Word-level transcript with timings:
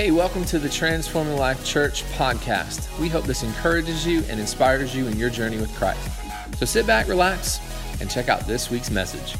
Hey, 0.00 0.10
welcome 0.12 0.46
to 0.46 0.58
the 0.58 0.70
Transforming 0.70 1.36
Life 1.36 1.62
Church 1.62 2.04
podcast. 2.12 2.88
We 2.98 3.10
hope 3.10 3.24
this 3.24 3.42
encourages 3.42 4.06
you 4.06 4.24
and 4.30 4.40
inspires 4.40 4.96
you 4.96 5.06
in 5.06 5.18
your 5.18 5.28
journey 5.28 5.58
with 5.58 5.70
Christ. 5.76 6.00
So 6.56 6.64
sit 6.64 6.86
back, 6.86 7.06
relax, 7.06 7.60
and 8.00 8.10
check 8.10 8.30
out 8.30 8.46
this 8.46 8.70
week's 8.70 8.90
message. 8.90 9.32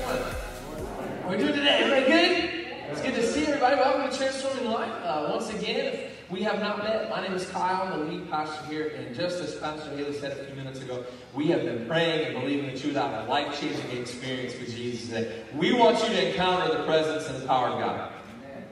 How 0.00 1.28
we 1.28 1.36
doing 1.36 1.52
today? 1.52 1.80
Everybody 1.82 2.06
good? 2.06 2.50
It's 2.90 3.02
good 3.02 3.16
to 3.16 3.22
see 3.22 3.48
everybody. 3.48 3.76
Welcome 3.76 4.10
to 4.10 4.16
Transforming 4.16 4.64
Life. 4.64 4.92
Uh, 5.04 5.28
once 5.32 5.50
again, 5.50 5.84
if 5.84 6.30
we 6.30 6.40
have 6.40 6.58
not 6.58 6.78
met, 6.78 7.10
my 7.10 7.20
name 7.20 7.34
is 7.34 7.46
Kyle. 7.50 7.92
I'm 7.92 7.98
the 8.00 8.06
lead 8.06 8.30
pastor 8.30 8.64
here. 8.64 8.94
And 8.96 9.14
just 9.14 9.40
as 9.40 9.56
Pastor 9.56 9.94
Haley 9.94 10.18
said 10.18 10.32
a 10.32 10.44
few 10.46 10.54
minutes 10.54 10.80
ago, 10.80 11.04
we 11.36 11.48
have 11.48 11.64
been 11.64 11.86
praying 11.86 12.28
and 12.28 12.40
believing 12.40 12.66
that 12.70 12.82
you 12.82 12.88
would 12.88 12.96
have 12.96 13.26
a 13.26 13.30
life 13.30 13.60
changing 13.60 14.00
experience 14.00 14.54
with 14.54 14.74
Jesus 14.74 15.10
today. 15.10 15.42
We 15.54 15.74
want 15.74 16.00
you 16.02 16.08
to 16.08 16.30
encounter 16.30 16.78
the 16.78 16.84
presence 16.84 17.28
and 17.28 17.42
the 17.42 17.46
power 17.46 17.68
of 17.68 17.78
God. 17.78 18.12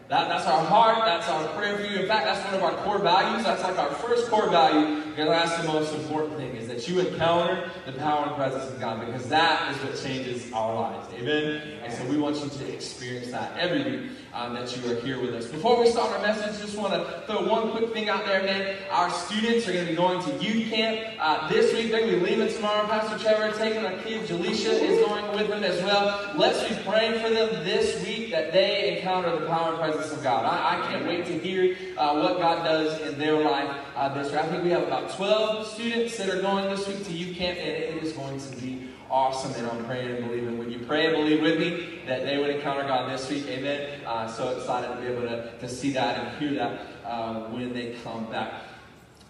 That, 0.09 0.29
that's 0.29 0.47
our 0.47 0.65
heart. 0.65 1.05
That's 1.05 1.29
our 1.29 1.47
prayer 1.48 1.77
for 1.77 1.85
you. 1.85 2.01
In 2.01 2.09
fact, 2.09 2.24
that's 2.24 2.43
one 2.47 2.55
of 2.55 2.62
our 2.62 2.83
core 2.85 2.98
values. 2.98 3.45
That's 3.45 3.62
like 3.62 3.79
our 3.79 3.91
first 3.91 4.30
core 4.30 4.48
value. 4.48 5.02
Because 5.11 5.29
that's 5.29 5.62
the 5.62 5.73
most 5.73 5.95
important 5.95 6.37
thing 6.38 6.57
that 6.74 6.88
you 6.88 6.98
encounter 6.98 7.70
the 7.87 7.92
power 7.92 8.27
and 8.27 8.34
presence 8.34 8.69
of 8.69 8.80
God 8.80 9.06
because 9.06 9.28
that 9.28 9.73
is 9.73 9.82
what 9.82 10.02
changes 10.02 10.52
our 10.52 10.74
lives. 10.74 11.06
Amen. 11.15 11.62
And 11.84 11.92
so 11.92 12.05
we 12.06 12.19
want 12.19 12.37
you 12.42 12.48
to 12.48 12.73
experience 12.73 13.30
that 13.30 13.56
every 13.56 13.84
week 13.84 14.10
um, 14.34 14.55
that 14.55 14.77
you 14.77 14.91
are 14.91 14.96
here 14.96 15.20
with 15.20 15.32
us. 15.34 15.46
Before 15.46 15.80
we 15.80 15.88
start 15.88 16.10
our 16.10 16.20
message, 16.20 16.60
just 16.60 16.77
want 16.77 16.92
to 16.92 17.23
throw 17.27 17.48
one 17.48 17.70
quick 17.70 17.92
thing 17.92 18.09
out 18.09 18.27
there, 18.27 18.42
man. 18.42 18.77
Our 18.91 19.09
students 19.10 19.68
are 19.68 19.73
going 19.73 19.87
to 19.87 19.92
be 19.92 19.96
going 19.96 20.20
to 20.24 20.45
youth 20.45 20.70
camp 20.70 21.16
uh, 21.20 21.48
this 21.48 21.73
week. 21.73 21.92
They're 21.92 22.01
going 22.01 22.15
to 22.15 22.18
be 22.18 22.32
leaving 22.32 22.52
tomorrow. 22.52 22.87
Pastor 22.88 23.23
Trevor 23.23 23.56
taking 23.56 23.84
our 23.84 23.96
kids. 23.98 24.29
Jaleisha 24.29 24.73
is 24.73 25.06
going 25.06 25.37
with 25.37 25.48
them 25.48 25.62
as 25.62 25.80
well. 25.82 26.32
Let's 26.37 26.68
be 26.68 26.74
praying 26.82 27.21
for 27.23 27.30
them 27.30 27.65
this 27.65 28.04
week 28.04 28.32
that 28.32 28.52
they 28.52 28.96
encounter 28.96 29.38
the 29.38 29.46
power 29.46 29.71
and 29.71 29.79
presence 29.79 30.12
of 30.12 30.23
God. 30.24 30.45
I, 30.45 30.80
I 30.80 30.90
can't 30.90 31.06
wait 31.06 31.27
to 31.27 31.38
hear 31.38 31.77
uh, 31.96 32.21
what 32.21 32.38
God 32.38 32.65
does 32.65 33.01
in 33.02 33.16
their 33.18 33.40
life 33.40 33.71
uh, 33.95 34.12
this 34.15 34.32
week. 34.32 34.40
I 34.40 34.49
think 34.49 34.65
we 34.65 34.71
have 34.71 34.82
about 34.82 35.10
12 35.10 35.66
students 35.68 36.16
that 36.16 36.29
are 36.29 36.40
going 36.40 36.63
this 36.70 36.87
week 36.87 37.04
to 37.04 37.12
youth 37.12 37.37
camp, 37.37 37.59
and 37.59 37.68
it 37.68 38.02
is 38.02 38.12
going 38.12 38.38
to 38.38 38.57
be 38.57 38.88
awesome. 39.10 39.52
And 39.54 39.66
I'm 39.66 39.84
praying 39.84 40.16
and 40.16 40.26
believing. 40.26 40.59
Would 40.59 40.73
you 40.73 40.80
pray 40.87 41.06
and 41.06 41.16
believe 41.16 41.43
with 41.43 41.59
me 41.59 42.01
that 42.06 42.24
they 42.24 42.38
would 42.38 42.51
encounter 42.51 42.82
God 42.82 43.10
this 43.10 43.29
week? 43.30 43.46
Amen. 43.48 44.01
Uh, 44.06 44.26
so 44.26 44.56
excited 44.56 44.95
to 44.95 45.01
be 45.01 45.06
able 45.06 45.23
to, 45.23 45.56
to 45.59 45.68
see 45.68 45.90
that 45.93 46.18
and 46.18 46.38
hear 46.38 46.54
that 46.54 46.87
uh, 47.04 47.48
when 47.51 47.73
they 47.73 47.96
come 48.04 48.30
back. 48.30 48.54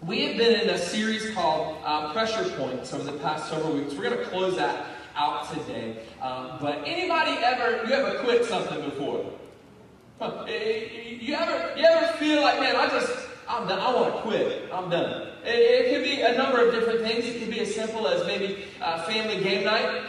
We 0.01 0.21
have 0.21 0.37
been 0.37 0.61
in 0.61 0.69
a 0.69 0.77
series 0.77 1.33
called 1.33 1.77
uh, 1.83 2.11
Pressure 2.13 2.43
Points 2.57 2.93
over 2.93 3.09
the 3.09 3.17
past 3.19 3.49
several 3.49 3.73
weeks. 3.73 3.93
We're 3.93 4.09
going 4.09 4.17
to 4.17 4.25
close 4.25 4.55
that 4.57 4.87
out 5.15 5.51
today. 5.53 6.03
Um, 6.21 6.57
but 6.59 6.83
anybody 6.85 7.31
ever, 7.43 7.87
you 7.87 7.93
ever 7.93 8.19
quit 8.23 8.45
something 8.45 8.81
before? 8.81 9.31
Huh. 10.19 10.45
You 10.47 11.35
ever, 11.35 11.77
you 11.77 11.85
ever 11.85 12.17
feel 12.17 12.41
like, 12.41 12.59
man, 12.59 12.75
I 12.75 12.87
just, 12.89 13.27
I'm 13.47 13.67
done. 13.67 13.79
I 13.79 13.93
want 13.93 14.15
to 14.15 14.21
quit. 14.21 14.69
I'm 14.71 14.89
done. 14.89 15.34
It, 15.45 15.49
it 15.49 15.93
could 15.93 16.03
be 16.03 16.21
a 16.21 16.37
number 16.37 16.65
of 16.65 16.73
different 16.73 17.01
things. 17.01 17.25
It 17.25 17.39
could 17.39 17.51
be 17.51 17.59
as 17.59 17.73
simple 17.73 18.07
as 18.07 18.25
maybe 18.25 18.65
uh, 18.81 19.03
family 19.03 19.43
game 19.43 19.63
night. 19.63 20.03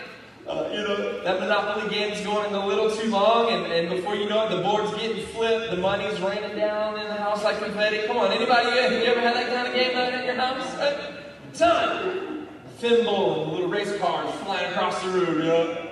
Uh, 0.47 0.69
you 0.73 0.79
know, 0.79 1.25
that 1.25 1.41
Monopoly 1.41 1.93
game's 1.93 2.21
going 2.21 2.55
a 2.55 2.67
little 2.67 2.89
too 2.89 3.11
long, 3.11 3.51
and, 3.51 3.73
and 3.73 3.91
before 3.91 4.15
you 4.15 4.29
know 4.29 4.47
it, 4.47 4.51
the 4.51 4.63
board's 4.63 4.95
getting 4.95 5.27
flipped, 5.27 5.73
the 5.73 5.77
money's 5.77 6.21
raining 6.21 6.57
down 6.57 6.99
in 7.01 7.07
the 7.09 7.15
house 7.15 7.43
like 7.43 7.59
confetti. 7.59 8.07
Come 8.07 8.19
on, 8.19 8.31
anybody, 8.31 8.69
you, 8.69 9.01
you 9.01 9.05
ever 9.07 9.21
had 9.21 9.35
that 9.35 9.53
kind 9.53 9.67
of 9.67 9.75
game 9.75 9.95
night 9.95 10.15
at 10.15 10.25
your 10.25 10.37
house? 10.37 10.67
Uh, 10.75 11.25
son, 11.53 12.47
thimble 12.79 13.43
and 13.43 13.53
little 13.53 13.69
race 13.69 13.97
cars 13.99 14.33
flying 14.43 14.71
across 14.71 15.03
the 15.03 15.09
room, 15.09 15.39
you 15.39 15.47
know. 15.47 15.89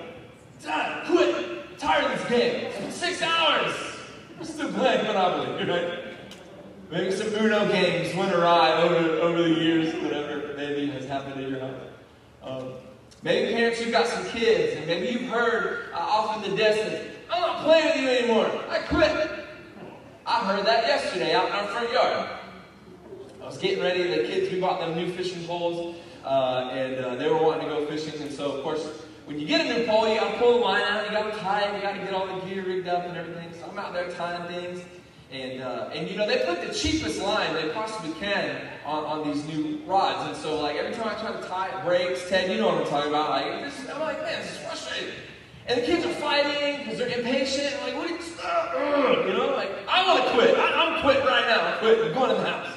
Dad, 0.63 1.05
quit. 1.05 1.77
Tired 1.77 2.09
of 2.09 2.17
this 2.17 2.29
game. 2.29 2.91
Six 2.91 3.21
hours. 3.21 3.75
I'm 4.39 4.45
still 4.45 4.71
playing 4.71 5.05
Monopoly, 5.05 5.69
right? 5.69 6.04
Maybe 6.91 7.11
some 7.11 7.33
Uno 7.33 7.67
games 7.67 8.15
went 8.15 8.33
awry 8.33 8.81
over, 8.83 8.95
over 9.21 9.43
the 9.43 9.49
years, 9.49 9.93
whatever 10.03 10.53
maybe 10.55 10.87
has 10.87 11.05
happened 11.05 11.43
in 11.43 11.49
your 11.49 11.59
house. 11.59 11.81
Um, 12.43 12.73
maybe 13.23 13.53
parents, 13.53 13.81
you've 13.81 13.91
got 13.91 14.07
some 14.07 14.23
kids, 14.25 14.77
and 14.77 14.85
maybe 14.85 15.07
you've 15.07 15.31
heard 15.31 15.89
uh, 15.93 15.97
off 15.97 16.43
in 16.43 16.51
the 16.51 16.55
distance, 16.55 17.15
I'm 17.31 17.41
not 17.41 17.63
playing 17.63 17.85
with 17.85 18.01
you 18.01 18.09
anymore. 18.09 18.63
I 18.69 18.79
quit. 18.79 19.45
I 20.27 20.43
heard 20.45 20.65
that 20.65 20.87
yesterday 20.87 21.33
out 21.33 21.47
in 21.47 21.53
our 21.53 21.67
front 21.67 21.91
yard. 21.91 22.29
I 23.41 23.45
was 23.45 23.57
getting 23.57 23.83
ready, 23.83 24.03
the 24.03 24.27
kids, 24.27 24.51
we 24.51 24.59
bought 24.59 24.79
them 24.79 24.95
new 24.95 25.11
fishing 25.11 25.43
poles, 25.45 25.95
uh, 26.23 26.69
and 26.71 27.03
uh, 27.03 27.15
they 27.15 27.29
were 27.29 27.41
wanting 27.41 27.67
to 27.67 27.75
go 27.75 27.85
fishing, 27.87 28.21
and 28.21 28.31
so, 28.31 28.51
of 28.51 28.63
course, 28.63 28.87
when 29.25 29.39
you 29.39 29.47
get 29.47 29.65
a 29.65 29.79
new 29.79 29.87
pole, 29.87 30.07
you 30.07 30.19
gotta 30.19 30.37
pull 30.37 30.59
the 30.59 30.59
line 30.59 30.83
out, 30.83 31.05
you 31.05 31.11
gotta 31.11 31.35
tie 31.39 31.61
it, 31.61 31.75
you 31.75 31.81
gotta 31.81 31.97
get 31.97 32.13
all 32.13 32.27
the 32.27 32.45
gear 32.45 32.63
rigged 32.63 32.87
up 32.87 33.05
and 33.05 33.17
everything. 33.17 33.51
So 33.59 33.67
I'm 33.71 33.79
out 33.79 33.91
there 33.91 34.11
tying 34.11 34.47
things. 34.53 34.85
And, 35.35 35.61
uh, 35.61 35.89
and 35.93 36.09
you 36.09 36.15
know, 36.15 36.25
they 36.25 36.45
put 36.45 36.65
the 36.65 36.73
cheapest 36.73 37.21
line 37.21 37.53
they 37.55 37.69
possibly 37.69 38.13
can 38.19 38.61
on, 38.85 39.03
on 39.03 39.29
these 39.29 39.43
new 39.45 39.81
rods. 39.85 40.29
And 40.29 40.37
so, 40.37 40.61
like, 40.61 40.77
every 40.77 40.93
time 40.95 41.09
I 41.09 41.19
try 41.19 41.33
to 41.33 41.45
tie 41.45 41.77
it, 41.77 41.83
breaks. 41.83 42.29
Ted, 42.29 42.49
you 42.49 42.57
know 42.57 42.67
what 42.67 42.83
I'm 42.83 42.87
talking 42.87 43.09
about. 43.09 43.31
Like, 43.31 43.59
just, 43.65 43.89
I'm 43.89 43.99
like, 43.99 44.21
man, 44.21 44.41
this 44.41 44.53
is 44.53 44.57
frustrating. 44.59 45.13
And 45.67 45.81
the 45.81 45.85
kids 45.85 46.05
are 46.05 46.13
fighting 46.13 46.83
because 46.83 46.99
they're 46.99 47.19
impatient. 47.19 47.75
I'm 47.81 47.87
like, 47.87 47.97
what 47.97 48.09
you, 48.09 48.21
stop? 48.21 48.73
You 49.27 49.33
know, 49.33 49.53
like, 49.55 49.71
I 49.89 50.07
want 50.07 50.25
to 50.25 50.33
quit. 50.33 50.57
I, 50.57 50.95
I'm 50.95 51.01
quitting 51.01 51.25
right 51.25 51.47
now. 51.47 51.65
I'm 51.65 51.79
quitting. 51.79 52.05
I'm 52.05 52.13
going 52.13 52.29
to 52.29 52.35
the 52.35 52.49
house. 52.49 52.71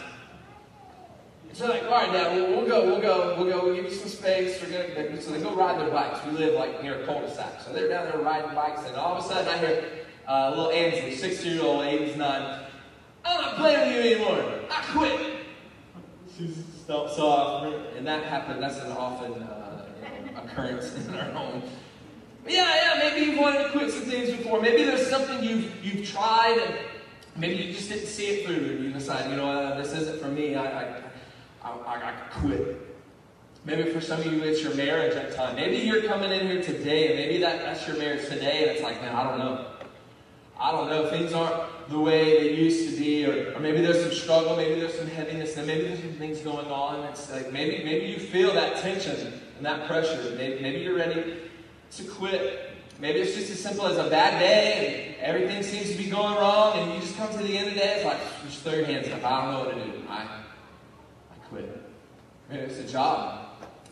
So 1.52 1.66
like, 1.66 1.82
all 1.84 1.90
right, 1.90 2.12
Dad, 2.12 2.36
we'll, 2.36 2.50
we'll, 2.50 2.68
go, 2.68 2.86
we'll 2.86 3.00
go, 3.00 3.34
we'll 3.36 3.50
go, 3.50 3.64
we'll 3.64 3.74
give 3.74 3.86
you 3.86 3.90
some 3.90 4.08
space. 4.08 4.62
We're 4.62 4.94
gonna, 4.94 5.20
so 5.20 5.32
they 5.32 5.40
go 5.40 5.56
ride 5.56 5.80
their 5.80 5.90
bikes. 5.90 6.24
We 6.24 6.32
live 6.32 6.54
like 6.54 6.84
near 6.84 7.02
a 7.02 7.04
cul-de-sac. 7.04 7.62
So 7.62 7.72
they're 7.72 7.88
down 7.88 8.04
there 8.04 8.18
riding 8.18 8.54
bikes, 8.54 8.86
and 8.86 8.94
all 8.94 9.16
of 9.16 9.24
a 9.24 9.28
sudden 9.28 9.48
I 9.48 9.58
hear 9.58 9.84
uh, 10.28 10.50
little 10.50 10.70
Ansley, 10.70 11.14
six-year-old, 11.14 11.84
Aiden's 11.84 12.16
nine. 12.16 12.60
I'm 13.24 13.40
not 13.40 13.56
playing 13.56 13.88
with 13.88 14.04
you 14.04 14.12
anymore. 14.12 14.44
I 14.70 14.82
quit. 14.92 15.36
She 16.36 16.44
stomps 16.46 17.18
off, 17.18 17.72
and 17.96 18.06
that 18.06 18.24
happened. 18.24 18.62
That's 18.62 18.78
an 18.78 18.92
often 18.92 19.42
uh, 19.42 19.86
occurrence 20.36 20.94
in 20.94 21.14
our 21.14 21.30
home. 21.32 21.62
But 22.44 22.52
yeah, 22.52 22.94
yeah, 22.94 23.10
maybe 23.10 23.26
you've 23.26 23.40
wanted 23.40 23.64
to 23.64 23.70
quit 23.70 23.90
some 23.90 24.02
things 24.02 24.30
before. 24.30 24.60
Maybe 24.60 24.84
there's 24.84 25.08
something 25.08 25.42
you've 25.42 25.84
you've 25.84 26.08
tried, 26.08 26.58
and 26.58 26.74
maybe 27.36 27.62
you 27.62 27.72
just 27.72 27.88
didn't 27.88 28.06
see 28.06 28.26
it 28.26 28.46
through, 28.46 28.54
and 28.54 28.84
you 28.84 28.92
decide, 28.92 29.30
you 29.30 29.36
know, 29.36 29.50
uh, 29.50 29.76
this 29.76 29.92
isn't 29.92 30.20
for 30.20 30.28
me. 30.28 30.54
I, 30.54 30.64
I 30.64 31.02
I, 31.62 31.70
I, 31.70 32.08
I 32.10 32.12
quit. 32.40 32.76
Maybe 33.64 33.90
for 33.90 34.00
some 34.00 34.20
of 34.20 34.26
you, 34.26 34.42
it's 34.42 34.62
your 34.62 34.74
marriage 34.74 35.14
at 35.14 35.34
time. 35.34 35.56
Maybe 35.56 35.78
you're 35.78 36.04
coming 36.04 36.30
in 36.30 36.46
here 36.46 36.62
today, 36.62 37.08
and 37.08 37.16
maybe 37.16 37.38
that, 37.42 37.58
that's 37.58 37.86
your 37.86 37.98
marriage 37.98 38.26
today, 38.28 38.62
and 38.62 38.70
it's 38.70 38.82
like, 38.82 39.02
man, 39.02 39.14
I 39.14 39.24
don't 39.24 39.38
know. 39.38 39.66
I 40.60 40.72
don't 40.72 40.88
know. 40.88 41.08
Things 41.08 41.32
aren't 41.32 41.88
the 41.88 41.98
way 41.98 42.40
they 42.40 42.54
used 42.54 42.90
to 42.90 43.00
be, 43.00 43.26
or, 43.26 43.54
or 43.54 43.60
maybe 43.60 43.80
there's 43.80 44.02
some 44.02 44.12
struggle, 44.12 44.56
maybe 44.56 44.80
there's 44.80 44.98
some 44.98 45.06
heaviness, 45.06 45.56
and 45.56 45.66
maybe 45.66 45.88
there's 45.88 46.00
some 46.00 46.12
things 46.14 46.40
going 46.40 46.66
on. 46.66 47.04
It's 47.04 47.30
like 47.30 47.52
maybe 47.52 47.84
maybe 47.84 48.06
you 48.06 48.18
feel 48.18 48.52
that 48.54 48.78
tension 48.78 49.32
and 49.56 49.66
that 49.66 49.86
pressure. 49.86 50.34
Maybe, 50.36 50.60
maybe 50.60 50.80
you're 50.80 50.96
ready 50.96 51.36
to 51.92 52.04
quit. 52.04 52.70
Maybe 53.00 53.20
it's 53.20 53.34
just 53.36 53.50
as 53.50 53.62
simple 53.62 53.86
as 53.86 53.96
a 53.96 54.10
bad 54.10 54.40
day, 54.40 55.14
and 55.16 55.24
everything 55.24 55.62
seems 55.62 55.92
to 55.92 55.96
be 55.96 56.10
going 56.10 56.34
wrong, 56.34 56.78
and 56.78 56.92
you 56.92 57.00
just 57.00 57.16
come 57.16 57.30
to 57.30 57.38
the 57.38 57.56
end 57.56 57.68
of 57.68 57.74
the 57.74 57.78
day, 57.78 57.94
it's 57.96 58.04
like, 58.04 58.18
just 58.44 58.62
throw 58.62 58.74
your 58.74 58.86
hands 58.86 59.08
up. 59.08 59.24
I 59.24 59.42
don't 59.42 59.52
know 59.52 59.58
what 59.60 59.74
to 59.74 59.84
do. 59.84 60.02
I, 60.08 60.42
quit. 61.48 61.82
Maybe 62.50 62.62
it's 62.62 62.78
a 62.78 62.84
job 62.84 63.46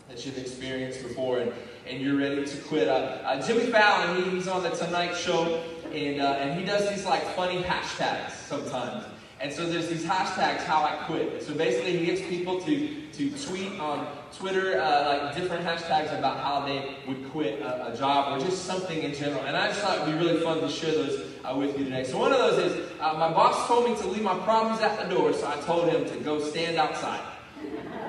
that 0.09 0.25
you've 0.25 0.37
experienced 0.37 1.03
before 1.03 1.39
and, 1.39 1.51
and 1.87 2.01
you're 2.01 2.17
ready 2.17 2.45
to 2.45 2.57
quit. 2.63 2.87
Uh, 2.87 2.91
uh, 2.91 3.45
Jimmy 3.45 3.67
Fallon, 3.67 4.23
he, 4.23 4.29
he's 4.31 4.47
on 4.47 4.63
the 4.63 4.69
Tonight 4.69 5.15
Show, 5.15 5.63
and, 6.05 6.21
uh, 6.21 6.25
and 6.39 6.59
he 6.59 6.65
does 6.65 6.89
these 6.89 7.05
like 7.05 7.23
funny 7.35 7.61
hashtags 7.63 8.31
sometimes. 8.31 9.03
And 9.39 9.53
so 9.53 9.67
there's 9.67 9.87
these 9.87 10.03
hashtags, 10.03 10.63
how 10.63 10.83
I 10.83 10.95
quit. 11.05 11.43
So 11.43 11.53
basically 11.53 11.97
he 11.97 12.05
gets 12.07 12.21
people 12.21 12.59
to, 12.61 13.11
to 13.11 13.45
tweet 13.45 13.79
on 13.79 14.07
Twitter 14.35 14.81
uh, 14.81 15.23
like 15.23 15.35
different 15.35 15.63
hashtags 15.63 16.17
about 16.17 16.37
how 16.39 16.65
they 16.65 16.95
would 17.07 17.29
quit 17.29 17.61
a, 17.61 17.93
a, 17.93 17.97
job 17.97 18.35
or 18.35 18.43
just 18.43 18.65
something 18.65 19.03
in 19.03 19.13
general. 19.13 19.43
And 19.43 19.55
I 19.55 19.67
just 19.67 19.81
thought 19.81 19.99
it 19.99 20.05
would 20.07 20.19
be 20.19 20.25
really 20.25 20.41
fun 20.41 20.59
to 20.61 20.69
share 20.69 20.91
those 20.91 21.23
uh, 21.45 21.55
with 21.55 21.77
you 21.77 21.85
today. 21.85 22.03
So 22.03 22.17
one 22.17 22.31
of 22.31 22.39
those 22.39 22.71
is, 22.71 22.91
uh, 22.99 23.13
my 23.13 23.31
boss 23.31 23.67
told 23.67 23.87
me 23.87 23.95
to 23.97 24.07
leave 24.07 24.23
my 24.23 24.37
problems 24.39 24.81
at 24.81 24.97
the 25.07 25.15
door, 25.15 25.31
so 25.33 25.47
I 25.47 25.55
told 25.61 25.89
him 25.89 26.05
to 26.05 26.17
go 26.23 26.39
stand 26.39 26.77
outside. 26.77 27.21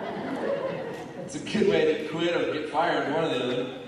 It's 1.29 1.35
a 1.35 1.41
good 1.41 1.69
way 1.69 1.85
to 1.85 2.09
quit 2.09 2.35
or 2.35 2.55
get 2.55 2.71
fired, 2.71 3.13
one 3.13 3.25
or 3.25 3.29
the 3.29 3.45
other. 3.45 3.88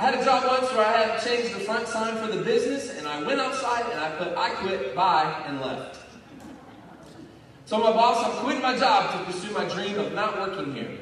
I 0.00 0.04
had 0.04 0.14
a 0.14 0.24
job 0.24 0.44
once 0.46 0.72
where 0.72 0.86
I 0.86 0.92
had 0.92 1.20
to 1.20 1.28
change 1.28 1.52
the 1.52 1.60
front 1.60 1.86
sign 1.86 2.16
for 2.16 2.34
the 2.34 2.42
business, 2.42 2.96
and 2.96 3.06
I 3.06 3.22
went 3.22 3.38
outside 3.38 3.84
and 3.92 4.00
I 4.00 4.10
put 4.12 4.34
I 4.34 4.48
quit, 4.48 4.94
bye, 4.94 5.44
and 5.46 5.60
left. 5.60 6.00
So 7.66 7.76
my 7.76 7.92
boss, 7.92 8.24
I'm 8.24 8.42
quitting 8.42 8.62
my 8.62 8.78
job 8.78 9.12
to 9.12 9.30
pursue 9.30 9.52
my 9.52 9.68
dream 9.68 9.98
of 9.98 10.14
not 10.14 10.40
working 10.40 10.72
here. 10.72 11.00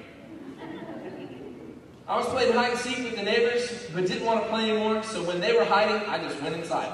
I 2.09 2.17
was 2.17 2.27
playing 2.27 2.53
hide 2.55 2.73
and 2.73 2.81
seek 2.81 2.99
with 2.99 3.15
the 3.15 3.23
neighbors, 3.23 3.87
but 3.95 4.05
didn't 4.05 4.27
want 4.27 4.43
to 4.43 4.49
play 4.49 4.69
anymore, 4.69 5.05
so 5.05 5.23
when 5.23 5.41
they 5.41 5.53
were 5.53 5.65
hiding, 5.65 6.03
I 6.09 6.19
just 6.19 6.43
went 6.43 6.57
inside. 6.57 6.93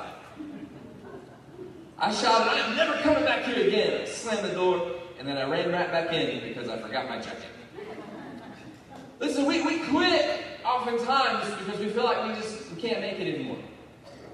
I 1.98 2.12
shouted, 2.12 2.50
I 2.50 2.68
am 2.68 2.76
never 2.76 3.00
coming 3.00 3.24
back 3.24 3.44
here 3.44 3.66
again. 3.66 4.02
I 4.02 4.04
slammed 4.04 4.46
the 4.46 4.54
door, 4.54 4.90
and 5.18 5.26
then 5.26 5.38
I 5.38 5.48
ran 5.48 5.72
right 5.72 5.90
back 5.90 6.12
in 6.12 6.46
because 6.46 6.68
I 6.68 6.76
forgot 6.76 7.08
my 7.08 7.16
jacket. 7.16 7.48
Listen, 9.20 9.46
we, 9.46 9.62
we 9.62 9.78
quit 9.84 10.53
oftentimes 10.64 11.54
because 11.58 11.80
we 11.80 11.88
feel 11.88 12.04
like 12.04 12.26
we 12.26 12.34
just 12.40 12.70
we 12.74 12.80
can't 12.80 13.00
make 13.00 13.18
it 13.20 13.34
anymore. 13.34 13.58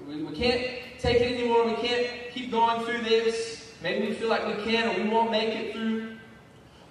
We, 0.07 0.23
we 0.23 0.35
can't 0.35 0.65
take 0.99 1.21
it 1.21 1.39
anymore. 1.39 1.65
We 1.65 1.75
can't 1.75 2.31
keep 2.31 2.51
going 2.51 2.85
through 2.85 3.01
this. 3.01 3.73
Maybe 3.81 4.07
we 4.07 4.13
feel 4.13 4.29
like 4.29 4.45
we 4.45 4.63
can 4.63 4.89
or 4.89 5.03
we 5.03 5.09
won't 5.09 5.31
make 5.31 5.49
it 5.49 5.73
through. 5.73 6.17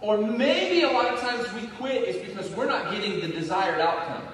Or 0.00 0.18
maybe 0.18 0.82
a 0.82 0.90
lot 0.90 1.12
of 1.12 1.20
times 1.20 1.52
we 1.52 1.66
quit 1.68 2.08
is 2.08 2.28
because 2.28 2.50
we're 2.50 2.66
not 2.66 2.90
getting 2.90 3.20
the 3.20 3.28
desired 3.28 3.80
outcome. 3.80 4.26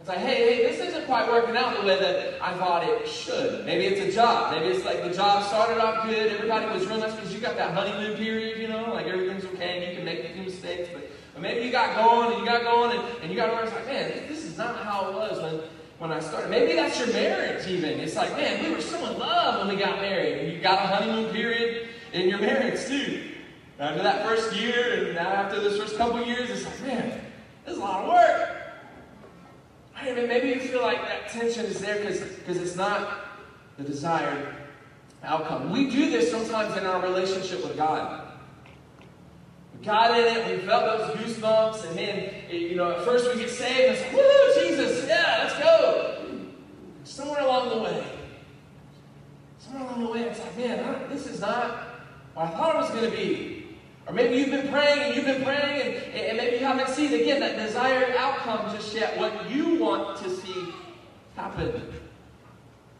It's 0.00 0.08
like, 0.08 0.18
hey, 0.18 0.54
hey, 0.54 0.62
this 0.62 0.80
isn't 0.88 1.04
quite 1.04 1.30
working 1.30 1.56
out 1.56 1.78
the 1.78 1.86
way 1.86 2.00
that 2.00 2.40
I 2.40 2.54
thought 2.54 2.82
it 2.82 3.06
should. 3.06 3.66
Maybe 3.66 3.84
it's 3.84 4.00
a 4.00 4.16
job. 4.16 4.52
Maybe 4.52 4.68
it's 4.74 4.84
like 4.84 5.02
the 5.02 5.12
job 5.12 5.44
started 5.44 5.78
off 5.78 6.06
good, 6.06 6.32
everybody 6.32 6.66
was 6.66 6.86
real 6.86 6.98
nice 6.98 7.14
because 7.14 7.34
you 7.34 7.40
got 7.40 7.56
that 7.56 7.74
honeymoon 7.74 8.16
period, 8.16 8.58
you 8.58 8.68
know, 8.68 8.94
like 8.94 9.06
everything's 9.06 9.44
okay 9.44 9.78
and 9.78 9.90
you 9.90 9.96
can 9.96 10.04
make 10.04 10.24
a 10.24 10.32
few 10.32 10.50
but 11.38 11.42
maybe 11.42 11.66
you 11.66 11.70
got 11.70 11.94
going 11.94 12.32
and 12.32 12.40
you 12.40 12.46
got 12.46 12.64
going 12.64 12.98
and, 12.98 13.22
and 13.22 13.30
you 13.30 13.36
got 13.36 13.62
it's 13.62 13.72
like, 13.72 13.86
man, 13.86 14.10
this 14.26 14.44
is 14.44 14.58
not 14.58 14.76
how 14.78 15.08
it 15.08 15.14
was 15.14 15.40
when, 15.40 15.60
when 15.98 16.10
I 16.10 16.18
started. 16.18 16.50
Maybe 16.50 16.74
that's 16.74 16.98
your 16.98 17.12
marriage 17.12 17.64
even. 17.68 18.00
It's 18.00 18.16
like, 18.16 18.32
man, 18.32 18.64
we 18.64 18.74
were 18.74 18.80
so 18.80 18.98
in 19.08 19.20
love 19.20 19.64
when 19.64 19.76
we 19.76 19.80
got 19.80 20.00
married. 20.00 20.38
And 20.38 20.52
you 20.52 20.60
got 20.60 20.82
a 20.82 20.86
honeymoon 20.88 21.32
period 21.32 21.90
in 22.12 22.28
your 22.28 22.40
marriage 22.40 22.84
too. 22.86 23.22
After 23.78 24.02
that 24.02 24.26
first 24.26 24.56
year 24.56 25.04
and 25.04 25.14
now 25.14 25.28
after 25.28 25.60
those 25.60 25.78
first 25.78 25.96
couple 25.96 26.20
years, 26.24 26.50
it's 26.50 26.64
like, 26.64 26.82
man, 26.82 27.20
this 27.64 27.74
is 27.74 27.78
a 27.78 27.84
lot 27.84 28.02
of 28.02 28.08
work. 28.08 28.56
I 29.94 30.12
mean, 30.12 30.26
maybe 30.26 30.48
you 30.48 30.58
feel 30.58 30.82
like 30.82 31.02
that 31.06 31.28
tension 31.28 31.66
is 31.66 31.80
there 31.80 32.00
because 32.00 32.20
it's 32.56 32.74
not 32.74 33.26
the 33.76 33.84
desired 33.84 34.56
outcome. 35.22 35.70
We 35.70 35.88
do 35.88 36.10
this 36.10 36.32
sometimes 36.32 36.76
in 36.76 36.84
our 36.84 37.00
relationship 37.00 37.62
with 37.62 37.76
God. 37.76 38.17
Got 39.84 40.18
in 40.18 40.36
it, 40.36 40.60
we 40.60 40.66
felt 40.66 40.98
those 40.98 41.16
goosebumps, 41.16 41.88
and 41.88 41.98
then, 41.98 42.34
you 42.50 42.76
know, 42.76 42.90
at 42.90 43.04
first 43.04 43.32
we 43.32 43.40
get 43.40 43.50
saved, 43.50 43.78
it's 43.94 44.02
like, 44.02 44.12
woo, 44.12 44.68
Jesus, 44.68 45.06
yeah, 45.08 45.44
let's 45.44 45.58
go. 45.58 46.26
Somewhere 47.04 47.40
along 47.42 47.68
the 47.70 47.78
way, 47.84 48.04
somewhere 49.58 49.84
along 49.84 50.04
the 50.04 50.10
way, 50.10 50.22
it's 50.22 50.40
like, 50.40 50.56
man, 50.58 51.08
this 51.08 51.26
is 51.26 51.40
not 51.40 51.84
what 52.34 52.46
I 52.46 52.50
thought 52.50 52.74
it 52.74 52.78
was 52.78 52.90
going 52.90 53.10
to 53.10 53.16
be. 53.16 53.66
Or 54.06 54.14
maybe 54.14 54.36
you've 54.36 54.50
been 54.50 54.68
praying 54.68 55.00
and 55.00 55.14
you've 55.14 55.26
been 55.26 55.44
praying 55.44 55.82
and, 55.82 56.14
and 56.14 56.36
maybe 56.38 56.56
you 56.56 56.64
haven't 56.64 56.88
seen, 56.88 57.12
again, 57.12 57.40
that 57.40 57.56
desired 57.56 58.16
outcome 58.16 58.74
just 58.74 58.94
yet, 58.94 59.16
what 59.18 59.50
you 59.50 59.76
want 59.76 60.16
to 60.22 60.30
see 60.30 60.72
happen. 61.36 61.92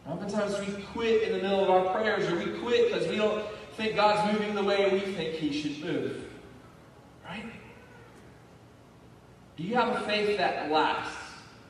Oftentimes 0.07 0.59
we 0.59 0.81
quit 0.83 1.23
in 1.23 1.33
the 1.33 1.41
middle 1.41 1.63
of 1.63 1.69
our 1.69 1.93
prayers 1.93 2.31
or 2.31 2.37
we 2.37 2.59
quit 2.59 2.91
because 2.91 3.07
we 3.07 3.17
don't 3.17 3.43
think 3.75 3.95
God's 3.95 4.33
moving 4.33 4.55
the 4.55 4.63
way 4.63 4.89
we 4.91 4.99
think 5.13 5.35
He 5.35 5.51
should 5.51 5.83
move. 5.83 6.28
Right? 7.29 7.45
Do 9.55 9.63
you 9.63 9.75
have 9.75 9.89
a 9.89 10.01
faith 10.07 10.37
that 10.37 10.71
lasts? 10.71 11.15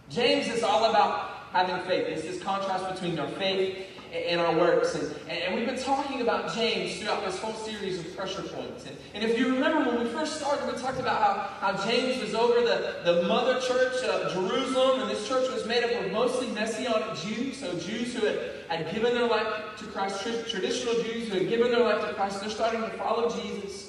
James 0.10 0.48
is 0.48 0.64
all 0.64 0.90
about 0.90 1.32
having 1.52 1.86
faith. 1.86 2.08
It's 2.08 2.22
this 2.22 2.42
contrast 2.42 2.90
between 2.94 3.20
our 3.20 3.28
faith 3.28 3.78
and 4.14 4.40
our 4.40 4.56
works. 4.58 4.96
And, 4.96 5.14
and 5.30 5.54
we've 5.54 5.66
been 5.66 5.78
talking 5.78 6.22
about 6.22 6.56
James 6.56 6.98
throughout 6.98 7.26
this 7.26 7.38
whole 7.40 7.54
series 7.54 8.00
of 8.00 8.16
pressure 8.16 8.42
points. 8.42 8.86
And, 8.86 8.96
and 9.14 9.24
if 9.24 9.38
you 9.38 9.54
remember 9.54 9.92
when 9.92 10.06
we 10.06 10.10
first 10.12 10.38
started, 10.38 10.66
we 10.74 10.80
talked 10.80 11.00
about 11.00 11.22
how, 11.22 11.74
how 11.74 11.86
James 11.86 12.22
was 12.22 12.34
over 12.34 12.62
the, 12.62 13.02
the 13.04 13.24
mother 13.28 13.60
church 13.60 14.02
of 14.06 14.32
Jerusalem, 14.32 15.02
and 15.02 15.10
this 15.10 15.28
church 15.28 15.52
was 15.52 15.68
made 15.68 15.84
up 15.84 15.92
of 16.06 16.12
mostly 16.14 16.48
Messianic 16.52 17.18
Jews, 17.18 17.58
so 17.58 17.78
Jews 17.78 18.16
who 18.16 18.26
had, 18.26 18.40
had 18.70 18.96
given 18.96 19.14
their 19.14 19.28
life 19.28 19.78
to 19.80 19.86
Christ, 19.88 20.24
traditional 20.24 20.94
Jews 21.04 21.28
who 21.28 21.40
had 21.40 21.50
given 21.50 21.70
their 21.70 21.84
life 21.84 22.08
to 22.08 22.14
Christ. 22.14 22.40
They're 22.40 22.50
starting 22.50 22.82
to 22.82 22.90
follow 22.92 23.30
Jesus. 23.30 23.89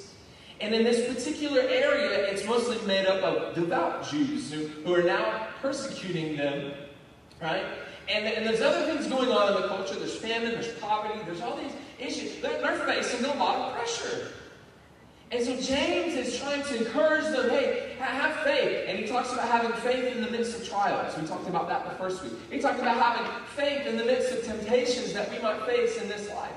And 0.61 0.75
in 0.75 0.83
this 0.83 1.11
particular 1.11 1.61
area, 1.61 2.31
it's 2.31 2.45
mostly 2.45 2.77
made 2.85 3.07
up 3.07 3.23
of 3.23 3.55
devout 3.55 4.07
Jews 4.07 4.53
who, 4.53 4.67
who 4.67 4.93
are 4.93 5.01
now 5.01 5.47
persecuting 5.59 6.37
them, 6.37 6.73
right? 7.41 7.65
And, 8.07 8.25
and 8.25 8.45
there's 8.45 8.61
other 8.61 8.85
things 8.85 9.07
going 9.07 9.31
on 9.31 9.55
in 9.55 9.61
the 9.61 9.67
culture. 9.67 9.95
There's 9.95 10.15
famine, 10.15 10.51
there's 10.51 10.71
poverty, 10.79 11.19
there's 11.25 11.41
all 11.41 11.57
these 11.57 11.71
issues. 11.97 12.39
They're, 12.41 12.61
they're 12.61 12.77
facing 12.79 13.25
a 13.25 13.33
lot 13.35 13.69
of 13.69 13.75
pressure. 13.75 14.27
And 15.31 15.43
so 15.43 15.55
James 15.55 16.13
is 16.13 16.37
trying 16.37 16.61
to 16.63 16.77
encourage 16.85 17.23
them, 17.23 17.49
hey, 17.49 17.95
have 17.97 18.35
faith. 18.43 18.85
And 18.87 18.99
he 18.99 19.07
talks 19.07 19.31
about 19.31 19.47
having 19.47 19.71
faith 19.81 20.15
in 20.15 20.21
the 20.21 20.29
midst 20.29 20.59
of 20.59 20.67
trials. 20.67 21.17
We 21.17 21.25
talked 21.25 21.47
about 21.47 21.69
that 21.69 21.89
the 21.89 21.95
first 21.95 22.21
week. 22.21 22.33
He 22.51 22.59
talked 22.59 22.79
about 22.79 22.97
having 22.97 23.31
faith 23.55 23.87
in 23.87 23.97
the 23.97 24.03
midst 24.03 24.31
of 24.33 24.43
temptations 24.43 25.13
that 25.13 25.31
we 25.31 25.39
might 25.39 25.65
face 25.65 25.97
in 25.97 26.07
this 26.09 26.29
life. 26.29 26.51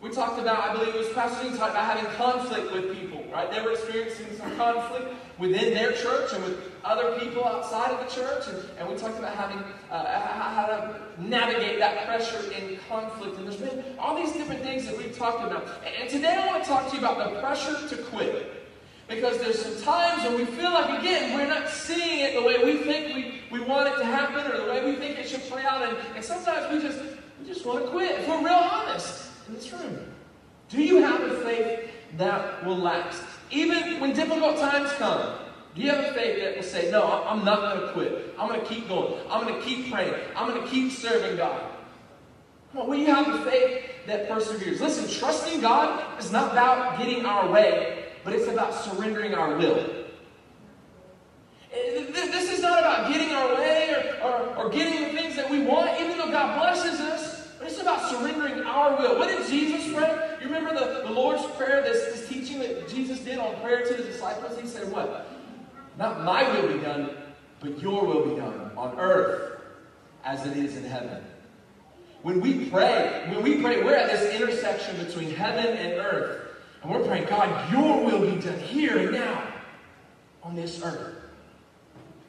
We 0.00 0.10
talked 0.10 0.38
about, 0.38 0.58
I 0.58 0.72
believe 0.74 0.94
it 0.94 0.98
was 0.98 1.08
Pastor 1.10 1.42
Dean 1.42 1.56
talked 1.56 1.70
about 1.70 1.96
having 1.96 2.04
conflict 2.16 2.72
with 2.72 2.94
people, 2.94 3.24
right? 3.32 3.50
They 3.50 3.62
were 3.62 3.72
experiencing 3.72 4.26
some 4.36 4.54
conflict 4.56 5.14
within 5.38 5.72
their 5.72 5.92
church 5.92 6.32
and 6.34 6.44
with 6.44 6.58
other 6.84 7.18
people 7.18 7.44
outside 7.44 7.90
of 7.90 8.06
the 8.06 8.14
church. 8.14 8.44
And, 8.48 8.58
and 8.78 8.88
we 8.88 8.96
talked 8.96 9.18
about 9.18 9.34
having 9.34 9.64
uh, 9.90 10.04
how 10.04 10.66
to 10.66 11.00
navigate 11.18 11.78
that 11.78 12.04
pressure 12.04 12.52
in 12.52 12.78
conflict. 12.86 13.38
And 13.38 13.46
there's 13.46 13.56
been 13.56 13.82
all 13.98 14.14
these 14.14 14.32
different 14.32 14.62
things 14.62 14.84
that 14.84 14.96
we've 14.96 15.16
talked 15.16 15.42
about. 15.42 15.66
And 16.00 16.10
today 16.10 16.36
I 16.36 16.46
want 16.46 16.62
to 16.62 16.68
talk 16.68 16.90
to 16.90 16.96
you 16.96 16.98
about 16.98 17.32
the 17.32 17.40
pressure 17.40 17.88
to 17.88 18.02
quit. 18.04 18.60
Because 19.08 19.38
there's 19.38 19.58
some 19.58 19.82
times 19.82 20.22
when 20.24 20.36
we 20.36 20.44
feel 20.44 20.70
like, 20.70 20.98
again, 20.98 21.34
we're 21.34 21.46
not 21.46 21.68
seeing 21.68 22.20
it 22.20 22.34
the 22.34 22.42
way 22.42 22.62
we 22.64 22.78
think 22.84 23.14
we, 23.14 23.58
we 23.58 23.64
want 23.64 23.88
it 23.88 23.98
to 23.98 24.04
happen 24.04 24.50
or 24.50 24.64
the 24.64 24.70
way 24.70 24.84
we 24.84 24.96
think 24.96 25.18
it 25.18 25.28
should 25.28 25.42
play 25.42 25.62
out. 25.62 25.82
And, 25.82 25.96
and 26.14 26.24
sometimes 26.24 26.72
we 26.72 26.86
just, 26.86 27.02
we 27.40 27.46
just 27.46 27.66
want 27.66 27.84
to 27.84 27.90
quit, 27.90 28.20
if 28.20 28.28
we're 28.28 28.38
real 28.38 28.54
honest 28.54 29.24
in 29.48 29.54
this 29.54 29.72
room? 29.72 29.98
Do 30.68 30.82
you 30.82 31.02
have 31.02 31.20
a 31.20 31.40
faith 31.40 31.90
that 32.16 32.64
will 32.64 32.76
last? 32.76 33.22
Even 33.50 34.00
when 34.00 34.12
difficult 34.12 34.58
times 34.58 34.90
come, 34.92 35.38
do 35.74 35.82
you 35.82 35.90
have 35.90 36.04
a 36.04 36.12
faith 36.12 36.40
that 36.40 36.56
will 36.56 36.62
say, 36.62 36.90
No, 36.90 37.24
I'm 37.24 37.44
not 37.44 37.60
going 37.60 37.86
to 37.86 37.92
quit. 37.92 38.34
I'm 38.38 38.48
going 38.48 38.60
to 38.60 38.66
keep 38.66 38.88
going. 38.88 39.14
I'm 39.28 39.46
going 39.46 39.54
to 39.54 39.60
keep 39.66 39.92
praying. 39.92 40.14
I'm 40.36 40.48
going 40.48 40.62
to 40.62 40.68
keep 40.68 40.92
serving 40.92 41.36
God. 41.36 41.70
Come 42.72 42.90
on, 42.90 42.98
you 42.98 43.06
have 43.06 43.28
a 43.28 43.48
faith 43.48 43.84
that 44.06 44.28
perseveres? 44.28 44.80
Listen, 44.80 45.08
trusting 45.08 45.60
God 45.60 46.18
is 46.18 46.32
not 46.32 46.52
about 46.52 46.98
getting 46.98 47.24
our 47.24 47.50
way, 47.50 48.06
but 48.24 48.32
it's 48.32 48.48
about 48.48 48.74
surrendering 48.74 49.34
our 49.34 49.56
will. 49.56 50.04
This 51.72 52.50
is 52.50 52.62
not 52.62 52.80
about 52.80 53.12
getting 53.12 53.30
our 53.30 53.54
way 53.56 53.94
or, 53.94 54.28
or, 54.28 54.56
or 54.56 54.70
getting 54.70 55.02
the 55.02 55.20
things 55.20 55.36
that 55.36 55.48
we 55.50 55.62
want, 55.62 56.00
even 56.00 56.18
though 56.18 56.30
God 56.30 56.58
blesses 56.58 57.00
us. 57.00 57.33
But 57.64 57.72
it's 57.72 57.80
about 57.80 58.10
surrendering 58.10 58.60
our 58.64 58.94
will. 58.98 59.18
What 59.18 59.28
did 59.28 59.48
Jesus 59.48 59.90
pray? 59.90 60.36
You 60.38 60.48
remember 60.48 60.74
the, 60.74 61.08
the 61.08 61.10
Lord's 61.10 61.46
Prayer, 61.56 61.80
this, 61.80 62.12
this 62.12 62.28
teaching 62.28 62.58
that 62.58 62.86
Jesus 62.90 63.20
did 63.20 63.38
on 63.38 63.58
prayer 63.62 63.86
to 63.86 63.94
the 63.94 64.02
disciples? 64.02 64.60
He 64.60 64.66
said, 64.66 64.92
What? 64.92 65.26
Not 65.96 66.24
my 66.24 66.42
will 66.52 66.68
be 66.68 66.78
done, 66.84 67.08
but 67.60 67.80
your 67.80 68.04
will 68.04 68.26
be 68.28 68.36
done 68.36 68.70
on 68.76 69.00
earth 69.00 69.62
as 70.26 70.44
it 70.44 70.58
is 70.58 70.76
in 70.76 70.84
heaven. 70.84 71.24
When 72.20 72.42
we 72.42 72.66
pray, 72.68 73.24
when 73.30 73.42
we 73.42 73.62
pray, 73.62 73.82
we're 73.82 73.96
at 73.96 74.10
this 74.10 74.38
intersection 74.38 75.02
between 75.02 75.30
heaven 75.30 75.74
and 75.74 75.94
earth. 75.94 76.46
And 76.82 76.92
we're 76.92 77.06
praying, 77.06 77.28
God, 77.30 77.72
your 77.72 78.04
will 78.04 78.30
be 78.30 78.42
done 78.42 78.58
here 78.58 78.98
and 78.98 79.12
now 79.12 79.42
on 80.42 80.54
this 80.54 80.82
earth. 80.82 81.16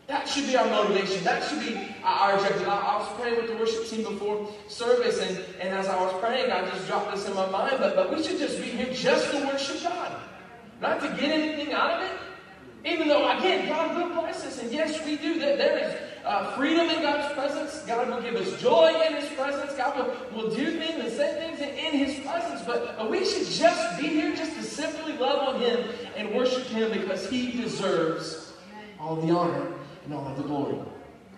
That 0.08 0.28
should 0.30 0.46
be 0.46 0.56
our 0.56 0.68
motivation. 0.68 1.24
That 1.24 1.44
should 1.44 1.62
be 1.62 1.96
our 2.04 2.36
objective. 2.36 2.68
I, 2.68 2.80
I, 2.80 2.98
was 3.00 3.08
praying 3.20 3.38
with 3.38 3.48
the 3.48 3.58
worship 3.58 3.88
team 3.88 4.04
before 4.04 4.48
service, 4.68 5.20
and, 5.20 5.44
and 5.60 5.70
as 5.74 5.88
I 5.88 6.00
was 6.00 6.14
praying, 6.22 6.50
God 6.50 6.72
just 6.72 6.88
dropped 6.88 7.16
this 7.16 7.28
in 7.28 7.34
my 7.34 7.50
mind. 7.50 7.78
But, 7.80 7.96
but 7.96 8.16
we 8.16 8.22
should 8.22 8.38
just 8.38 8.58
be 8.58 8.66
here 8.66 8.94
just 8.94 9.32
to 9.32 9.38
worship 9.48 9.82
God, 9.82 10.16
not 10.80 11.02
to 11.02 11.08
get 11.08 11.32
anything 11.32 11.74
out 11.74 12.02
of 12.04 12.12
it. 12.12 12.18
Even 12.86 13.08
though, 13.08 13.28
again, 13.36 13.68
God 13.68 13.98
will 13.98 14.22
bless 14.22 14.46
us, 14.46 14.62
and 14.62 14.72
yes, 14.72 15.04
we 15.04 15.16
do. 15.18 15.40
That 15.40 15.58
there 15.58 15.80
is 15.80 15.96
uh, 16.24 16.56
freedom 16.56 16.88
in 16.88 17.02
God's 17.02 17.34
presence. 17.34 17.82
God 17.88 18.08
will 18.08 18.22
give 18.22 18.36
us 18.36 18.62
joy 18.62 18.94
in 19.08 19.16
His 19.16 19.30
presence. 19.32 19.76
God 19.76 19.98
will, 19.98 20.44
will 20.44 20.56
do 20.56 20.80
things 20.80 21.04
and 21.04 21.12
say 21.12 21.34
things 21.34 21.60
in, 21.62 21.70
in 21.70 22.06
His 22.06 22.20
presence. 22.20 22.62
But, 22.62 22.96
but 22.96 23.10
we 23.10 23.26
should 23.26 23.48
just 23.48 24.00
be 24.00 24.06
here 24.10 24.36
just 24.36 24.56
to 24.56 24.62
simply 24.62 25.18
love 25.18 25.56
on 25.56 25.62
Him 25.62 25.90
and 26.16 26.36
worship 26.36 26.68
Him 26.68 26.92
because 26.92 27.28
He 27.28 27.54
deserves 27.54 28.54
all 29.00 29.16
the 29.16 29.34
honor 29.36 29.66
and 30.06 30.14
all 30.14 30.34
the 30.36 30.44
glory. 30.44 30.78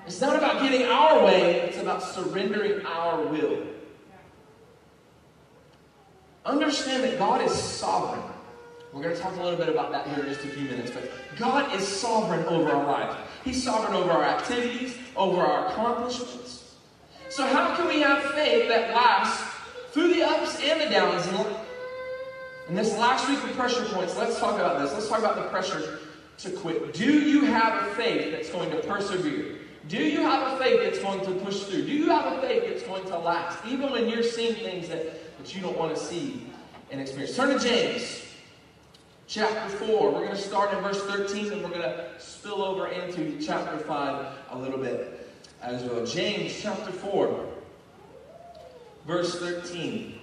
It's 0.06 0.22
not 0.22 0.36
about 0.36 0.62
getting 0.62 0.84
our 0.84 1.24
way, 1.24 1.62
it's 1.62 1.80
about 1.80 2.04
surrendering 2.04 2.86
our 2.86 3.24
will. 3.26 3.64
Understand 6.46 7.04
that 7.04 7.18
God 7.18 7.42
is 7.42 7.52
sovereign. 7.52 8.24
We're 8.94 9.04
going 9.04 9.16
to 9.16 9.22
talk 9.22 9.36
a 9.36 9.44
little 9.44 9.60
bit 9.60 9.68
about 9.68 9.92
that 9.92 10.08
here 10.08 10.24
in 10.24 10.30
just 10.30 10.46
a 10.46 10.50
few 10.50 10.64
minutes, 10.64 10.92
but 10.92 11.12
God 11.38 11.76
is 11.76 11.86
sovereign 11.86 12.46
over 12.46 12.72
our 12.72 12.86
lives. 12.86 13.18
He's 13.44 13.62
sovereign 13.62 13.94
over 13.94 14.12
our 14.12 14.24
activities, 14.24 14.98
over 15.16 15.42
our 15.42 15.68
accomplishments. 15.68 16.76
So, 17.30 17.46
how 17.46 17.76
can 17.76 17.88
we 17.88 18.00
have 18.00 18.24
faith 18.32 18.70
that 18.70 18.92
lasts 18.92 19.56
through 19.92 20.14
the 20.14 20.24
ups 20.24 20.58
and 20.62 20.80
the 20.80 20.90
downs? 20.90 21.28
And 22.70 22.78
this 22.78 22.98
last 22.98 23.28
week 23.28 23.44
of 23.44 23.52
pressure 23.58 23.84
points, 23.86 24.16
let's 24.18 24.40
talk 24.40 24.56
about 24.56 24.80
this. 24.80 24.94
Let's 24.94 25.10
talk 25.10 25.20
about 25.20 25.36
the 25.36 25.44
pressure 25.44 26.00
to 26.40 26.52
quit? 26.52 26.94
Do 26.94 27.20
you 27.20 27.46
have 27.46 27.88
a 27.88 27.96
faith 27.96 28.32
that's 28.32 28.50
going 28.50 28.70
to 28.72 28.78
persevere? 28.78 29.56
Do 29.88 29.98
you 29.98 30.22
have 30.22 30.54
a 30.54 30.64
faith 30.64 30.82
that's 30.84 31.00
going 31.00 31.22
to 31.22 31.32
push 31.44 31.64
through? 31.64 31.86
Do 31.86 31.92
you 31.92 32.10
have 32.10 32.34
a 32.34 32.42
faith 32.42 32.64
that's 32.68 32.84
going 32.84 33.06
to 33.06 33.18
last, 33.18 33.58
even 33.66 33.92
when 33.92 34.10
you're 34.10 34.24
seeing 34.24 34.56
things 34.56 34.90
that, 34.90 35.38
that 35.38 35.56
you 35.56 35.62
don't 35.62 35.78
want 35.78 35.96
to 35.96 36.02
see 36.02 36.48
and 36.92 37.00
experience? 37.00 37.36
Turn 37.36 37.58
to 37.58 37.60
James 37.60 38.26
chapter 39.28 39.70
4. 39.78 40.12
We're 40.12 40.26
going 40.26 40.30
to 40.32 40.38
start 40.38 40.74
in 40.74 40.84
verse 40.84 41.02
13 41.04 41.54
and 41.54 41.64
we're 41.64 41.70
going 41.70 41.82
to 41.82 42.10
spill 42.18 42.64
over 42.64 42.88
into 42.88 43.40
chapter 43.42 43.78
5 43.78 44.34
a 44.52 44.58
little 44.58 44.80
bit. 44.80 45.30
as 45.62 45.84
well. 45.84 46.06
James 46.06 46.60
chapter 46.62 46.92
4, 46.92 47.46
verse 49.06 49.40
13. 49.40 50.20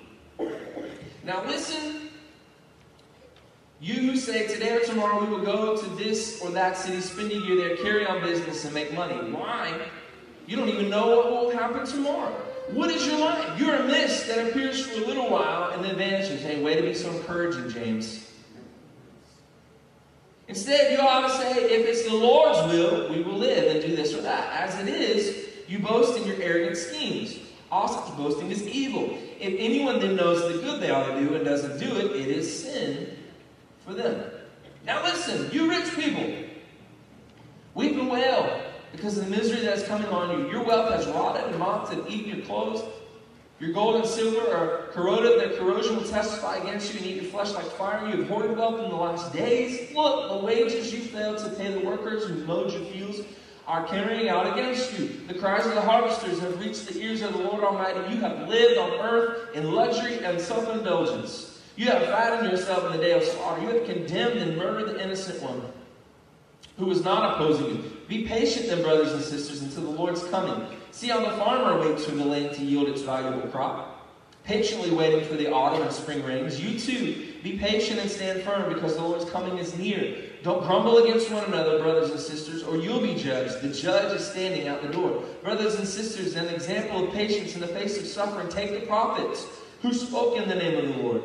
Now 1.24 1.44
listen, 1.44 2.03
you 3.84 3.96
who 3.96 4.16
say 4.16 4.46
today 4.46 4.74
or 4.74 4.80
tomorrow 4.80 5.22
we 5.22 5.30
will 5.30 5.44
go 5.44 5.76
to 5.76 5.86
this 5.90 6.40
or 6.40 6.48
that 6.52 6.74
city, 6.74 7.02
spend 7.02 7.30
a 7.30 7.34
year 7.34 7.56
there, 7.56 7.76
carry 7.76 8.06
on 8.06 8.18
business, 8.22 8.64
and 8.64 8.72
make 8.72 8.94
money. 8.94 9.14
Why? 9.30 9.78
You 10.46 10.56
don't 10.56 10.70
even 10.70 10.88
know 10.88 11.16
what 11.16 11.30
will 11.30 11.50
happen 11.50 11.84
tomorrow. 11.84 12.32
What 12.70 12.90
is 12.90 13.06
your 13.06 13.18
life? 13.18 13.60
You're 13.60 13.74
a 13.74 13.84
mist 13.84 14.26
that 14.28 14.48
appears 14.48 14.86
for 14.86 15.02
a 15.02 15.06
little 15.06 15.28
while 15.28 15.72
and 15.72 15.84
then 15.84 15.96
vanishes. 15.96 16.40
Hey, 16.40 16.62
way 16.62 16.76
to 16.76 16.80
be 16.80 16.94
so 16.94 17.10
encouraging, 17.10 17.68
James. 17.68 18.30
Instead, 20.48 20.92
you 20.92 20.98
ought 21.06 21.28
to 21.28 21.36
say, 21.36 21.52
if 21.64 21.86
it's 21.86 22.08
the 22.08 22.14
Lord's 22.14 22.72
will, 22.72 23.10
we 23.10 23.22
will 23.22 23.36
live 23.36 23.70
and 23.70 23.84
do 23.84 23.94
this 23.94 24.14
or 24.14 24.22
that. 24.22 24.50
As 24.66 24.80
it 24.80 24.88
is, 24.88 25.46
you 25.68 25.78
boast 25.78 26.18
in 26.18 26.26
your 26.26 26.40
arrogant 26.40 26.78
schemes. 26.78 27.38
Also, 27.70 28.16
boasting 28.16 28.50
is 28.50 28.66
evil. 28.66 29.18
If 29.38 29.54
anyone 29.58 29.98
then 29.98 30.16
knows 30.16 30.50
the 30.50 30.62
good 30.62 30.80
they 30.80 30.88
ought 30.88 31.06
to 31.06 31.20
do 31.20 31.34
and 31.34 31.44
doesn't 31.44 31.78
do 31.78 31.96
it, 31.98 32.12
it 32.12 32.28
is 32.28 32.64
sin 32.64 33.18
for 33.84 33.94
them. 33.94 34.30
Now 34.84 35.02
listen, 35.02 35.50
you 35.50 35.68
rich 35.68 35.94
people, 35.94 36.34
weep 37.74 37.96
and 37.96 38.10
wail 38.10 38.62
because 38.92 39.18
of 39.18 39.24
the 39.24 39.30
misery 39.30 39.60
that 39.62 39.78
is 39.78 39.84
coming 39.84 40.08
on 40.08 40.38
you. 40.38 40.50
Your 40.50 40.64
wealth 40.64 40.92
has 40.92 41.06
rotted 41.06 41.44
and 41.44 41.58
moths 41.58 41.90
have 41.92 42.08
eaten 42.08 42.36
your 42.36 42.46
clothes. 42.46 42.82
Your 43.60 43.72
gold 43.72 43.96
and 43.96 44.04
silver 44.04 44.54
are 44.54 44.88
corroded, 44.88 45.40
that 45.40 45.58
corrosion 45.58 45.96
will 45.96 46.04
testify 46.04 46.56
against 46.56 46.92
you 46.92 46.98
and 46.98 47.08
eat 47.08 47.22
your 47.22 47.30
flesh 47.30 47.52
like 47.52 47.64
fire. 47.64 48.08
You 48.08 48.18
have 48.18 48.28
hoarded 48.28 48.56
wealth 48.56 48.80
in 48.82 48.90
the 48.90 48.96
last 48.96 49.32
days. 49.32 49.94
Look, 49.94 50.28
the 50.40 50.46
wages 50.46 50.92
you 50.92 51.00
failed 51.00 51.38
to 51.38 51.48
pay 51.50 51.72
the 51.72 51.86
workers 51.86 52.26
who 52.26 52.44
mowed 52.44 52.72
your 52.72 52.84
fields 52.86 53.20
are 53.66 53.86
carrying 53.86 54.28
out 54.28 54.52
against 54.52 54.98
you. 54.98 55.08
The 55.28 55.34
cries 55.34 55.66
of 55.66 55.74
the 55.74 55.80
harvesters 55.80 56.40
have 56.40 56.60
reached 56.60 56.88
the 56.88 57.00
ears 57.00 57.22
of 57.22 57.32
the 57.32 57.38
Lord 57.38 57.64
Almighty. 57.64 58.14
You 58.14 58.20
have 58.20 58.48
lived 58.48 58.76
on 58.76 58.90
earth 59.00 59.54
in 59.54 59.72
luxury 59.72 60.22
and 60.24 60.40
self 60.40 60.68
indulgence. 60.68 61.53
You 61.76 61.86
have 61.86 62.02
fattened 62.06 62.50
yourself 62.50 62.84
in 62.86 62.92
the 62.92 63.04
day 63.04 63.12
of 63.12 63.24
slaughter. 63.24 63.62
You 63.62 63.68
have 63.68 63.86
condemned 63.86 64.38
and 64.38 64.56
murdered 64.56 64.90
the 64.90 65.02
innocent 65.02 65.42
one 65.42 65.62
who 66.78 66.86
was 66.86 67.04
not 67.04 67.34
opposing 67.34 67.66
you. 67.66 67.92
Be 68.08 68.26
patient 68.26 68.66
then, 68.66 68.82
brothers 68.82 69.12
and 69.12 69.22
sisters, 69.22 69.62
until 69.62 69.82
the 69.82 69.90
Lord's 69.90 70.24
coming. 70.28 70.66
See 70.90 71.08
how 71.08 71.20
the 71.20 71.36
farmer 71.36 71.80
waits 71.80 72.04
for 72.04 72.14
the 72.14 72.24
land 72.24 72.54
to 72.56 72.64
yield 72.64 72.88
its 72.88 73.02
valuable 73.02 73.48
crop, 73.48 74.08
patiently 74.44 74.90
waiting 74.90 75.24
for 75.24 75.34
the 75.34 75.52
autumn 75.52 75.82
and 75.82 75.92
spring 75.92 76.24
rains. 76.24 76.60
You 76.60 76.78
too, 76.78 77.32
be 77.42 77.58
patient 77.58 78.00
and 78.00 78.10
stand 78.10 78.42
firm, 78.42 78.72
because 78.72 78.94
the 78.94 79.02
Lord's 79.02 79.28
coming 79.30 79.58
is 79.58 79.76
near. 79.76 80.16
Don't 80.42 80.64
grumble 80.64 80.98
against 80.98 81.30
one 81.30 81.44
another, 81.44 81.78
brothers 81.78 82.10
and 82.10 82.20
sisters, 82.20 82.62
or 82.62 82.76
you'll 82.76 83.00
be 83.00 83.14
judged. 83.14 83.60
The 83.62 83.72
judge 83.72 84.14
is 84.14 84.26
standing 84.26 84.68
out 84.68 84.82
the 84.82 84.88
door. 84.88 85.22
Brothers 85.42 85.76
and 85.76 85.86
sisters, 85.86 86.36
an 86.36 86.48
example 86.48 87.06
of 87.06 87.14
patience 87.14 87.54
in 87.54 87.60
the 87.60 87.68
face 87.68 87.98
of 87.98 88.06
suffering, 88.06 88.48
take 88.48 88.78
the 88.78 88.86
prophets 88.86 89.46
who 89.80 89.92
spoke 89.92 90.36
in 90.36 90.48
the 90.48 90.54
name 90.54 90.78
of 90.78 90.96
the 90.96 91.02
Lord. 91.02 91.22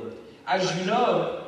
As 0.49 0.75
you 0.79 0.85
know, 0.85 1.43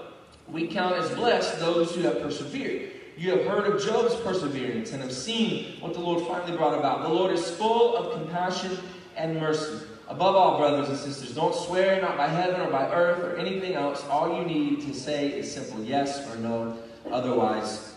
we 0.48 0.67
count 0.67 0.96
as 0.96 1.10
blessed 1.15 1.58
those 1.58 1.96
who 1.96 2.01
have 2.01 2.22
persevered. 2.22 2.91
You 3.17 3.31
have 3.31 3.48
heard 3.48 3.65
of 3.65 3.84
Job's 3.84 4.13
perseverance 4.17 4.91
and 4.91 5.01
have 5.01 5.12
seen 5.12 5.81
what 5.81 5.96
the 5.96 6.00
Lord 6.00 6.24
finally 6.27 6.55
brought 6.55 6.77
about. 6.77 7.01
The 7.01 7.10
Lord 7.10 7.34
is 7.34 7.50
full 7.50 7.98
of 7.98 8.13
compassion 8.13 8.77
and 9.17 9.39
mercy. 9.39 9.88
Above 10.08 10.36
all, 10.36 10.60
brothers 10.60 10.88
and 10.89 11.00
sisters, 11.00 11.34
don't 11.34 11.55
swear 11.55 12.00
not 12.00 12.15
by 12.15 12.27
heaven 12.27 12.62
or 12.62 12.70
by 12.70 12.91
earth 12.91 13.24
or 13.24 13.38
anything 13.38 13.74
else. 13.74 14.03
All 14.05 14.38
you 14.38 14.46
need 14.46 14.81
to 14.81 14.93
say 14.93 15.29
is 15.29 15.51
simple 15.51 15.84
yes 15.84 16.29
or 16.29 16.38
no. 16.38 16.77
Otherwise, 17.12 17.96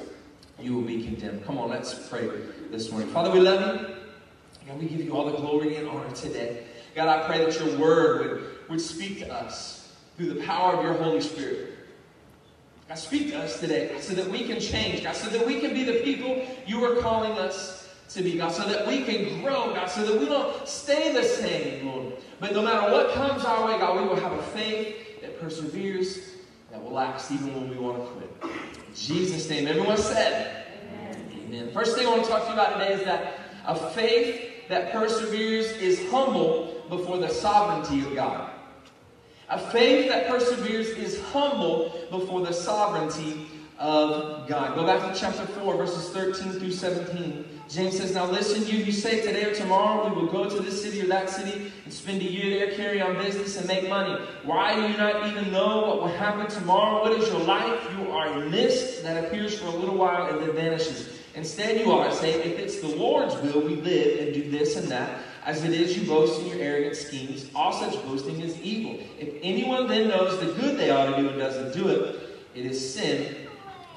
you 0.58 0.74
will 0.74 0.82
be 0.82 1.04
condemned. 1.04 1.44
Come 1.44 1.58
on, 1.58 1.68
let's 1.68 2.08
pray 2.08 2.30
this 2.70 2.90
morning. 2.90 3.10
Father, 3.10 3.30
we 3.30 3.40
love 3.40 3.60
you. 3.60 3.96
God, 4.66 4.80
we 4.80 4.86
give 4.86 5.04
you 5.04 5.14
all 5.14 5.26
the 5.30 5.36
glory 5.36 5.76
and 5.76 5.86
honor 5.86 6.10
today. 6.12 6.64
God, 6.94 7.08
I 7.08 7.26
pray 7.26 7.44
that 7.44 7.60
your 7.60 7.78
word 7.78 8.20
would, 8.20 8.70
would 8.70 8.80
speak 8.80 9.18
to 9.18 9.30
us 9.30 9.83
through 10.16 10.34
the 10.34 10.42
power 10.42 10.74
of 10.74 10.84
your 10.84 10.94
Holy 10.94 11.20
Spirit. 11.20 11.70
God, 12.88 12.98
speak 12.98 13.30
to 13.30 13.38
us 13.38 13.60
today 13.60 13.96
so 14.00 14.14
that 14.14 14.28
we 14.30 14.44
can 14.44 14.60
change, 14.60 15.02
God, 15.02 15.16
so 15.16 15.30
that 15.30 15.46
we 15.46 15.60
can 15.60 15.72
be 15.72 15.84
the 15.84 16.00
people 16.04 16.46
you 16.66 16.84
are 16.84 17.00
calling 17.00 17.32
us 17.32 17.88
to 18.10 18.22
be, 18.22 18.36
God, 18.36 18.52
so 18.52 18.64
that 18.68 18.86
we 18.86 19.02
can 19.02 19.42
grow, 19.42 19.74
God, 19.74 19.86
so 19.86 20.04
that 20.04 20.20
we 20.20 20.26
don't 20.26 20.68
stay 20.68 21.12
the 21.12 21.22
same, 21.22 21.86
Lord. 21.86 22.12
But 22.38 22.52
no 22.52 22.62
matter 22.62 22.92
what 22.92 23.14
comes 23.14 23.44
our 23.44 23.66
way, 23.66 23.78
God, 23.78 24.00
we 24.00 24.06
will 24.06 24.16
have 24.16 24.32
a 24.32 24.42
faith 24.42 25.20
that 25.22 25.40
perseveres, 25.40 26.34
that 26.70 26.82
will 26.82 26.92
last 26.92 27.32
even 27.32 27.54
when 27.54 27.70
we 27.70 27.76
want 27.76 27.98
to 27.98 28.04
quit. 28.12 28.52
In 28.88 28.94
Jesus' 28.94 29.48
name, 29.48 29.66
everyone 29.66 29.96
said, 29.96 30.66
Amen. 30.92 31.26
Amen. 31.46 31.72
First 31.72 31.96
thing 31.96 32.06
I 32.06 32.10
want 32.10 32.24
to 32.24 32.30
talk 32.30 32.42
to 32.42 32.48
you 32.48 32.54
about 32.54 32.78
today 32.78 32.92
is 32.92 33.04
that 33.04 33.38
a 33.66 33.74
faith 33.90 34.68
that 34.68 34.92
perseveres 34.92 35.72
is 35.78 36.10
humble 36.10 36.84
before 36.88 37.18
the 37.18 37.28
sovereignty 37.28 38.00
of 38.00 38.14
God. 38.14 38.50
A 39.48 39.58
faith 39.58 40.08
that 40.08 40.28
perseveres 40.28 40.88
is 40.88 41.20
humble 41.24 42.06
before 42.10 42.40
the 42.40 42.52
sovereignty 42.52 43.46
of 43.78 44.48
God. 44.48 44.74
Go 44.74 44.86
back 44.86 45.12
to 45.12 45.18
chapter 45.18 45.44
4, 45.46 45.76
verses 45.76 46.08
13 46.10 46.52
through 46.52 46.70
17. 46.70 47.44
James 47.68 47.96
says, 47.96 48.14
Now 48.14 48.26
listen, 48.26 48.66
you, 48.66 48.84
you 48.84 48.92
say 48.92 49.20
today 49.20 49.44
or 49.44 49.54
tomorrow 49.54 50.08
we 50.08 50.14
will 50.14 50.30
go 50.30 50.48
to 50.48 50.62
this 50.62 50.82
city 50.82 51.02
or 51.02 51.06
that 51.08 51.28
city 51.28 51.72
and 51.84 51.92
spend 51.92 52.22
a 52.22 52.24
year 52.24 52.58
there, 52.58 52.76
carry 52.76 53.00
on 53.00 53.16
business, 53.16 53.56
and 53.56 53.66
make 53.66 53.88
money. 53.88 54.14
Why 54.44 54.74
do 54.74 54.90
you 54.90 54.96
not 54.96 55.26
even 55.26 55.50
know 55.52 55.86
what 55.86 56.00
will 56.00 56.16
happen 56.16 56.46
tomorrow? 56.46 57.02
What 57.02 57.12
is 57.12 57.28
your 57.28 57.40
life? 57.40 57.86
You 57.98 58.10
are 58.12 58.28
a 58.28 58.50
mist 58.50 59.02
that 59.02 59.24
appears 59.24 59.58
for 59.58 59.66
a 59.66 59.70
little 59.70 59.96
while 59.96 60.26
and 60.26 60.40
then 60.40 60.54
vanishes. 60.54 61.20
Instead, 61.34 61.80
you 61.80 61.90
are 61.90 62.12
saying, 62.12 62.52
if 62.52 62.58
it's 62.58 62.80
the 62.80 62.94
Lord's 62.96 63.34
will, 63.36 63.60
we 63.60 63.74
live 63.76 64.20
and 64.20 64.32
do 64.32 64.50
this 64.50 64.76
and 64.76 64.88
that. 64.88 65.20
As 65.44 65.62
it 65.62 65.72
is, 65.72 65.96
you 65.96 66.06
boast 66.08 66.40
in 66.40 66.48
your 66.48 66.58
arrogant 66.58 66.96
schemes. 66.96 67.50
All 67.54 67.72
such 67.72 68.02
boasting 68.06 68.40
is 68.40 68.58
evil. 68.60 68.98
If 69.18 69.34
anyone 69.42 69.86
then 69.86 70.08
knows 70.08 70.40
the 70.40 70.46
good 70.46 70.78
they 70.78 70.90
ought 70.90 71.14
to 71.14 71.20
do 71.20 71.28
and 71.28 71.38
doesn't 71.38 71.74
do 71.74 71.88
it, 71.88 72.38
it 72.54 72.64
is 72.64 72.94
sin 72.94 73.36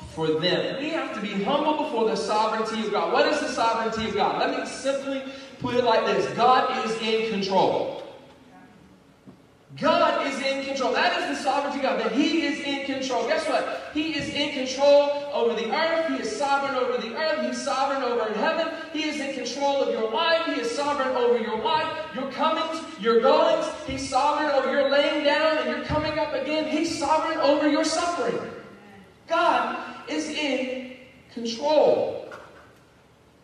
for 0.10 0.28
them. 0.28 0.82
We 0.82 0.90
have 0.90 1.14
to 1.16 1.22
be 1.22 1.44
humble 1.44 1.86
before 1.86 2.10
the 2.10 2.16
sovereignty 2.18 2.86
of 2.86 2.92
God. 2.92 3.14
What 3.14 3.28
is 3.28 3.40
the 3.40 3.48
sovereignty 3.48 4.10
of 4.10 4.16
God? 4.16 4.40
Let 4.40 4.60
me 4.60 4.66
simply 4.66 5.24
put 5.60 5.76
it 5.76 5.86
like 5.86 6.06
this 6.06 6.28
God 6.36 6.86
is 6.86 7.00
in 7.02 7.32
control. 7.32 8.04
God 9.80 10.26
is 10.26 10.40
in 10.42 10.66
control. 10.66 10.94
That 10.94 11.22
is 11.22 11.38
the 11.38 11.44
sovereignty 11.44 11.78
of 11.80 11.84
God, 11.84 12.00
that 12.00 12.12
He 12.12 12.46
is 12.46 12.60
in 12.62 12.86
control. 12.86 13.28
Guess 13.28 13.48
what? 13.48 13.92
He 13.94 14.16
is 14.16 14.30
in 14.30 14.54
control 14.54 15.30
over 15.32 15.54
the 15.54 15.72
earth. 15.72 16.08
He 16.08 16.16
is 16.24 16.36
sovereign 16.36 16.76
over 16.76 17.00
the 17.00 17.16
earth. 17.16 17.46
He's 17.46 17.64
sovereign 17.64 18.02
over 18.02 18.34
heaven. 18.34 18.74
He 18.92 19.04
is 19.08 19.20
in 19.20 19.36
control 19.36 19.84
of 19.84 19.94
your 19.94 20.10
life. 20.12 20.46
He 20.46 20.62
is 20.62 20.72
sovereign 20.72 21.16
over 21.16 21.38
your 21.38 21.60
life, 21.62 22.16
your 22.16 22.32
comings, 22.32 22.82
your 23.00 23.22
goings. 23.22 23.68
He's 23.86 24.10
sovereign 24.10 24.50
over 24.52 24.72
your 24.72 24.90
laying 24.90 25.24
down 25.24 25.60
and 25.60 25.70
your 25.70 25.86
coming 25.86 26.18
up 26.18 26.34
again. 26.34 26.68
He's 26.68 26.98
sovereign 26.98 27.38
over 27.38 27.70
your 27.70 27.86
suffering. 27.86 28.40
God 29.28 29.78
is 30.10 30.28
in 30.30 30.98
control. 31.34 32.34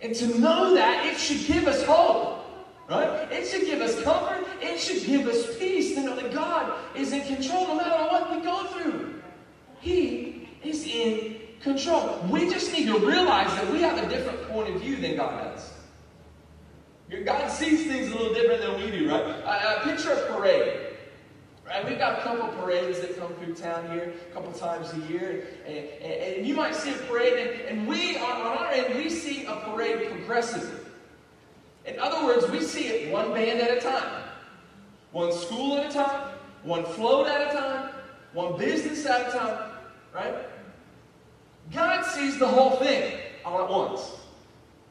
And 0.01 0.15
to 0.15 0.39
know 0.39 0.73
that, 0.73 1.05
it 1.05 1.17
should 1.17 1.45
give 1.45 1.67
us 1.67 1.83
hope. 1.83 2.42
Right? 2.89 3.31
It 3.31 3.47
should 3.47 3.65
give 3.65 3.81
us 3.81 4.01
comfort. 4.03 4.45
It 4.61 4.79
should 4.79 5.05
give 5.05 5.27
us 5.27 5.57
peace 5.57 5.95
to 5.95 6.01
know 6.01 6.15
that 6.15 6.33
God 6.33 6.77
is 6.95 7.13
in 7.13 7.21
control 7.23 7.67
no 7.67 7.75
matter 7.75 8.03
what 8.11 8.35
we 8.35 8.41
go 8.41 8.65
through. 8.65 9.21
He 9.79 10.49
is 10.63 10.85
in 10.85 11.37
control. 11.61 12.19
We 12.29 12.49
just 12.49 12.71
need 12.73 12.87
to 12.87 12.99
realize 12.99 13.47
that 13.55 13.71
we 13.71 13.81
have 13.81 13.97
a 13.97 14.09
different 14.09 14.41
point 14.49 14.75
of 14.75 14.81
view 14.81 14.97
than 14.97 15.15
God 15.15 15.55
does. 15.55 15.73
God 17.25 17.49
sees 17.49 17.85
things 17.85 18.11
a 18.11 18.15
little 18.15 18.33
different 18.33 18.61
than 18.61 18.81
we 18.81 18.91
do, 18.91 19.09
right? 19.09 19.23
Uh, 19.45 19.83
picture 19.83 20.13
a 20.13 20.33
parade. 20.33 20.79
Right? 21.65 21.87
We've 21.87 21.97
got 21.97 22.19
a 22.19 22.21
couple 22.23 22.47
parades 22.61 22.99
that 23.01 23.17
come 23.17 23.33
through 23.35 23.55
town 23.55 23.89
here 23.91 24.13
a 24.29 24.33
couple 24.33 24.51
times 24.51 24.91
a 24.93 25.11
year. 25.11 25.47
And, 25.65 25.77
and, 25.77 26.37
and 26.37 26.47
you 26.47 26.55
might 26.55 26.75
see 26.75 26.91
a 26.91 26.97
parade, 26.97 27.33
and, 27.33 27.61
and 27.61 27.87
we, 27.87 28.17
on, 28.17 28.41
on 28.41 28.57
our 28.57 28.71
end, 28.71 28.95
we 28.95 29.09
see 29.09 29.45
a 29.45 29.55
parade 29.57 30.09
progressively. 30.09 30.82
In 31.85 31.99
other 31.99 32.25
words, 32.25 32.49
we 32.49 32.61
see 32.61 32.87
it 32.87 33.11
one 33.11 33.33
band 33.33 33.59
at 33.59 33.77
a 33.77 33.81
time, 33.81 34.23
one 35.11 35.33
school 35.33 35.77
at 35.77 35.89
a 35.89 35.93
time, 35.93 36.29
one 36.63 36.85
float 36.85 37.27
at 37.27 37.49
a 37.49 37.57
time, 37.57 37.89
one 38.33 38.57
business 38.57 39.05
at 39.05 39.29
a 39.29 39.31
time, 39.31 39.71
right? 40.13 40.35
God 41.73 42.03
sees 42.05 42.39
the 42.39 42.47
whole 42.47 42.77
thing 42.77 43.19
all 43.43 43.63
at 43.63 43.69
once, 43.69 44.11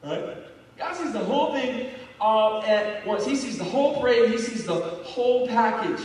right? 0.03 0.37
God 0.77 0.95
sees 0.95 1.13
the 1.13 1.19
whole 1.19 1.53
thing 1.53 1.89
all 2.19 2.63
at 2.63 3.05
once. 3.05 3.25
He 3.25 3.35
sees 3.35 3.57
the 3.57 3.63
whole 3.63 3.99
parade, 3.99 4.31
He 4.31 4.37
sees 4.37 4.65
the 4.65 4.75
whole 4.75 5.47
package. 5.47 6.01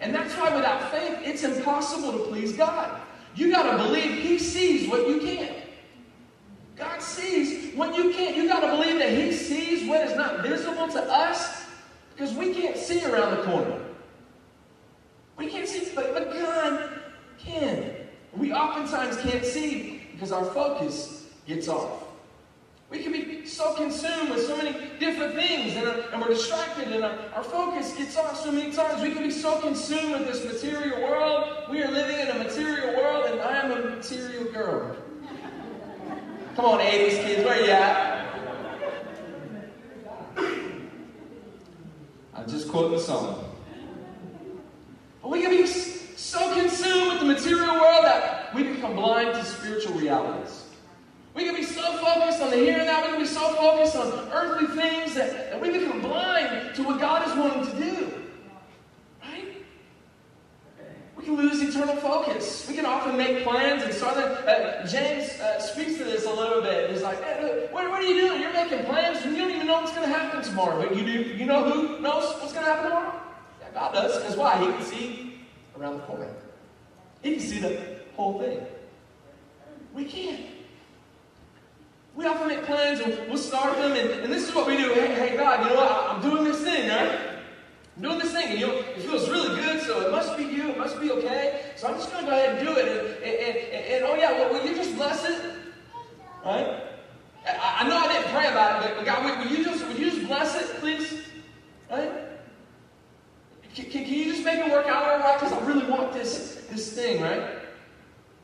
And 0.00 0.14
that's 0.14 0.34
why 0.34 0.54
without 0.54 0.90
faith, 0.90 1.18
it's 1.22 1.44
impossible 1.44 2.12
to 2.12 2.24
please 2.24 2.52
God. 2.52 3.00
You 3.34 3.50
got 3.50 3.76
to 3.76 3.84
believe 3.84 4.22
He 4.22 4.38
sees 4.38 4.88
what 4.88 5.08
you 5.08 5.20
can't. 5.20 5.61
God 6.76 7.02
sees 7.02 7.74
what 7.74 7.96
you 7.96 8.12
can't. 8.12 8.36
You 8.36 8.48
got 8.48 8.60
to 8.60 8.68
believe 8.68 8.98
that 8.98 9.10
He 9.10 9.32
sees 9.32 9.88
what 9.88 10.00
is 10.02 10.16
not 10.16 10.42
visible 10.42 10.88
to 10.88 11.02
us 11.02 11.66
because 12.14 12.34
we 12.34 12.54
can't 12.54 12.76
see 12.76 13.04
around 13.04 13.36
the 13.36 13.42
corner. 13.44 13.80
We 15.36 15.48
can't 15.48 15.68
see, 15.68 15.92
but, 15.94 16.14
but 16.14 16.32
God 16.32 17.00
can. 17.38 17.90
We 18.36 18.52
oftentimes 18.52 19.16
can't 19.18 19.44
see 19.44 20.06
because 20.12 20.32
our 20.32 20.44
focus 20.44 21.26
gets 21.46 21.68
off. 21.68 22.04
We 22.90 23.02
can 23.02 23.12
be 23.12 23.46
so 23.46 23.74
consumed 23.74 24.30
with 24.30 24.46
so 24.46 24.56
many 24.56 24.72
different 24.98 25.34
things 25.34 25.76
and, 25.76 25.88
and 25.88 26.20
we're 26.20 26.28
distracted 26.28 26.92
and 26.92 27.02
our, 27.02 27.18
our 27.34 27.42
focus 27.42 27.94
gets 27.96 28.16
off 28.18 28.38
so 28.38 28.52
many 28.52 28.70
times. 28.70 29.02
We 29.02 29.12
can 29.12 29.22
be 29.22 29.30
so 29.30 29.58
consumed 29.60 30.12
with 30.12 30.26
this 30.26 30.44
material 30.44 31.02
world. 31.02 31.70
We 31.70 31.82
are 31.82 31.90
living 31.90 32.18
in 32.18 32.28
a 32.28 32.38
material 32.38 32.94
world 32.96 33.30
and 33.30 33.40
I 33.40 33.56
am 33.56 33.72
a 33.72 33.96
material 33.96 34.52
girl. 34.52 34.96
Come 36.56 36.64
on, 36.66 36.80
80s 36.80 37.24
kids, 37.24 37.44
where 37.44 37.64
you 37.64 37.70
at? 37.70 38.22
I'm 42.34 42.48
just 42.48 42.68
quoting 42.68 42.92
the 42.92 43.00
song. 43.00 43.44
But 45.22 45.30
we 45.30 45.40
can 45.40 45.50
be 45.50 45.66
so 45.66 46.54
consumed 46.54 47.12
with 47.12 47.20
the 47.20 47.26
material 47.26 47.74
world 47.80 48.04
that 48.04 48.54
we 48.54 48.64
become 48.64 48.96
blind 48.96 49.34
to 49.34 49.44
spiritual 49.44 49.94
realities. 49.94 50.64
We 51.34 51.44
can 51.44 51.54
be 51.54 51.62
so 51.62 51.80
focused 51.98 52.42
on 52.42 52.50
the 52.50 52.56
here 52.56 52.78
and 52.78 52.86
now, 52.86 53.02
we 53.02 53.08
can 53.08 53.20
be 53.20 53.26
so 53.26 53.54
focused 53.54 53.96
on 53.96 54.12
earthly 54.32 54.66
things 54.76 55.14
that, 55.14 55.50
that 55.50 55.60
we 55.60 55.70
become 55.70 56.00
blind 56.00 56.74
to 56.74 56.82
what 56.82 57.00
God 57.00 57.26
is 57.26 57.34
wanting 57.34 57.66
to 57.66 57.82
do. 57.82 58.12
Right? 59.22 59.64
We 61.16 61.24
can 61.24 61.36
lose 61.36 61.62
eternal 61.62 61.96
focus. 61.96 62.66
We 62.68 62.74
can 62.74 62.84
often 62.84 63.16
make 63.16 63.44
plans, 63.44 63.82
and 63.82 63.94
so 63.94 64.08
uh, 64.08 64.86
James 64.86 65.30
uh, 65.40 65.60
speaks 65.60 65.96
to 65.98 66.04
this 66.04 66.21
a 66.32 66.34
little 66.34 66.62
bit. 66.62 66.90
He's 66.90 67.02
like, 67.02 67.22
hey, 67.22 67.68
what, 67.70 67.88
what, 67.90 68.02
are 68.02 68.06
you 68.06 68.20
doing? 68.20 68.40
You're 68.40 68.52
making 68.52 68.84
plans 68.84 69.24
and 69.24 69.36
you 69.36 69.42
don't 69.42 69.50
even 69.50 69.66
know 69.66 69.80
what's 69.80 69.92
going 69.92 70.08
to 70.08 70.14
happen 70.14 70.42
tomorrow. 70.42 70.82
But 70.82 70.96
you 70.96 71.04
do. 71.04 71.34
You 71.34 71.46
know 71.46 71.68
who 71.68 72.00
knows 72.00 72.34
what's 72.40 72.52
going 72.52 72.64
to 72.64 72.70
happen 72.72 72.90
tomorrow? 72.90 73.20
Yeah, 73.60 73.68
God 73.74 73.94
does. 73.94 74.18
Because 74.18 74.36
why? 74.36 74.58
He 74.58 74.66
can 74.66 74.82
see 74.82 75.40
around 75.78 75.94
the 75.94 76.02
corner. 76.04 76.28
He 77.22 77.32
can 77.32 77.40
see 77.40 77.60
the 77.60 77.80
whole 78.16 78.38
thing. 78.40 78.60
We 79.94 80.04
can't. 80.04 80.46
We 82.14 82.26
often 82.26 82.48
make 82.48 82.64
plans 82.64 83.00
and 83.00 83.28
we'll 83.28 83.38
start 83.38 83.76
them, 83.76 83.92
and, 83.92 84.10
and 84.20 84.32
this 84.32 84.48
is 84.48 84.54
what 84.54 84.66
we 84.66 84.76
do. 84.76 84.92
Hey, 84.92 85.14
hey, 85.14 85.36
God, 85.36 85.62
you 85.62 85.70
know 85.70 85.80
what? 85.80 86.10
I'm 86.10 86.20
doing 86.20 86.44
this 86.44 86.60
thing, 86.60 86.90
right? 86.90 87.18
I'm 87.96 88.02
doing 88.02 88.18
this 88.18 88.32
thing, 88.32 88.48
and 88.48 88.60
you 88.60 88.66
know, 88.66 88.74
it 88.74 89.00
feels 89.00 89.28
really 89.30 89.60
good, 89.60 89.80
so 89.82 90.06
it 90.06 90.10
must 90.10 90.36
be 90.36 90.44
you, 90.44 90.70
it 90.70 90.78
must 90.78 91.00
be 91.00 91.10
okay. 91.10 91.72
So 91.76 91.88
I'm 91.88 91.94
just 91.94 92.10
going 92.10 92.24
to 92.24 92.30
go 92.30 92.36
ahead 92.36 92.58
and 92.58 92.66
do 92.66 92.76
it. 92.76 92.88
And, 92.88 93.24
and, 93.24 93.56
and, 93.56 93.86
and 93.86 94.04
oh, 94.04 94.14
yeah, 94.14 94.32
well, 94.32 94.52
will 94.52 94.66
you 94.66 94.74
just 94.74 94.94
bless 94.94 95.24
it? 95.24 95.51
Right? 96.44 96.82
I, 97.46 97.76
I 97.80 97.88
know 97.88 97.96
I 97.96 98.12
didn't 98.12 98.30
pray 98.32 98.46
about 98.46 98.84
it, 98.84 98.96
but 98.96 99.04
God, 99.04 99.40
will 99.40 99.50
you 99.50 99.64
just, 99.64 99.86
will 99.86 99.96
you 99.96 100.10
just 100.10 100.26
bless 100.26 100.60
it, 100.60 100.76
please? 100.80 101.22
Right? 101.90 102.10
Can, 103.74 103.84
can, 103.86 104.04
can 104.04 104.14
you 104.14 104.24
just 104.32 104.44
make 104.44 104.58
it 104.58 104.70
work 104.70 104.86
out 104.86 105.04
all 105.04 105.18
right? 105.18 105.40
Because 105.40 105.52
I 105.52 105.64
really 105.66 105.90
want 105.90 106.12
this, 106.12 106.64
this 106.70 106.92
thing, 106.92 107.22
right? 107.22 107.58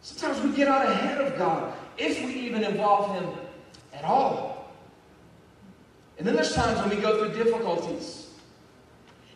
Sometimes 0.01 0.43
we 0.43 0.57
get 0.57 0.69
out 0.69 0.87
ahead 0.87 1.21
of 1.21 1.37
God 1.37 1.75
if 1.99 2.25
we 2.25 2.33
even 2.33 2.65
involve 2.65 3.15
Him 3.15 3.31
at 3.93 4.05
all. 4.05 4.73
And 6.19 6.27
then 6.27 6.35
there's 6.35 6.55
times 6.55 6.81
when 6.81 6.91
we 6.91 6.97
go 6.97 7.19
through 7.19 7.45
difficulties. 7.45 8.31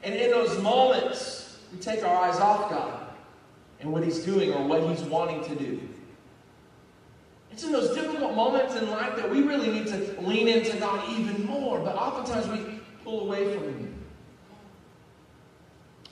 And 0.02 0.14
in 0.14 0.30
those 0.30 0.60
moments, 0.62 1.58
we 1.72 1.78
take 1.78 2.02
our 2.04 2.24
eyes 2.24 2.38
off 2.38 2.70
God 2.70 3.06
and 3.80 3.92
what 3.92 4.02
He's 4.02 4.20
doing 4.20 4.52
or 4.52 4.66
what 4.66 4.82
He's 4.88 5.02
wanting 5.02 5.44
to 5.44 5.54
do. 5.54 5.88
It's 7.52 7.64
in 7.64 7.72
those 7.72 7.94
difficult 7.94 8.34
moments 8.34 8.74
in 8.76 8.90
life 8.90 9.14
that 9.16 9.30
we 9.30 9.42
really 9.42 9.70
need 9.70 9.86
to 9.88 10.20
lean 10.22 10.48
into 10.48 10.76
God 10.78 11.06
even 11.10 11.44
more, 11.44 11.80
but 11.80 11.94
oftentimes 11.94 12.48
we 12.48 12.80
pull 13.04 13.20
away 13.20 13.52
from 13.54 13.64
Him. 13.64 14.04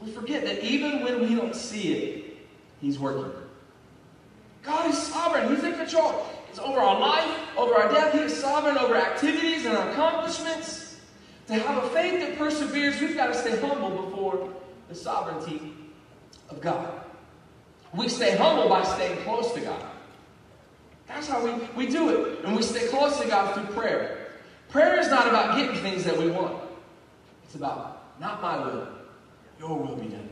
We 0.02 0.12
forget 0.12 0.44
that 0.44 0.62
even 0.62 1.02
when 1.02 1.22
we 1.22 1.34
don't 1.34 1.56
see 1.56 1.94
it, 1.94 2.36
He's 2.80 2.98
working. 2.98 3.32
God 4.62 4.90
is 4.90 4.98
sovereign, 4.98 5.54
He's 5.54 5.64
in 5.64 5.74
control. 5.74 6.26
It's 6.50 6.58
over 6.58 6.80
our 6.80 7.00
life, 7.00 7.38
over 7.56 7.74
our 7.74 7.90
death. 7.90 8.12
He 8.12 8.20
is 8.20 8.38
sovereign 8.38 8.76
over 8.76 8.96
activities 8.96 9.64
and 9.64 9.76
our 9.76 9.90
accomplishments. 9.90 11.00
To 11.46 11.54
have 11.54 11.84
a 11.84 11.88
faith 11.90 12.20
that 12.20 12.36
perseveres, 12.38 13.00
we've 13.00 13.16
got 13.16 13.28
to 13.28 13.34
stay 13.34 13.58
humble 13.60 13.90
before 13.90 14.52
the 14.88 14.94
sovereignty 14.94 15.74
of 16.50 16.60
God. 16.60 16.92
We 17.94 18.08
stay 18.08 18.36
humble 18.36 18.68
by 18.68 18.84
staying 18.84 19.22
close 19.24 19.52
to 19.52 19.60
God. 19.60 19.89
That's 21.12 21.28
how 21.28 21.44
we, 21.44 21.52
we 21.76 21.90
do 21.90 22.08
it. 22.08 22.44
And 22.44 22.56
we 22.56 22.62
stay 22.62 22.86
close 22.88 23.18
to 23.20 23.26
God 23.26 23.54
through 23.54 23.74
prayer. 23.74 24.28
Prayer 24.68 25.00
is 25.00 25.08
not 25.08 25.26
about 25.26 25.56
getting 25.56 25.74
things 25.82 26.04
that 26.04 26.16
we 26.16 26.30
want. 26.30 26.56
It's 27.44 27.56
about, 27.56 28.20
not 28.20 28.40
my 28.40 28.56
will, 28.64 28.88
your 29.58 29.76
will 29.76 29.96
be 29.96 30.06
done. 30.06 30.28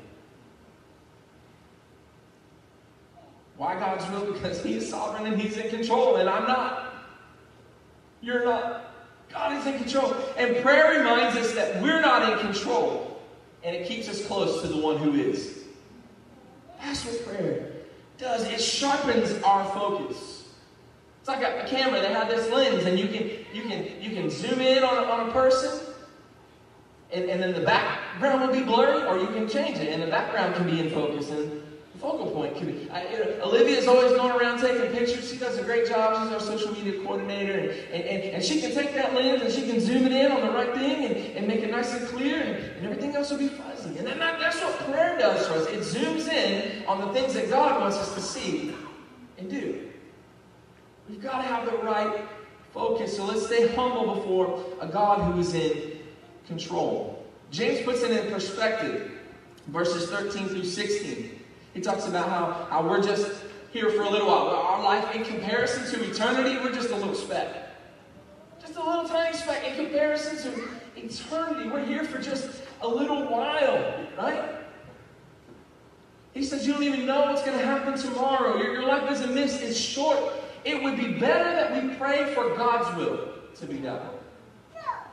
Why 3.57 3.77
God's 3.77 4.09
will? 4.11 4.33
Because 4.33 4.62
He 4.62 4.75
is 4.75 4.88
sovereign 4.88 5.27
and 5.27 5.41
He's 5.41 5.57
in 5.57 5.69
control, 5.69 6.17
and 6.17 6.29
I'm 6.29 6.47
not. 6.47 6.95
You're 8.21 8.45
not. 8.45 8.95
God 9.31 9.57
is 9.59 9.67
in 9.67 9.79
control. 9.79 10.14
And 10.37 10.62
prayer 10.62 10.97
reminds 10.97 11.37
us 11.37 11.53
that 11.55 11.83
we're 11.83 12.01
not 12.01 12.33
in 12.33 12.38
control, 12.38 13.21
and 13.64 13.75
it 13.75 13.88
keeps 13.88 14.09
us 14.09 14.25
close 14.27 14.62
to 14.62 14.69
the 14.69 14.77
one 14.77 14.97
who 14.99 15.12
is. 15.14 15.64
That's 16.81 17.05
what 17.05 17.27
prayer 17.27 17.73
does. 18.17 18.45
It 18.45 18.61
sharpens 18.61 19.33
our 19.43 19.64
focus. 19.73 20.38
It's 21.29 21.43
like 21.43 21.47
a, 21.47 21.62
a 21.62 21.69
camera 21.69 22.01
that 22.01 22.11
has 22.12 22.35
this 22.35 22.51
lens, 22.51 22.87
and 22.87 22.99
you 22.99 23.07
can 23.07 23.29
you 23.53 23.69
can 23.69 23.85
you 24.01 24.17
can 24.17 24.31
zoom 24.31 24.62
in 24.62 24.83
on 24.83 24.97
a, 24.97 25.07
on 25.07 25.29
a 25.29 25.33
person, 25.33 25.79
and, 27.12 27.27
and 27.29 27.43
then 27.43 27.53
the 27.53 27.61
background 27.61 28.41
will 28.41 28.59
be 28.59 28.64
blurry, 28.64 29.05
or 29.05 29.19
you 29.19 29.27
can 29.27 29.47
change 29.47 29.77
it, 29.77 29.93
and 29.93 30.01
the 30.03 30.07
background 30.07 30.55
can 30.55 30.64
be 30.64 30.81
in 30.81 30.88
focus. 30.88 31.29
And 31.29 31.61
the 31.93 31.99
focal 31.99 32.31
point 32.31 32.57
could 32.57 32.69
be. 32.69 32.91
I, 32.91 33.11
you 33.11 33.19
know, 33.19 33.41
Olivia's 33.43 33.87
always 33.87 34.12
going 34.12 34.41
around 34.41 34.61
taking 34.61 34.91
pictures. 34.91 35.31
She 35.31 35.37
does 35.37 35.59
a 35.59 35.64
great 35.64 35.87
job. 35.87 36.25
She's 36.25 36.33
our 36.33 36.41
social 36.41 36.73
media 36.73 37.03
coordinator. 37.03 37.59
And, 37.59 37.71
and, 37.93 38.05
and, 38.05 38.23
and, 38.37 38.43
she 38.43 38.62
can 38.62 38.73
take 38.73 38.95
that 38.95 39.12
lens 39.12 39.43
and 39.43 39.53
she 39.53 39.71
can 39.71 39.81
zoom 39.81 40.07
it 40.07 40.12
in 40.12 40.33
on 40.33 40.41
the 40.41 40.51
right 40.51 40.73
thing 40.75 41.05
and, 41.05 41.17
and 41.37 41.47
make 41.47 41.61
it 41.61 41.71
nice 41.71 41.93
and 41.93 42.09
clear, 42.09 42.41
and, 42.41 42.57
and 42.57 42.87
everything 42.87 43.14
else 43.14 43.31
will 43.31 43.38
be 43.38 43.49
fuzzy. 43.49 43.99
And 43.99 44.07
that, 44.07 44.19
that's 44.19 44.62
what 44.62 44.79
prayer 44.91 45.19
does 45.19 45.47
for 45.47 45.55
us. 45.57 45.67
It 45.67 45.81
zooms 45.81 46.27
in 46.27 46.87
on 46.87 47.07
the 47.07 47.12
things 47.12 47.35
that 47.35 47.51
God 47.51 47.83
wants 47.83 47.99
us 47.99 48.14
to 48.14 48.21
see 48.23 48.75
and 49.37 49.51
do. 49.51 49.88
We've 51.09 51.23
got 51.23 51.42
to 51.42 51.49
have 51.49 51.64
the 51.64 51.79
right 51.79 52.25
focus. 52.73 53.16
So 53.16 53.25
let's 53.25 53.47
stay 53.47 53.75
humble 53.75 54.14
before 54.14 54.64
a 54.81 54.87
God 54.87 55.33
who 55.33 55.40
is 55.40 55.55
in 55.55 55.99
control. 56.47 57.27
James 57.51 57.83
puts 57.85 58.03
it 58.03 58.11
in 58.11 58.31
perspective, 58.33 59.11
verses 59.68 60.11
13 60.11 60.49
through 60.49 60.64
16. 60.64 61.40
He 61.75 61.81
talks 61.81 62.07
about 62.07 62.29
how, 62.29 62.66
how 62.71 62.88
we're 62.88 63.03
just 63.03 63.42
here 63.71 63.90
for 63.90 64.03
a 64.03 64.11
little 64.11 64.29
while. 64.29 64.49
Our 64.49 64.83
life, 64.83 65.14
in 65.14 65.25
comparison 65.25 65.85
to 65.92 66.11
eternity, 66.11 66.59
we're 66.62 66.73
just 66.73 66.90
a 66.90 66.97
little 66.97 67.14
speck. 67.14 67.68
Just 68.61 68.77
a 68.77 68.85
little 68.85 69.09
tiny 69.09 69.37
speck 69.37 69.64
in 69.66 69.77
comparison 69.77 70.37
to 70.53 70.68
eternity. 70.97 71.71
We're 71.71 71.85
here 71.85 72.05
for 72.05 72.18
just 72.18 72.51
a 72.83 72.88
little 72.88 73.25
while, 73.25 74.07
right? 74.18 74.57
He 76.35 76.44
says 76.44 76.66
you 76.66 76.75
don't 76.75 76.83
even 76.83 77.07
know 77.07 77.23
what's 77.23 77.42
going 77.42 77.59
to 77.59 77.64
happen 77.64 77.99
tomorrow. 77.99 78.59
Your, 78.59 78.75
your 78.75 78.87
life 78.87 79.11
is 79.11 79.23
a 79.23 79.27
mist. 79.27 79.62
It's 79.62 79.79
short. 79.79 80.18
It 80.64 80.83
would 80.83 80.97
be 80.97 81.12
better 81.18 81.53
that 81.53 81.83
we 81.83 81.94
pray 81.97 82.35
for 82.35 82.55
God's 82.57 82.97
will 82.97 83.29
to 83.57 83.66
be 83.66 83.79
done. 83.79 84.01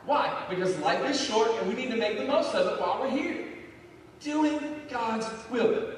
Why? 0.06 0.46
Because 0.48 0.78
life 0.78 1.04
is 1.10 1.20
short 1.20 1.50
and 1.58 1.68
we 1.68 1.74
need 1.74 1.90
to 1.90 1.96
make 1.96 2.16
the 2.16 2.24
most 2.24 2.54
of 2.54 2.66
it 2.66 2.80
while 2.80 3.00
we're 3.00 3.10
here. 3.10 3.44
Doing 4.20 4.60
God's 4.88 5.26
will. 5.50 5.92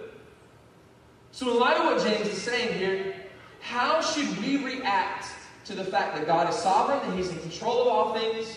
So, 1.30 1.50
in 1.52 1.60
light 1.60 1.76
of 1.76 1.84
what 1.84 2.02
James 2.02 2.26
is 2.26 2.40
saying 2.40 2.78
here, 2.78 3.14
how 3.60 4.00
should 4.00 4.42
we 4.42 4.64
react 4.64 5.26
to 5.66 5.74
the 5.74 5.84
fact 5.84 6.16
that 6.16 6.26
God 6.26 6.48
is 6.48 6.56
sovereign 6.56 7.06
that 7.06 7.16
He's 7.16 7.30
in 7.30 7.38
control 7.40 7.82
of 7.82 7.88
all 7.88 8.14
things, 8.14 8.56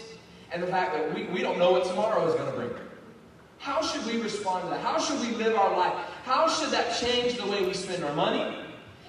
and 0.51 0.63
the 0.63 0.67
fact 0.67 0.93
that 0.93 1.13
we, 1.13 1.23
we 1.25 1.41
don't 1.41 1.59
know 1.59 1.73
what 1.73 1.85
tomorrow 1.85 2.25
is 2.27 2.33
going 2.33 2.49
to 2.49 2.57
bring? 2.57 2.71
How 3.57 3.81
should 3.81 4.05
we 4.05 4.19
respond 4.21 4.63
to 4.63 4.69
that? 4.71 4.79
How 4.79 4.99
should 4.99 5.19
we 5.19 5.35
live 5.35 5.55
our 5.55 5.77
life? 5.77 5.93
How 6.23 6.47
should 6.47 6.71
that 6.71 6.97
change 6.97 7.37
the 7.37 7.45
way 7.45 7.63
we 7.63 7.73
spend 7.73 8.03
our 8.03 8.13
money? 8.15 8.57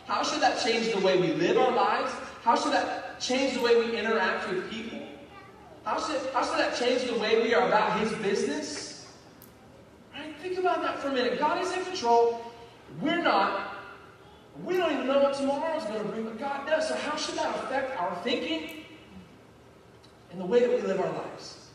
How 0.07 0.23
should 0.23 0.41
that 0.41 0.63
change 0.63 0.93
the 0.93 1.01
way 1.01 1.21
we 1.21 1.33
live 1.33 1.57
our 1.57 1.73
lives? 1.73 2.13
How 2.43 2.57
should 2.57 2.73
that 2.73 3.21
change 3.21 3.55
the 3.55 3.61
way 3.61 3.77
we 3.77 3.97
interact 3.97 4.51
with 4.51 4.69
people? 4.71 4.99
How 5.85 6.01
should, 6.01 6.21
how 6.33 6.45
should 6.45 6.59
that 6.59 6.77
change 6.77 7.11
the 7.11 7.19
way 7.19 7.43
we 7.43 7.55
are 7.55 7.67
about 7.67 7.99
His 8.01 8.13
business? 8.15 9.07
Right? 10.15 10.35
Think 10.41 10.59
about 10.59 10.83
that 10.83 10.99
for 10.99 11.09
a 11.09 11.13
minute. 11.13 11.39
God 11.39 11.63
is 11.63 11.73
in 11.73 11.85
control. 11.85 12.53
We're 13.01 13.23
not. 13.23 13.75
We 14.65 14.77
don't 14.77 14.93
even 14.93 15.07
know 15.07 15.21
what 15.21 15.35
tomorrow 15.35 15.77
is 15.77 15.85
going 15.85 16.03
to 16.03 16.09
bring, 16.09 16.25
but 16.25 16.39
God 16.39 16.67
does. 16.67 16.89
So, 16.89 16.95
how 16.97 17.17
should 17.17 17.37
that 17.37 17.55
affect 17.57 17.99
our 17.99 18.15
thinking 18.23 18.85
and 20.31 20.41
the 20.41 20.45
way 20.45 20.61
that 20.61 20.71
we 20.71 20.83
live 20.83 21.01
our 21.01 21.13
lives? 21.13 21.69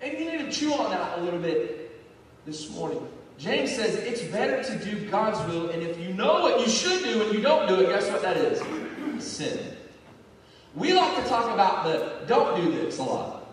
Maybe 0.00 0.24
you 0.24 0.32
need 0.32 0.50
to 0.50 0.52
chew 0.52 0.72
on 0.74 0.90
that 0.90 1.18
a 1.18 1.22
little 1.22 1.40
bit 1.40 2.02
this 2.46 2.70
morning. 2.70 3.06
James 3.38 3.74
says 3.74 3.96
it's 3.96 4.22
better 4.22 4.62
to 4.62 4.84
do 4.84 5.08
God's 5.10 5.38
will, 5.52 5.68
and 5.70 5.82
if 5.82 5.98
you 6.00 6.14
know 6.14 6.40
what 6.40 6.60
you 6.60 6.68
should 6.68 7.04
do 7.04 7.22
and 7.22 7.34
you 7.34 7.40
don't 7.40 7.68
do 7.68 7.80
it, 7.80 7.88
guess 7.88 8.10
what 8.10 8.22
that 8.22 8.36
is? 8.36 8.62
Sin. 9.22 9.76
We 10.74 10.94
like 10.94 11.22
to 11.22 11.28
talk 11.28 11.52
about 11.52 11.84
the 11.84 12.26
don't 12.26 12.60
do 12.60 12.70
this 12.72 12.98
a 12.98 13.02
lot. 13.02 13.46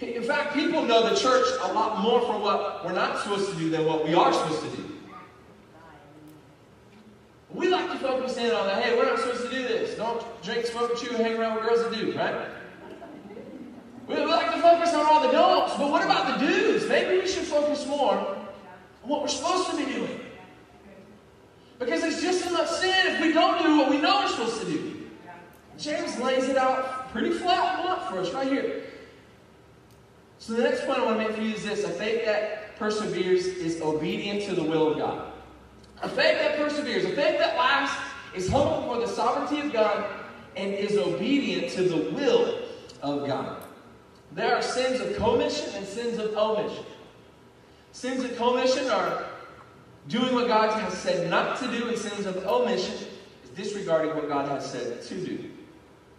In 0.00 0.22
fact, 0.22 0.54
people 0.54 0.82
know 0.82 1.08
the 1.08 1.14
church 1.14 1.46
a 1.62 1.72
lot 1.72 2.00
more 2.00 2.20
for 2.20 2.38
what 2.38 2.84
we're 2.84 2.92
not 2.92 3.18
supposed 3.20 3.50
to 3.50 3.56
do 3.56 3.70
than 3.70 3.86
what 3.86 4.04
we 4.04 4.14
are 4.14 4.32
supposed 4.32 4.62
to 4.62 4.76
do. 4.76 4.88
We 7.50 7.68
like 7.68 7.90
to 7.92 7.98
focus 7.98 8.36
in 8.36 8.50
on 8.50 8.66
the 8.66 8.74
Hey, 8.74 8.96
we're 8.96 9.04
not 9.04 9.18
supposed 9.18 9.44
to 9.44 9.50
do 9.50 9.62
this. 9.62 9.96
Don't 9.96 10.24
drink, 10.42 10.66
smoke, 10.66 10.98
chew, 10.98 11.14
hang 11.14 11.36
around 11.36 11.56
with 11.56 11.68
girls 11.68 11.82
that 11.82 11.92
do, 11.92 12.16
right? 12.16 12.48
We, 14.08 14.16
like 14.16 14.52
to 14.52 14.60
focus 14.60 14.92
on 14.94 15.06
all 15.06 15.26
the 15.26 15.32
don'ts, 15.32 15.76
but 15.76 15.90
what 15.90 16.04
about 16.04 16.38
the 16.38 16.46
do's? 16.46 16.88
Maybe 16.88 17.20
we 17.20 17.28
should 17.28 17.44
focus 17.44 17.86
more 17.86 18.41
on 19.02 19.08
what 19.08 19.22
we're 19.22 19.28
supposed 19.28 19.70
to 19.70 19.76
be 19.76 19.84
doing. 19.92 20.20
Because 21.78 22.02
it's 22.04 22.22
just 22.22 22.50
much 22.52 22.68
sin 22.68 23.14
if 23.14 23.20
we 23.20 23.32
don't 23.32 23.62
do 23.62 23.76
what 23.78 23.90
we 23.90 24.00
know 24.00 24.20
we're 24.20 24.28
supposed 24.28 24.60
to 24.60 24.66
do. 24.66 25.10
James 25.78 26.18
lays 26.20 26.44
it 26.44 26.56
out 26.56 27.10
pretty 27.10 27.30
flat 27.30 27.74
and 27.74 27.82
blunt 27.82 28.02
for 28.08 28.18
us 28.18 28.32
right 28.32 28.46
here. 28.46 28.84
So 30.38 30.54
the 30.54 30.62
next 30.62 30.84
point 30.86 30.98
I 30.98 31.04
want 31.04 31.18
to 31.18 31.24
make 31.26 31.36
for 31.36 31.42
you 31.42 31.54
is 31.54 31.64
this: 31.64 31.84
a 31.84 31.88
faith 31.88 32.24
that 32.24 32.76
perseveres 32.76 33.46
is 33.46 33.80
obedient 33.80 34.42
to 34.44 34.54
the 34.54 34.62
will 34.62 34.92
of 34.92 34.98
God. 34.98 35.32
A 36.02 36.08
faith 36.08 36.38
that 36.38 36.56
perseveres, 36.56 37.04
a 37.04 37.10
faith 37.10 37.38
that 37.38 37.56
lasts, 37.56 37.96
is 38.34 38.48
humble 38.48 38.80
before 38.80 38.98
the 38.98 39.08
sovereignty 39.08 39.60
of 39.60 39.72
God 39.72 40.04
and 40.56 40.72
is 40.74 40.98
obedient 40.98 41.70
to 41.72 41.82
the 41.84 42.10
will 42.10 42.58
of 43.02 43.26
God. 43.26 43.62
There 44.32 44.54
are 44.54 44.62
sins 44.62 45.00
of 45.00 45.16
commission 45.16 45.68
and 45.74 45.86
sins 45.86 46.18
of 46.18 46.36
omission. 46.36 46.84
Sins 47.92 48.24
of 48.24 48.36
commission 48.36 48.90
are 48.90 49.26
doing 50.08 50.34
what 50.34 50.48
God 50.48 50.72
has 50.80 50.94
said 50.94 51.30
not 51.30 51.58
to 51.60 51.68
do, 51.68 51.88
and 51.88 51.96
sins 51.96 52.26
of 52.26 52.36
omission 52.46 53.06
is 53.44 53.50
disregarding 53.54 54.14
what 54.16 54.28
God 54.28 54.48
has 54.48 54.70
said 54.70 55.02
to 55.02 55.14
do. 55.14 55.50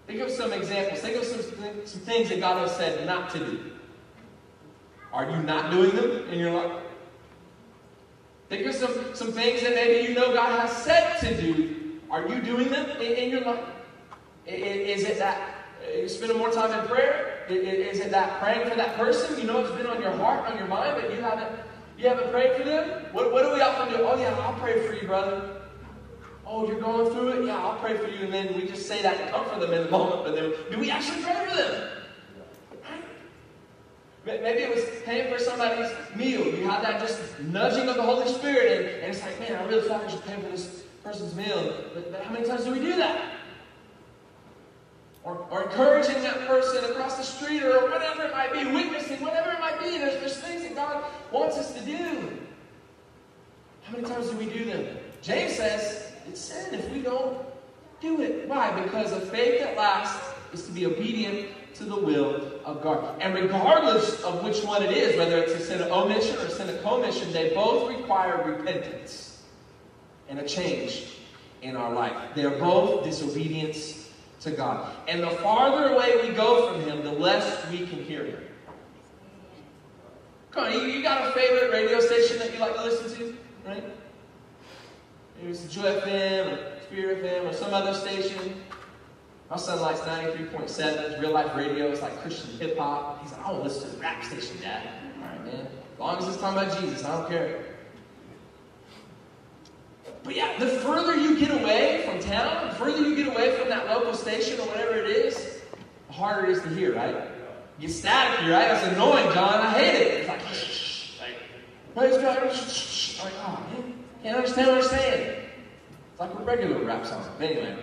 Think 0.08 0.22
of 0.22 0.30
some 0.30 0.54
examples. 0.54 1.00
Think 1.00 1.18
of 1.18 1.26
some, 1.26 1.42
some 1.86 2.02
things 2.02 2.30
that 2.30 2.40
God 2.40 2.60
has 2.60 2.76
said 2.76 3.06
not 3.06 3.30
to 3.32 3.40
do. 3.40 3.72
Are 5.12 5.30
you 5.30 5.38
not 5.44 5.72
doing 5.72 5.96
them 5.96 6.28
in 6.30 6.40
your 6.40 6.52
life? 6.52 6.82
Think 8.50 8.68
of 8.68 8.76
some, 8.76 9.16
some 9.16 9.32
things 9.32 9.62
that 9.62 9.74
maybe 9.74 10.08
you 10.08 10.16
know 10.16 10.34
God 10.34 10.60
has 10.60 10.72
said 10.78 11.20
to 11.22 11.42
do. 11.42 12.00
Are 12.12 12.28
you 12.28 12.42
doing 12.42 12.70
them 12.70 12.90
in, 12.98 13.14
in 13.14 13.30
your 13.32 13.42
life? 13.42 13.66
Is 14.46 15.04
it 15.04 15.18
that 15.20 15.56
uh, 15.82 15.98
you 15.98 16.10
spending 16.10 16.38
more 16.38 16.52
time 16.52 16.78
in 16.80 16.86
prayer? 16.88 17.33
Is 17.50 18.00
it 18.00 18.12
that 18.12 18.42
praying 18.42 18.70
for 18.70 18.76
that 18.76 18.96
person? 18.96 19.40
You 19.40 19.46
know 19.46 19.60
it's 19.60 19.76
been 19.76 19.88
on 19.88 20.02
your 20.02 20.12
heart, 20.12 20.50
on 20.50 20.58
your 20.58 20.68
mind, 20.68 21.02
but 21.02 21.14
you 21.14 21.22
haven't 21.22 21.60
you 21.98 22.08
haven't 22.08 22.32
prayed 22.32 22.58
for 22.58 22.64
them? 22.64 23.06
What, 23.12 23.32
what 23.32 23.44
do 23.44 23.54
we 23.54 23.62
often 23.62 23.94
do? 23.94 24.04
Oh 24.04 24.18
yeah, 24.20 24.36
I'll 24.40 24.60
pray 24.60 24.86
for 24.88 24.94
you, 24.94 25.08
brother. 25.08 25.62
Oh, 26.46 26.68
you're 26.68 26.80
going 26.80 27.12
through 27.14 27.30
it? 27.30 27.46
Yeah, 27.46 27.58
I'll 27.58 27.80
pray 27.80 27.98
for 27.98 28.08
you. 28.08 28.26
And 28.26 28.34
then 28.34 28.56
we 28.56 28.68
just 28.68 28.88
say 28.88 29.02
that 29.02 29.18
to 29.18 29.32
comfort 29.32 29.60
them 29.60 29.72
in 29.74 29.84
the 29.84 29.90
moment, 29.90 30.24
but 30.26 30.36
then 30.36 30.54
do 30.72 30.80
we 30.80 30.92
actually 30.92 31.24
pray 31.24 31.34
for 31.48 31.56
them? 31.56 31.90
Maybe 34.26 34.60
it 34.60 34.74
was 34.74 34.86
paying 35.04 35.34
for 35.34 35.38
somebody's 35.38 35.92
meal. 36.16 36.46
You 36.46 36.70
had 36.70 36.82
that 36.84 37.02
just 37.02 37.20
nudging 37.42 37.90
of 37.90 37.98
the 37.98 38.04
Holy 38.04 38.32
Spirit, 38.32 38.72
and, 38.72 39.04
and 39.04 39.14
it's 39.14 39.22
like, 39.22 39.38
man, 39.38 39.56
I 39.62 39.66
really 39.66 39.86
thought 39.86 40.02
I 40.02 40.08
should 40.10 40.24
pay 40.24 40.36
for 40.36 40.50
this 40.50 40.84
person's 41.04 41.36
meal. 41.36 41.76
But, 41.94 42.10
but 42.10 42.24
how 42.24 42.32
many 42.32 42.48
times 42.48 42.64
do 42.64 42.72
we 42.72 42.80
do 42.80 42.96
that? 42.96 43.33
Or, 45.24 45.48
or 45.50 45.64
encouraging 45.64 46.22
that 46.24 46.46
person 46.48 46.84
across 46.92 47.18
the 47.18 47.24
street, 47.24 47.64
or 47.64 47.90
whatever 47.90 48.24
it 48.24 48.34
might 48.34 48.52
be, 48.52 48.66
witnessing, 48.66 49.22
whatever 49.22 49.52
it 49.52 49.60
might 49.60 49.80
be. 49.80 49.98
There's, 49.98 50.20
there's 50.20 50.38
things 50.38 50.64
that 50.64 50.76
God 50.76 51.06
wants 51.32 51.58
us 51.58 51.74
to 51.76 51.82
do. 51.82 52.30
How 53.84 53.94
many 53.94 54.08
times 54.08 54.30
do 54.30 54.38
we 54.38 54.46
do 54.48 54.66
them? 54.66 54.98
James 55.22 55.56
says 55.56 56.12
it's 56.28 56.42
sin 56.42 56.74
if 56.74 56.90
we 56.92 57.02
don't 57.02 57.38
do 58.02 58.22
it. 58.22 58.50
Why? 58.50 58.78
Because 58.84 59.14
a 59.14 59.22
faith 59.22 59.62
that 59.62 59.78
lasts 59.78 60.34
is 60.52 60.66
to 60.66 60.72
be 60.72 60.86
obedient 60.86 61.50
to 61.76 61.86
the 61.86 61.96
will 61.96 62.60
of 62.66 62.82
God. 62.84 63.20
And 63.22 63.34
regardless 63.34 64.22
of 64.24 64.44
which 64.44 64.62
one 64.64 64.84
it 64.84 64.92
is, 64.92 65.18
whether 65.18 65.38
it's 65.38 65.54
a 65.54 65.60
sin 65.60 65.82
of 65.82 65.92
omission 65.92 66.36
or 66.38 66.46
a 66.46 66.50
sin 66.50 66.70
of 66.70 66.82
commission, 66.84 67.32
they 67.32 67.54
both 67.54 67.90
require 67.90 68.44
repentance 68.44 69.44
and 70.30 70.40
a 70.40 70.48
change 70.48 71.06
in 71.62 71.76
our 71.76 71.94
life. 71.94 72.16
They're 72.36 72.60
both 72.60 73.04
disobedience 73.04 74.03
to 74.44 74.52
God. 74.52 74.92
And 75.08 75.24
the 75.24 75.30
farther 75.30 75.94
away 75.94 76.28
we 76.28 76.34
go 76.34 76.72
from 76.72 76.82
Him, 76.82 77.04
the 77.04 77.12
less 77.12 77.70
we 77.70 77.80
can 77.80 78.04
hear 78.04 78.26
Him. 78.26 78.40
Come 80.52 80.66
on, 80.66 80.74
you, 80.74 80.82
you 80.82 81.02
got 81.02 81.28
a 81.28 81.32
favorite 81.32 81.72
radio 81.72 82.00
station 82.00 82.38
that 82.40 82.54
you 82.54 82.60
like 82.60 82.76
to 82.76 82.84
listen 82.84 83.18
to, 83.18 83.38
right? 83.66 83.84
Maybe 85.38 85.52
it's 85.52 85.66
Joy 85.74 86.00
FM 86.02 86.54
or 86.54 86.82
Spirit 86.84 87.24
FM 87.24 87.50
or 87.50 87.54
some 87.54 87.74
other 87.74 87.94
station. 87.94 88.62
My 89.50 89.58
son 89.58 89.82
likes 89.82 90.00
93.7, 90.02 91.22
real 91.22 91.32
life 91.32 91.56
radio. 91.56 91.90
It's 91.90 92.02
like 92.02 92.18
Christian 92.22 92.52
hip 92.60 92.78
hop. 92.78 93.22
He's 93.22 93.32
like, 93.32 93.46
I 93.46 93.52
to 93.52 93.62
listen 93.62 93.90
to 93.90 93.96
the 93.96 94.02
rap 94.02 94.24
station, 94.24 94.58
Dad. 94.62 94.88
All 95.22 95.28
right, 95.28 95.46
man. 95.46 95.68
As 95.94 96.00
long 96.00 96.18
as 96.18 96.28
it's 96.28 96.38
talking 96.38 96.64
about 96.64 96.80
Jesus, 96.80 97.04
I 97.04 97.18
don't 97.18 97.30
care. 97.30 97.63
But 100.24 100.36
yeah, 100.36 100.58
the 100.58 100.68
further 100.68 101.16
you 101.16 101.38
get 101.38 101.52
away 101.52 102.04
from 102.08 102.20
town, 102.20 102.70
the 102.70 102.76
further 102.76 103.02
you 103.02 103.16
get 103.16 103.28
away 103.28 103.58
from 103.58 103.68
that 103.70 103.88
local 103.88 104.14
station 104.14 104.60
or 104.60 104.68
whatever 104.68 104.96
it 104.96 105.10
is, 105.10 105.62
the 106.08 106.14
harder 106.14 106.46
it 106.46 106.58
is 106.58 106.64
to 106.64 106.70
hear, 106.70 106.96
right? 106.96 107.16
You 107.78 107.88
get 107.88 107.96
staticky, 107.98 108.50
right? 108.50 108.72
It's 108.72 108.84
annoying, 108.94 109.34
John. 109.34 109.60
I 109.60 109.72
hate 109.72 110.02
it. 110.02 110.20
It's 110.20 110.30
like, 110.30 110.42
shh, 110.54 111.20
like, 111.20 111.36
praise 111.94 112.22
God. 112.22 112.56
Shh, 112.56 113.22
like, 113.22 113.34
oh, 113.46 113.60
man, 113.72 113.94
can't 114.22 114.38
understand 114.38 114.68
what 114.68 114.80
you're 114.80 114.90
saying. 114.90 115.42
It's 116.12 116.20
like 116.20 116.34
a 116.34 116.44
regular 116.44 116.84
rap 116.86 117.06
song. 117.06 117.26
Anyway. 117.42 117.78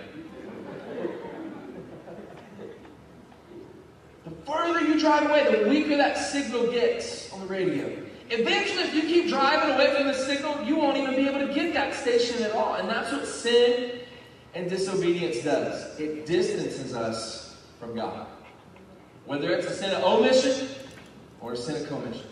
The 4.25 4.31
further 4.47 4.81
you 4.81 4.99
drive 4.99 5.29
away, 5.29 5.63
the 5.63 5.69
weaker 5.69 5.97
that 5.97 6.17
signal 6.17 6.71
gets 6.71 7.31
on 7.33 7.41
the 7.41 7.47
radio. 7.47 8.07
Eventually, 8.31 8.85
if 8.85 8.95
you 8.95 9.03
keep 9.03 9.29
driving 9.29 9.75
away 9.75 9.95
from 9.95 10.07
the 10.07 10.15
signal, 10.15 10.63
you 10.63 10.77
won't 10.77 10.97
even 10.97 11.17
be 11.17 11.29
able 11.29 11.47
to 11.47 11.53
get 11.53 11.75
that 11.75 11.95
station 11.95 12.43
at 12.43 12.53
all. 12.53 12.75
And 12.75 12.89
that's 12.89 13.11
what 13.13 13.27
sin 13.27 14.01
and 14.55 14.71
disobedience 14.71 15.43
does 15.43 15.99
it 15.99 16.27
distances 16.27 16.95
us 16.95 17.57
from 17.79 17.95
God. 17.95 18.27
Whether 19.27 19.51
it's 19.51 19.67
a 19.67 19.75
sin 19.75 19.91
of 19.91 20.05
omission 20.05 20.69
or 21.41 21.53
a 21.53 21.57
sin 21.57 21.83
of 21.83 21.89
commission. 21.89 22.27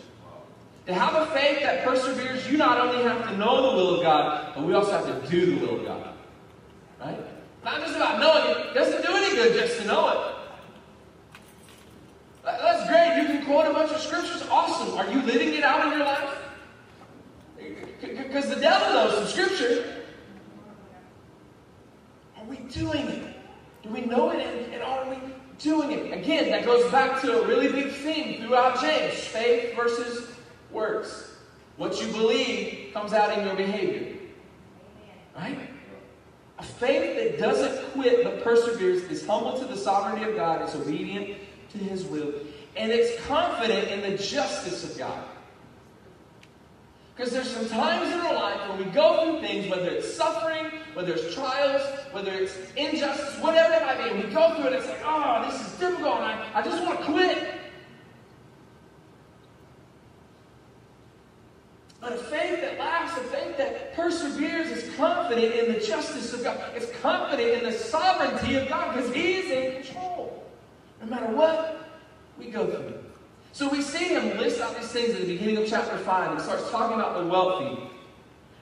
To 0.85 0.93
have 0.93 1.15
a 1.15 1.25
faith 1.27 1.61
that 1.61 1.85
perseveres, 1.85 2.49
you 2.49 2.57
not 2.57 2.79
only 2.79 3.03
have 3.03 3.29
to 3.29 3.37
know 3.37 3.69
the 3.69 3.75
will 3.75 3.95
of 3.95 4.01
God, 4.01 4.53
but 4.55 4.63
we 4.63 4.73
also 4.73 4.91
have 4.91 5.05
to 5.05 5.29
do 5.29 5.55
the 5.55 5.65
will 5.65 5.79
of 5.81 5.85
God. 5.85 6.13
Right? 6.99 7.19
Not 7.63 7.81
just 7.81 7.95
about 7.95 8.19
knowing 8.19 8.49
it. 8.49 8.67
it 8.67 8.73
doesn't 8.73 9.05
do 9.05 9.15
any 9.15 9.35
good 9.35 9.53
just 9.53 9.81
to 9.81 9.87
know 9.87 10.09
it. 10.09 10.28
That's 12.61 12.89
great. 12.89 13.21
You 13.21 13.27
can 13.27 13.45
quote 13.45 13.67
a 13.67 13.73
bunch 13.73 13.91
of 13.91 14.01
scriptures. 14.01 14.43
Awesome. 14.49 14.97
Are 14.97 15.09
you 15.11 15.21
living 15.21 15.53
it 15.53 15.63
out 15.63 15.85
in 15.85 15.97
your 15.97 16.05
life? 16.05 16.37
Because 18.01 18.49
the 18.49 18.59
devil 18.59 18.93
knows 18.93 19.15
some 19.15 19.27
scripture. 19.27 20.03
Are 22.37 22.45
we 22.45 22.57
doing 22.57 23.07
it? 23.07 23.35
Do 23.83 23.89
we 23.89 24.01
know 24.01 24.29
it 24.31 24.45
and, 24.45 24.73
and 24.73 24.83
are 24.83 25.09
we 25.09 25.17
doing 25.57 25.91
it? 25.91 26.13
Again, 26.13 26.49
that 26.51 26.65
goes 26.65 26.89
back 26.91 27.21
to 27.21 27.41
a 27.41 27.47
really 27.47 27.71
big 27.71 27.91
theme 27.91 28.41
throughout 28.41 28.81
James 28.81 29.15
faith 29.15 29.75
versus 29.75 30.29
works. 30.71 31.31
What 31.77 32.01
you 32.01 32.11
believe 32.11 32.93
comes 32.93 33.13
out 33.13 33.37
in 33.37 33.45
your 33.45 33.55
behavior. 33.55 34.17
Right? 35.35 35.69
A 36.57 36.63
faith 36.63 37.15
that 37.15 37.39
doesn't 37.39 37.93
quit 37.93 38.23
but 38.23 38.43
perseveres 38.43 39.03
is 39.03 39.25
humble 39.25 39.57
to 39.59 39.65
the 39.65 39.77
sovereignty 39.77 40.29
of 40.29 40.35
God, 40.35 40.67
is 40.67 40.75
obedient 40.75 41.37
to 41.71 41.77
his 41.77 42.05
will, 42.05 42.33
and 42.75 42.91
it's 42.91 43.23
confident 43.25 43.89
in 43.89 44.01
the 44.01 44.17
justice 44.17 44.89
of 44.89 44.97
God. 44.97 45.23
Because 47.15 47.33
there's 47.33 47.49
some 47.49 47.67
times 47.67 48.13
in 48.13 48.19
our 48.21 48.33
life 48.33 48.69
when 48.69 48.77
we 48.77 48.85
go 48.93 49.25
through 49.25 49.45
things, 49.45 49.69
whether 49.69 49.89
it's 49.89 50.13
suffering, 50.13 50.67
whether 50.93 51.13
it's 51.13 51.33
trials, 51.33 51.81
whether 52.13 52.31
it's 52.31 52.55
injustice, 52.77 53.37
whatever 53.41 53.73
it 53.73 53.81
might 53.85 54.01
be, 54.01 54.09
and 54.09 54.23
we 54.23 54.33
go 54.33 54.55
through 54.55 54.67
it, 54.67 54.73
it's 54.73 54.87
like, 54.87 55.01
oh, 55.03 55.45
this 55.49 55.59
is 55.59 55.79
difficult, 55.79 56.15
and 56.15 56.23
I, 56.23 56.49
I 56.55 56.61
just 56.61 56.81
want 56.81 56.99
to 56.99 57.05
quit. 57.05 57.55
But 61.99 62.13
a 62.13 62.17
faith 62.17 62.61
that 62.61 62.79
lasts, 62.79 63.17
a 63.17 63.21
faith 63.23 63.57
that 63.57 63.93
perseveres, 63.93 64.71
is 64.71 64.95
confident 64.95 65.53
in 65.53 65.73
the 65.73 65.79
justice 65.81 66.33
of 66.33 66.43
God. 66.43 66.57
It's 66.73 66.89
confident 67.01 67.61
in 67.61 67.63
the 67.65 67.73
sovereignty 67.77 68.55
of 68.55 68.69
God 68.69 68.95
because 68.95 69.13
He 69.13 69.35
is 69.35 69.51
in. 69.51 69.88
No 71.09 71.15
matter 71.15 71.35
what 71.35 71.89
we 72.37 72.51
go 72.51 72.67
through. 72.67 72.93
So 73.51 73.67
we 73.67 73.81
see 73.81 74.09
him 74.09 74.37
list 74.37 74.61
out 74.61 74.77
these 74.77 74.89
things 74.89 75.15
at 75.15 75.21
the 75.21 75.25
beginning 75.25 75.57
of 75.57 75.67
chapter 75.67 75.97
5. 75.97 76.37
He 76.37 76.43
starts 76.43 76.69
talking 76.69 76.99
about 76.99 77.17
the 77.17 77.25
wealthy. 77.25 77.81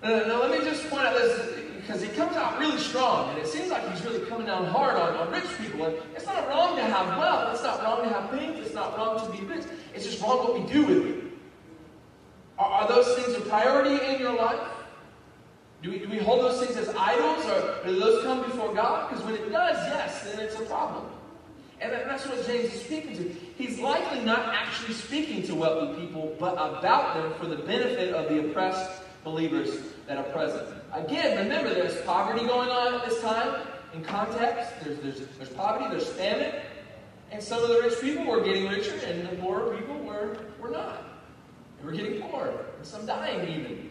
Now, 0.01 0.25
now 0.25 0.41
let 0.41 0.57
me 0.57 0.65
just 0.65 0.89
point 0.89 1.05
out 1.05 1.13
this 1.15 1.59
because 1.75 2.01
he 2.01 2.07
comes 2.09 2.35
out 2.37 2.57
really 2.57 2.77
strong, 2.77 3.29
and 3.31 3.39
it 3.39 3.47
seems 3.47 3.69
like 3.69 3.89
he's 3.91 4.03
really 4.05 4.25
coming 4.27 4.47
down 4.47 4.65
hard 4.65 4.95
on, 4.95 5.15
on 5.15 5.31
rich 5.31 5.45
people. 5.59 5.85
And 5.85 5.95
it's 6.15 6.25
not 6.25 6.47
wrong 6.47 6.77
to 6.77 6.83
have 6.83 7.17
wealth. 7.17 7.53
It's 7.53 7.63
not 7.63 7.83
wrong 7.83 8.03
to 8.03 8.09
have 8.09 8.29
things. 8.29 8.65
It's 8.65 8.73
not 8.73 8.97
wrong 8.97 9.19
to 9.25 9.37
be 9.37 9.45
rich. 9.45 9.65
It's 9.93 10.05
just 10.05 10.21
wrong 10.21 10.37
what 10.37 10.53
we 10.53 10.71
do 10.71 10.85
with 10.85 11.05
it. 11.05 11.23
Are, 12.57 12.81
are 12.81 12.87
those 12.87 13.13
things 13.15 13.37
a 13.37 13.41
priority 13.41 14.03
in 14.05 14.21
your 14.21 14.35
life? 14.35 14.59
Do 15.83 15.91
we, 15.91 15.99
do 15.99 16.09
we 16.09 16.17
hold 16.17 16.41
those 16.41 16.65
things 16.65 16.77
as 16.77 16.95
idols, 16.97 17.45
or 17.45 17.85
do 17.85 17.99
those 17.99 18.23
come 18.23 18.41
before 18.41 18.73
God? 18.73 19.09
Because 19.09 19.23
when 19.25 19.35
it 19.35 19.51
does, 19.51 19.77
yes, 19.87 20.23
then 20.23 20.39
it's 20.39 20.55
a 20.55 20.63
problem. 20.63 21.05
And 21.79 21.91
that's 21.91 22.25
what 22.25 22.45
James 22.47 22.73
is 22.73 22.81
speaking 22.81 23.15
to. 23.17 23.35
He's 23.57 23.79
likely 23.79 24.21
not 24.21 24.53
actually 24.53 24.95
speaking 24.95 25.43
to 25.43 25.55
wealthy 25.55 26.01
people, 26.01 26.35
but 26.39 26.53
about 26.53 27.13
them 27.13 27.33
for 27.39 27.45
the 27.45 27.61
benefit 27.63 28.13
of 28.13 28.29
the 28.29 28.49
oppressed 28.49 29.01
believers 29.23 29.77
that 30.07 30.17
are 30.17 30.23
present. 30.31 30.67
Again, 30.93 31.37
remember 31.37 31.73
there's 31.73 32.01
poverty 32.01 32.45
going 32.45 32.69
on 32.69 32.95
at 32.95 33.07
this 33.07 33.21
time 33.21 33.67
in 33.93 34.03
context. 34.03 34.73
There's, 34.83 34.99
there's, 34.99 35.27
there's 35.37 35.49
poverty, 35.49 35.85
there's 35.89 36.07
famine. 36.07 36.61
And 37.31 37.43
some 37.43 37.61
of 37.61 37.69
the 37.69 37.81
rich 37.81 37.99
people 38.01 38.25
were 38.25 38.41
getting 38.41 38.69
richer, 38.69 38.95
and 39.05 39.27
the 39.27 39.35
poorer 39.35 39.75
people 39.75 39.99
were, 39.99 40.37
were 40.59 40.69
not. 40.69 41.03
They 41.79 41.85
were 41.85 41.91
getting 41.91 42.21
poorer, 42.21 42.65
and 42.77 42.85
some 42.85 43.05
dying 43.05 43.47
even. 43.49 43.89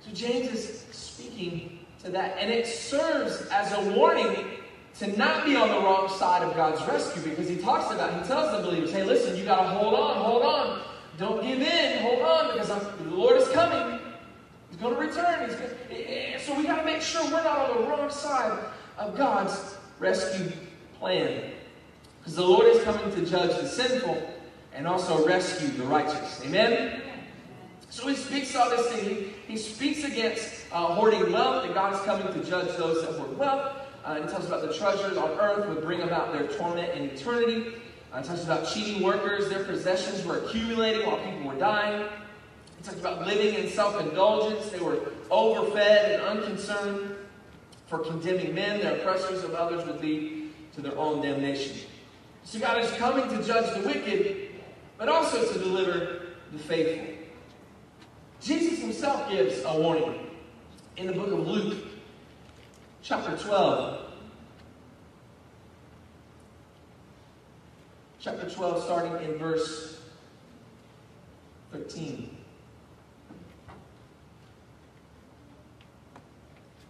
So 0.00 0.10
James 0.12 0.52
is 0.52 0.84
speaking 0.90 1.86
to 2.02 2.10
that, 2.10 2.36
and 2.38 2.50
it 2.50 2.66
serves 2.66 3.46
as 3.52 3.72
a 3.72 3.92
warning 3.92 4.57
to 4.98 5.16
not 5.16 5.44
be 5.44 5.54
on 5.54 5.68
the 5.68 5.80
wrong 5.80 6.08
side 6.08 6.42
of 6.42 6.54
God's 6.56 6.82
rescue 6.88 7.22
because 7.22 7.48
he 7.48 7.56
talks 7.56 7.92
about, 7.92 8.20
he 8.20 8.26
tells 8.26 8.50
the 8.50 8.68
believers, 8.68 8.90
hey, 8.90 9.04
listen, 9.04 9.36
you 9.36 9.44
got 9.44 9.62
to 9.62 9.68
hold 9.68 9.94
on, 9.94 10.16
hold 10.16 10.42
on. 10.42 10.82
Don't 11.16 11.42
give 11.42 11.60
in, 11.60 12.02
hold 12.02 12.20
on, 12.22 12.52
because 12.52 12.70
I'm, 12.70 12.80
the 13.08 13.16
Lord 13.16 13.36
is 13.36 13.48
coming. 13.48 14.00
He's 14.70 14.80
going 14.80 14.94
to 14.94 15.00
return. 15.00 15.48
Going 15.48 15.60
eh, 15.90 16.34
eh, 16.34 16.38
so 16.38 16.56
we 16.56 16.64
got 16.64 16.76
to 16.76 16.84
make 16.84 17.00
sure 17.00 17.22
we're 17.24 17.42
not 17.42 17.70
on 17.70 17.82
the 17.82 17.88
wrong 17.88 18.10
side 18.10 18.58
of 18.98 19.16
God's 19.16 19.76
rescue 20.00 20.50
plan. 20.98 21.52
Because 22.18 22.34
the 22.34 22.44
Lord 22.44 22.66
is 22.66 22.82
coming 22.82 23.10
to 23.14 23.24
judge 23.24 23.50
the 23.60 23.68
sinful 23.68 24.20
and 24.72 24.86
also 24.86 25.24
rescue 25.26 25.68
the 25.68 25.84
righteous. 25.84 26.42
Amen? 26.44 27.02
So 27.90 28.06
he 28.08 28.16
speaks 28.16 28.54
all 28.54 28.68
this 28.70 28.86
thing. 28.92 29.32
He, 29.46 29.52
he 29.52 29.56
speaks 29.56 30.04
against 30.04 30.66
uh, 30.72 30.86
hoarding 30.86 31.32
wealth, 31.32 31.64
that 31.64 31.74
God 31.74 31.94
is 31.94 32.00
coming 32.00 32.32
to 32.32 32.48
judge 32.48 32.76
those 32.76 33.02
that 33.02 33.14
hoard 33.14 33.38
wealth. 33.38 33.77
Uh, 34.08 34.22
he 34.22 34.26
talks 34.26 34.46
about 34.46 34.62
the 34.62 34.72
treasures 34.72 35.18
on 35.18 35.28
earth 35.38 35.68
would 35.68 35.82
bring 35.82 36.00
about 36.00 36.32
their 36.32 36.46
torment 36.46 36.90
in 36.94 37.10
eternity. 37.10 37.74
Uh, 38.10 38.22
he 38.22 38.26
talks 38.26 38.42
about 38.42 38.66
cheating 38.66 39.02
workers, 39.02 39.50
their 39.50 39.64
possessions 39.64 40.24
were 40.24 40.38
accumulating 40.38 41.06
while 41.06 41.18
people 41.18 41.42
were 41.42 41.58
dying. 41.58 42.08
He 42.78 42.84
talks 42.84 42.98
about 42.98 43.26
living 43.26 43.62
in 43.62 43.68
self 43.68 44.00
indulgence. 44.00 44.70
They 44.70 44.80
were 44.80 45.12
overfed 45.30 46.10
and 46.10 46.22
unconcerned 46.22 47.16
for 47.86 47.98
condemning 47.98 48.54
men. 48.54 48.80
Their 48.80 48.96
oppressors 48.96 49.44
of 49.44 49.52
others 49.52 49.84
would 49.84 50.00
lead 50.00 50.54
to 50.72 50.80
their 50.80 50.96
own 50.96 51.20
damnation. 51.20 51.76
So 52.44 52.58
God 52.60 52.82
is 52.82 52.90
coming 52.92 53.28
to 53.28 53.42
judge 53.42 53.74
the 53.74 53.86
wicked, 53.86 54.52
but 54.96 55.10
also 55.10 55.52
to 55.52 55.58
deliver 55.58 56.28
the 56.50 56.58
faithful. 56.58 57.14
Jesus 58.40 58.78
himself 58.78 59.28
gives 59.28 59.62
a 59.66 59.78
warning 59.78 60.30
in 60.96 61.08
the 61.08 61.12
book 61.12 61.30
of 61.30 61.46
Luke, 61.46 61.87
chapter 63.02 63.36
12. 63.36 64.04
Chapter 68.20 68.50
12, 68.50 68.84
starting 68.84 69.30
in 69.30 69.38
verse 69.38 70.00
13. 71.72 72.36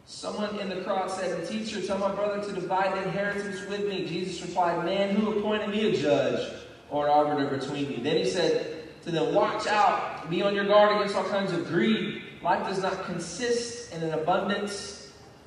Someone 0.06 0.58
in 0.58 0.68
the 0.68 0.80
crowd 0.82 1.10
said, 1.10 1.46
Teacher, 1.46 1.80
tell 1.80 1.98
my 1.98 2.12
brother 2.12 2.42
to 2.42 2.52
divide 2.52 2.92
the 2.94 3.02
inheritance 3.04 3.64
with 3.68 3.86
me. 3.86 4.06
Jesus 4.06 4.40
replied, 4.42 4.84
Man, 4.84 5.14
who 5.14 5.38
appointed 5.38 5.68
me 5.68 5.90
a 5.90 5.96
judge 5.96 6.50
or 6.90 7.06
an 7.06 7.12
arbiter 7.12 7.56
between 7.56 7.92
you? 7.92 8.02
Then 8.02 8.16
he 8.16 8.24
said 8.24 9.02
to 9.04 9.10
them, 9.10 9.34
Watch 9.34 9.66
out, 9.66 10.28
be 10.30 10.42
on 10.42 10.54
your 10.54 10.64
guard 10.64 10.96
against 10.96 11.14
all 11.14 11.24
kinds 11.24 11.52
of 11.52 11.68
greed. 11.68 12.22
Life 12.42 12.66
does 12.66 12.82
not 12.82 13.04
consist 13.04 13.92
in 13.92 14.02
an 14.02 14.12
abundance 14.12 14.97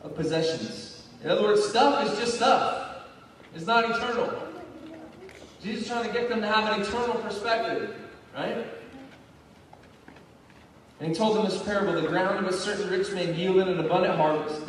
of 0.03 0.15
possessions. 0.15 1.03
In 1.23 1.29
other 1.29 1.43
words, 1.43 1.63
stuff 1.63 2.07
is 2.07 2.17
just 2.19 2.35
stuff, 2.35 3.03
it's 3.53 3.65
not 3.65 3.89
eternal. 3.89 4.31
Jesus 5.63 5.83
is 5.83 5.87
trying 5.87 6.07
to 6.07 6.11
get 6.11 6.27
them 6.29 6.41
to 6.41 6.47
have 6.47 6.73
an 6.73 6.81
eternal 6.81 7.15
perspective, 7.21 7.95
right? 8.35 8.65
And 10.99 11.09
he 11.09 11.15
told 11.15 11.37
them 11.37 11.45
this 11.45 11.61
parable 11.63 11.99
the 11.99 12.07
ground 12.07 12.45
of 12.45 12.51
a 12.51 12.55
certain 12.55 12.89
rich 12.89 13.11
man 13.11 13.35
yielded 13.35 13.67
an 13.67 13.79
abundant 13.79 14.15
harvest. 14.15 14.61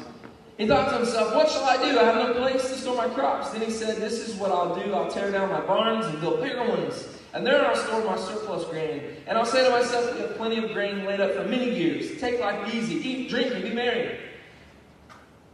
He 0.58 0.66
thought 0.66 0.90
to 0.90 0.96
himself, 0.96 1.34
What 1.34 1.50
shall 1.50 1.64
I 1.64 1.76
do? 1.76 1.98
I 1.98 2.04
have 2.04 2.14
no 2.28 2.34
place 2.34 2.62
to 2.62 2.74
store 2.74 2.96
my 2.96 3.08
crops. 3.08 3.50
Then 3.50 3.62
he 3.62 3.70
said, 3.70 3.98
This 3.98 4.26
is 4.28 4.36
what 4.36 4.50
I'll 4.50 4.74
do. 4.74 4.94
I'll 4.94 5.10
tear 5.10 5.30
down 5.30 5.50
my 5.50 5.60
barns 5.60 6.06
and 6.06 6.20
build 6.20 6.40
bigger 6.40 6.66
ones. 6.66 7.08
And 7.34 7.46
there 7.46 7.66
I'll 7.66 7.76
store 7.76 8.04
my 8.04 8.16
surplus 8.16 8.64
grain. 8.66 9.02
And 9.26 9.36
I'll 9.36 9.46
say 9.46 9.64
to 9.64 9.70
myself, 9.70 10.14
We 10.14 10.20
have 10.20 10.36
plenty 10.36 10.58
of 10.58 10.72
grain 10.72 11.04
laid 11.04 11.20
up 11.20 11.32
for 11.32 11.44
many 11.44 11.74
years. 11.74 12.20
Take 12.20 12.40
life 12.40 12.74
easy, 12.74 12.96
eat, 12.96 13.28
drink, 13.28 13.52
and 13.52 13.62
be 13.62 13.70
merry. 13.70 14.18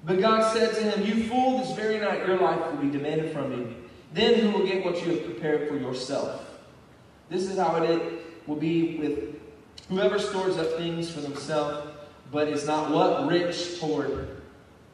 But 0.04 0.20
God 0.20 0.52
said 0.52 0.74
to 0.74 0.82
him, 0.90 1.06
You 1.06 1.28
fool, 1.28 1.58
this 1.58 1.72
very 1.72 1.98
night 1.98 2.26
your 2.26 2.38
life 2.38 2.60
will 2.70 2.80
be 2.82 2.90
demanded 2.90 3.32
from 3.32 3.52
you. 3.52 3.74
Then 4.12 4.34
who 4.40 4.58
will 4.58 4.66
get 4.66 4.84
what 4.84 5.04
you 5.04 5.12
have 5.12 5.24
prepared 5.24 5.68
for 5.68 5.76
yourself? 5.76 6.44
This 7.28 7.42
is 7.48 7.58
how 7.58 7.76
it 7.82 8.22
will 8.46 8.56
be 8.56 8.96
with 8.96 9.38
Whoever 9.88 10.18
stores 10.18 10.58
up 10.58 10.76
things 10.76 11.10
for 11.10 11.20
themselves, 11.20 11.88
but 12.30 12.48
is 12.48 12.66
not 12.66 12.90
what? 12.90 13.26
Rich 13.26 13.80
toward 13.80 14.42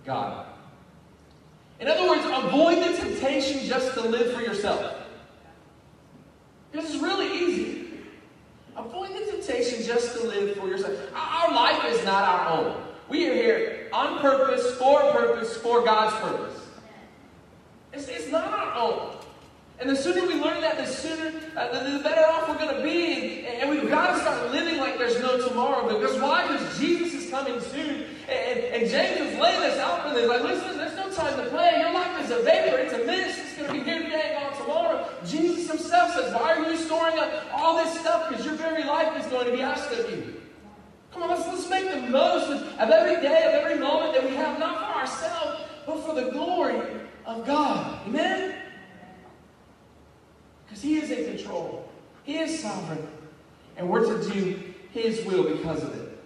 God. 0.05 0.47
In 1.81 1.89
other 1.89 2.09
words, 2.09 2.23
avoid 2.25 2.79
the 2.79 2.97
temptation 2.97 3.67
just 3.67 3.95
to 3.95 4.03
live 4.03 4.33
for 4.33 4.41
yourself. 4.41 4.95
This 6.71 6.95
is 6.95 7.01
really 7.01 7.27
easy. 7.27 7.89
Avoid 8.77 9.11
the 9.11 9.33
temptation 9.33 9.85
just 9.85 10.17
to 10.17 10.27
live 10.27 10.57
for 10.57 10.69
yourself. 10.69 10.97
Our 11.15 11.53
life 11.53 11.85
is 11.87 12.05
not 12.05 12.23
our 12.23 12.49
own. 12.49 12.84
We 13.09 13.29
are 13.29 13.35
here 13.35 13.89
on 13.93 14.21
purpose, 14.21 14.77
for 14.77 15.01
purpose, 15.13 15.57
for 15.57 15.85
God's 15.85 16.17
purpose. 16.17 16.61
It's, 17.93 18.09
it's 18.09 18.31
not 18.31 18.47
our 18.47 18.75
own. 18.75 19.17
And 19.81 19.91
the 19.91 19.97
sooner 19.97 20.23
we 20.27 20.35
learn 20.35 20.61
that, 20.61 20.79
the 20.79 20.87
sooner, 20.87 21.33
uh, 21.57 21.85
the, 21.85 21.99
the, 21.99 22.03
better 22.03 22.23
off 22.23 22.49
we're 22.49 22.59
going 22.59 22.77
to 22.77 22.83
be. 22.83 23.45
And, 23.45 23.63
and 23.63 23.71
we've 23.71 23.89
got 23.89 24.15
to 24.15 24.21
start 24.21 24.53
living 24.53 24.79
like 24.79 24.99
there's 24.99 25.21
no 25.21 25.47
tomorrow. 25.47 25.87
Because 25.93 26.21
why? 26.21 26.47
Because 26.47 26.79
Jesus 26.79 27.15
is 27.15 27.31
coming 27.31 27.61
soon. 27.61 28.05
And, 28.29 28.61
and, 28.61 28.91
James 28.91 29.21
is 29.21 29.39
laying 29.39 29.61
this 29.61 29.79
out 29.79 30.09
for 30.09 30.15
them. 30.15 30.29
Like, 30.29 30.43
listen, 30.43 30.79
there's 30.79 30.97
no 30.97 31.11
time 31.11 31.37
to 31.37 31.51
play. 31.51 31.81
Your 31.81 31.93
life 31.93 32.25
is 32.25 32.31
a 32.31 32.43
vapor. 32.43 32.79
It's 32.79 32.95
a 32.95 33.05
mist. 33.05 33.39
It's 33.41 33.57
going 33.57 33.69
to 33.69 33.73
be 33.75 33.81
here 33.81 34.03
today 34.03 34.35
and 34.37 34.45
gone 34.45 34.61
tomorrow. 34.63 35.09
Jesus 35.27 35.69
himself 35.69 36.15
says, 36.15 36.33
why 36.33 36.55
are 36.55 36.71
you 36.71 36.77
storing 36.77 37.19
up 37.19 37.31
all 37.53 37.77
this 37.85 37.99
stuff? 38.01 38.29
Because 38.29 38.45
your 38.45 38.55
very 38.55 38.85
life 38.85 39.21
is 39.21 39.31
going 39.31 39.47
to 39.47 39.53
be 39.53 39.61
asked 39.61 39.93
of 39.93 40.09
you. 40.11 40.34
Come 41.15 41.23
on, 41.23 41.31
let's, 41.31 41.47
let's 41.47 41.71
make 41.71 41.89
the 41.89 42.11
most 42.11 42.51
of, 42.51 42.91
every 42.91 43.23
day, 43.23 43.45
of 43.45 43.55
every 43.55 43.79
moment 43.79 44.15
that 44.15 44.29
we 44.29 44.35
have, 44.35 44.59
not 44.59 44.79
for 44.79 44.99
ourselves, 44.99 45.63
but 45.87 46.05
for 46.05 46.13
the 46.13 46.33
glory 46.33 46.81
of 47.25 47.47
God. 47.47 48.01
Amen? 48.09 48.57
Because 50.67 50.83
He 50.83 50.97
is 50.97 51.13
in 51.13 51.37
control, 51.37 51.89
He 52.25 52.39
is 52.39 52.61
sovereign, 52.61 53.07
and 53.77 53.89
we're 53.89 54.05
to 54.05 54.33
do 54.33 54.75
His 54.91 55.25
will 55.25 55.45
because 55.45 55.85
of 55.85 55.95
it. 55.95 56.19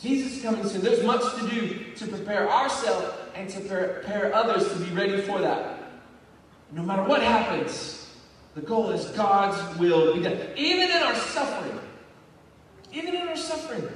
Jesus 0.00 0.38
is 0.38 0.42
coming 0.42 0.66
soon. 0.66 0.80
There's 0.80 1.04
much 1.04 1.22
to 1.40 1.50
do 1.50 1.92
to 1.96 2.06
prepare 2.06 2.50
ourselves 2.50 3.14
and 3.34 3.50
to 3.50 3.60
prepare 3.60 4.34
others 4.34 4.72
to 4.72 4.78
be 4.78 4.90
ready 4.94 5.20
for 5.20 5.42
that. 5.42 5.92
No 6.72 6.82
matter 6.82 7.02
what 7.02 7.22
happens, 7.22 8.08
the 8.54 8.62
goal 8.62 8.88
is 8.90 9.04
God's 9.10 9.78
will 9.78 10.14
be 10.14 10.22
done. 10.22 10.38
Even 10.56 10.90
in 10.90 11.02
our 11.02 11.14
suffering. 11.14 11.78
Even 12.92 13.14
in 13.14 13.28
our 13.28 13.36
suffering. 13.36 13.88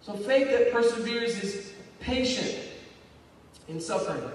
So 0.00 0.14
faith 0.14 0.48
that 0.50 0.72
perseveres 0.72 1.42
is 1.42 1.72
patient 2.00 2.56
in 3.68 3.80
suffering. 3.80 4.30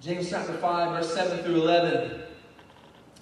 James 0.00 0.28
chapter 0.28 0.52
5, 0.54 0.90
verse 0.90 1.14
7 1.14 1.44
through 1.44 1.56
11. 1.62 2.20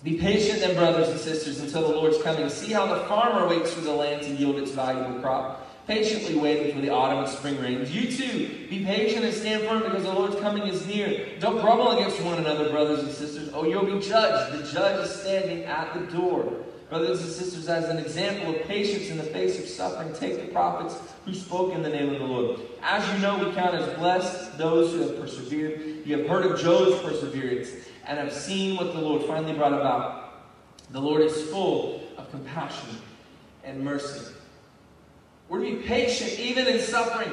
Be 0.02 0.16
patient 0.18 0.60
then, 0.60 0.74
brothers 0.74 1.08
and 1.10 1.20
sisters, 1.20 1.60
until 1.60 1.82
the 1.82 1.94
Lord's 1.94 2.20
coming. 2.22 2.48
See 2.48 2.72
how 2.72 2.86
the 2.86 3.04
farmer 3.04 3.46
waits 3.48 3.72
for 3.72 3.82
the 3.82 3.92
land 3.92 4.22
to 4.22 4.30
yield 4.30 4.56
its 4.56 4.72
valuable 4.72 5.20
crop, 5.20 5.61
patiently 5.86 6.36
waiting 6.36 6.74
for 6.74 6.80
the 6.80 6.90
autumn 6.90 7.24
and 7.24 7.28
spring 7.28 7.60
rains. 7.60 7.94
You 7.94 8.10
too, 8.10 8.66
be 8.68 8.84
patient 8.84 9.24
and 9.24 9.34
stand 9.34 9.62
firm 9.64 9.82
because 9.82 10.04
the 10.04 10.12
Lord's 10.12 10.36
coming 10.36 10.62
is 10.64 10.86
near. 10.86 11.26
Don't 11.40 11.60
grumble 11.60 11.92
against 11.92 12.20
one 12.22 12.38
another, 12.38 12.70
brothers 12.70 13.00
and 13.00 13.12
sisters, 13.12 13.50
Oh, 13.52 13.64
you'll 13.64 13.84
be 13.84 14.00
judged. 14.00 14.58
The 14.58 14.72
judge 14.72 15.06
is 15.06 15.14
standing 15.14 15.64
at 15.64 15.92
the 15.94 16.00
door. 16.16 16.52
Brothers 16.88 17.22
and 17.22 17.30
sisters, 17.30 17.68
as 17.68 17.88
an 17.88 17.96
example 17.96 18.54
of 18.54 18.62
patience 18.64 19.08
in 19.08 19.16
the 19.16 19.24
face 19.24 19.58
of 19.58 19.66
suffering, 19.66 20.12
take 20.12 20.40
the 20.40 20.52
prophets 20.52 20.98
who 21.24 21.32
spoke 21.32 21.72
in 21.74 21.82
the 21.82 21.88
name 21.88 22.10
of 22.10 22.18
the 22.18 22.26
Lord. 22.26 22.60
As 22.82 23.06
you 23.14 23.18
know, 23.20 23.38
we 23.38 23.50
count 23.54 23.74
as 23.74 23.98
blessed 23.98 24.58
those 24.58 24.92
who 24.92 25.00
have 25.00 25.18
persevered. 25.18 26.06
You 26.06 26.18
have 26.18 26.26
heard 26.26 26.44
of 26.44 26.60
Job's 26.60 27.00
perseverance 27.00 27.70
and 28.06 28.18
have 28.18 28.32
seen 28.32 28.76
what 28.76 28.92
the 28.92 29.00
Lord 29.00 29.22
finally 29.22 29.54
brought 29.54 29.72
about. 29.72 30.34
The 30.90 31.00
Lord 31.00 31.22
is 31.22 31.50
full 31.50 32.02
of 32.18 32.30
compassion 32.30 32.98
and 33.64 33.82
mercy. 33.82 34.31
We're 35.52 35.62
to 35.66 35.76
be 35.76 35.82
patient 35.82 36.40
even 36.40 36.66
in 36.66 36.80
suffering, 36.80 37.30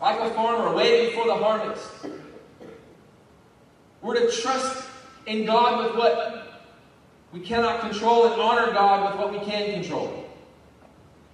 like 0.00 0.18
a 0.18 0.30
farmer 0.30 0.74
waiting 0.74 1.14
for 1.14 1.26
the 1.26 1.34
harvest. 1.34 1.86
We're 4.00 4.14
to 4.14 4.32
trust 4.32 4.88
in 5.26 5.44
God 5.44 5.84
with 5.84 5.94
what 5.94 6.64
we 7.34 7.40
cannot 7.40 7.82
control 7.82 8.32
and 8.32 8.40
honor 8.40 8.72
God 8.72 9.12
with 9.12 9.20
what 9.20 9.30
we 9.30 9.46
can 9.46 9.74
control. 9.74 10.24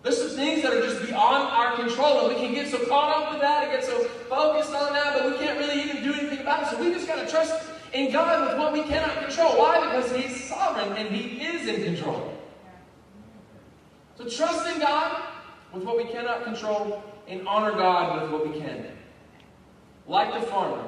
There's 0.02 0.18
some 0.18 0.36
things 0.36 0.62
that 0.62 0.72
are 0.72 0.82
just 0.82 1.00
beyond 1.06 1.52
our 1.52 1.76
control, 1.76 2.26
and 2.26 2.34
we 2.34 2.44
can 2.44 2.52
get 2.52 2.72
so 2.72 2.84
caught 2.86 3.16
up 3.16 3.30
with 3.30 3.40
that 3.42 3.62
and 3.62 3.70
get 3.70 3.84
so 3.84 4.02
focused 4.28 4.74
on 4.74 4.92
that, 4.94 5.16
but 5.16 5.30
we 5.30 5.38
can't 5.38 5.60
really 5.60 5.80
even 5.80 6.02
do 6.02 6.12
anything 6.12 6.40
about 6.40 6.64
it. 6.64 6.70
So 6.70 6.82
we 6.82 6.92
just 6.92 7.06
got 7.06 7.24
to 7.24 7.30
trust 7.30 7.70
in 7.92 8.10
God 8.10 8.48
with 8.48 8.58
what 8.58 8.72
we 8.72 8.82
cannot 8.82 9.16
control. 9.24 9.56
Why? 9.56 9.78
Because 9.78 10.10
He's 10.10 10.42
sovereign 10.42 10.96
and 10.96 11.14
He 11.14 11.40
is 11.40 11.68
in 11.68 11.84
control. 11.84 12.36
So 14.18 14.28
trust 14.28 14.66
in 14.74 14.80
God 14.80 15.33
with 15.74 15.84
what 15.84 15.96
we 15.96 16.04
cannot 16.04 16.44
control 16.44 17.02
and 17.26 17.46
honor 17.48 17.72
God 17.72 18.22
with 18.22 18.30
what 18.30 18.48
we 18.48 18.60
can. 18.60 18.86
like 20.06 20.38
the 20.38 20.46
farmer, 20.46 20.84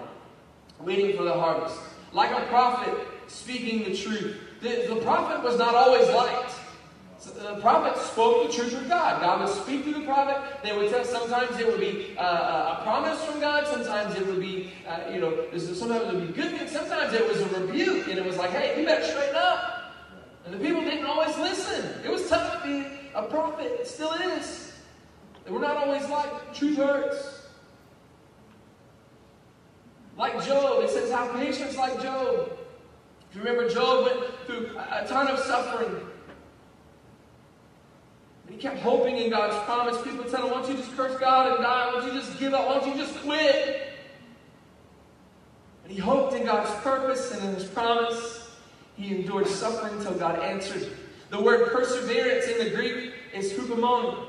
waiting 0.80 1.16
for 1.16 1.22
the 1.22 1.32
harvest, 1.32 1.78
like 2.12 2.30
a 2.30 2.46
prophet 2.46 2.94
speaking 3.26 3.84
the 3.84 3.96
truth. 3.96 4.36
The, 4.60 4.86
the 4.88 5.00
prophet 5.02 5.42
was 5.42 5.58
not 5.58 5.74
always 5.74 6.08
liked. 6.08 6.52
The 7.24 7.58
prophet 7.60 8.00
spoke 8.00 8.46
the 8.46 8.52
truth 8.52 8.72
with 8.72 8.88
God. 8.88 9.20
God 9.20 9.40
would 9.40 9.48
speak 9.48 9.82
through 9.82 9.94
the 9.94 10.04
prophet. 10.04 10.60
They 10.62 10.76
would 10.76 10.90
tell. 10.90 11.04
Sometimes 11.04 11.58
it 11.58 11.66
would 11.66 11.80
be 11.80 12.14
uh, 12.16 12.76
a 12.78 12.80
promise 12.84 13.22
from 13.24 13.40
God. 13.40 13.66
Sometimes 13.66 14.14
it 14.14 14.26
would 14.26 14.38
be, 14.40 14.70
uh, 14.86 15.10
you 15.12 15.20
know, 15.20 15.46
sometimes 15.56 16.04
it 16.08 16.14
would 16.14 16.26
be 16.28 16.32
good. 16.40 16.68
Sometimes 16.68 17.14
it 17.14 17.26
was 17.26 17.40
a 17.40 17.48
rebuke, 17.60 18.06
and 18.08 18.18
it 18.18 18.24
was 18.24 18.36
like, 18.36 18.50
"Hey, 18.50 18.78
you 18.78 18.86
better 18.86 19.04
straighten 19.04 19.34
up." 19.34 19.92
And 20.44 20.54
the 20.54 20.58
people 20.58 20.82
didn't 20.82 21.06
always 21.06 21.36
listen. 21.38 22.00
It 22.04 22.10
was 22.10 22.28
tough 22.28 22.62
to 22.62 22.68
be 22.68 22.86
a 23.14 23.22
prophet. 23.22 23.72
It 23.80 23.88
still 23.88 24.12
is. 24.12 24.65
They 25.46 25.52
were 25.52 25.60
not 25.60 25.76
always 25.76 26.06
like 26.08 26.54
truth 26.54 26.76
hurts. 26.76 27.42
Like 30.18 30.44
Job, 30.44 30.82
it 30.82 30.90
says, 30.90 31.10
"Have 31.10 31.32
patience 31.34 31.76
like 31.76 32.02
Job." 32.02 32.50
If 33.30 33.36
you 33.36 33.42
remember, 33.42 33.68
Job 33.68 34.04
went 34.04 34.20
through 34.46 34.76
a 34.76 35.06
ton 35.06 35.28
of 35.28 35.38
suffering. 35.38 36.06
And 38.46 38.54
he 38.54 38.60
kept 38.60 38.78
hoping 38.80 39.16
in 39.16 39.30
God's 39.30 39.56
promise. 39.64 40.00
People 40.02 40.18
would 40.18 40.30
tell 40.30 40.44
him, 40.44 40.52
Why 40.52 40.62
don't 40.62 40.70
you 40.70 40.76
just 40.76 40.96
curse 40.96 41.18
God 41.18 41.52
and 41.52 41.62
die? 41.62 41.86
Why 41.86 41.92
don't 41.92 42.14
you 42.14 42.20
just 42.20 42.38
give 42.38 42.54
up? 42.54 42.66
Why 42.66 42.78
don't 42.78 42.96
you 42.96 43.04
just 43.04 43.20
quit? 43.22 43.88
And 45.84 45.92
he 45.92 45.98
hoped 45.98 46.34
in 46.34 46.46
God's 46.46 46.70
purpose 46.82 47.32
and 47.32 47.44
in 47.44 47.54
his 47.54 47.64
promise. 47.64 48.50
He 48.96 49.14
endured 49.14 49.48
suffering 49.48 49.94
until 49.94 50.14
God 50.14 50.38
answered. 50.38 50.90
The 51.30 51.40
word 51.40 51.72
perseverance 51.72 52.46
in 52.46 52.64
the 52.64 52.74
Greek 52.74 53.12
is 53.34 53.52
hupomone. 53.52 54.25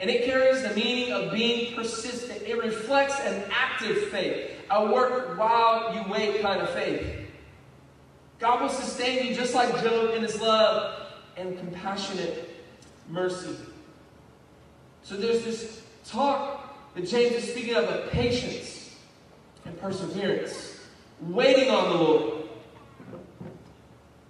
And 0.00 0.08
it 0.08 0.24
carries 0.24 0.62
the 0.62 0.74
meaning 0.74 1.12
of 1.12 1.32
being 1.32 1.74
persistent. 1.74 2.42
It 2.42 2.56
reflects 2.56 3.18
an 3.20 3.42
active 3.50 4.08
faith, 4.08 4.52
a 4.70 4.92
work 4.92 5.36
while 5.36 5.94
you 5.94 6.10
wait 6.10 6.40
kind 6.40 6.60
of 6.60 6.70
faith. 6.70 7.26
God 8.38 8.62
will 8.62 8.68
sustain 8.68 9.26
you 9.26 9.34
just 9.34 9.54
like 9.54 9.70
Job 9.82 10.14
in 10.14 10.22
his 10.22 10.40
love 10.40 11.08
and 11.36 11.58
compassionate 11.58 12.48
mercy. 13.08 13.56
So 15.02 15.16
there's 15.16 15.44
this 15.44 15.82
talk 16.06 16.94
that 16.94 17.08
James 17.08 17.34
is 17.34 17.50
speaking 17.50 17.74
of 17.74 17.84
of 17.84 18.10
patience 18.10 18.94
and 19.64 19.78
perseverance, 19.80 20.80
waiting 21.20 21.70
on 21.70 21.88
the 21.90 21.96
Lord. 21.96 22.34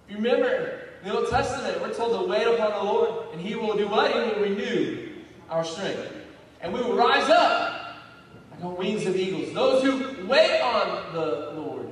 Remember 0.09 0.81
in 1.03 1.09
the 1.09 1.17
Old 1.17 1.29
Testament, 1.29 1.79
we're 1.81 1.93
told 1.93 2.19
to 2.19 2.27
wait 2.27 2.47
upon 2.47 2.71
the 2.71 2.91
Lord, 2.91 3.33
and 3.33 3.41
He 3.41 3.55
will 3.55 3.77
do 3.77 3.87
what? 3.87 4.11
He 4.11 4.19
will 4.19 4.49
renew 4.49 5.08
our 5.49 5.63
strength. 5.63 6.13
And 6.61 6.73
we 6.73 6.81
will 6.81 6.95
rise 6.95 7.29
up 7.29 7.95
like 8.51 8.63
on 8.63 8.77
wings 8.77 9.05
of 9.05 9.15
eagles. 9.15 9.53
Those 9.53 9.83
who 9.83 10.27
wait 10.27 10.61
on 10.61 11.13
the 11.13 11.51
Lord. 11.55 11.89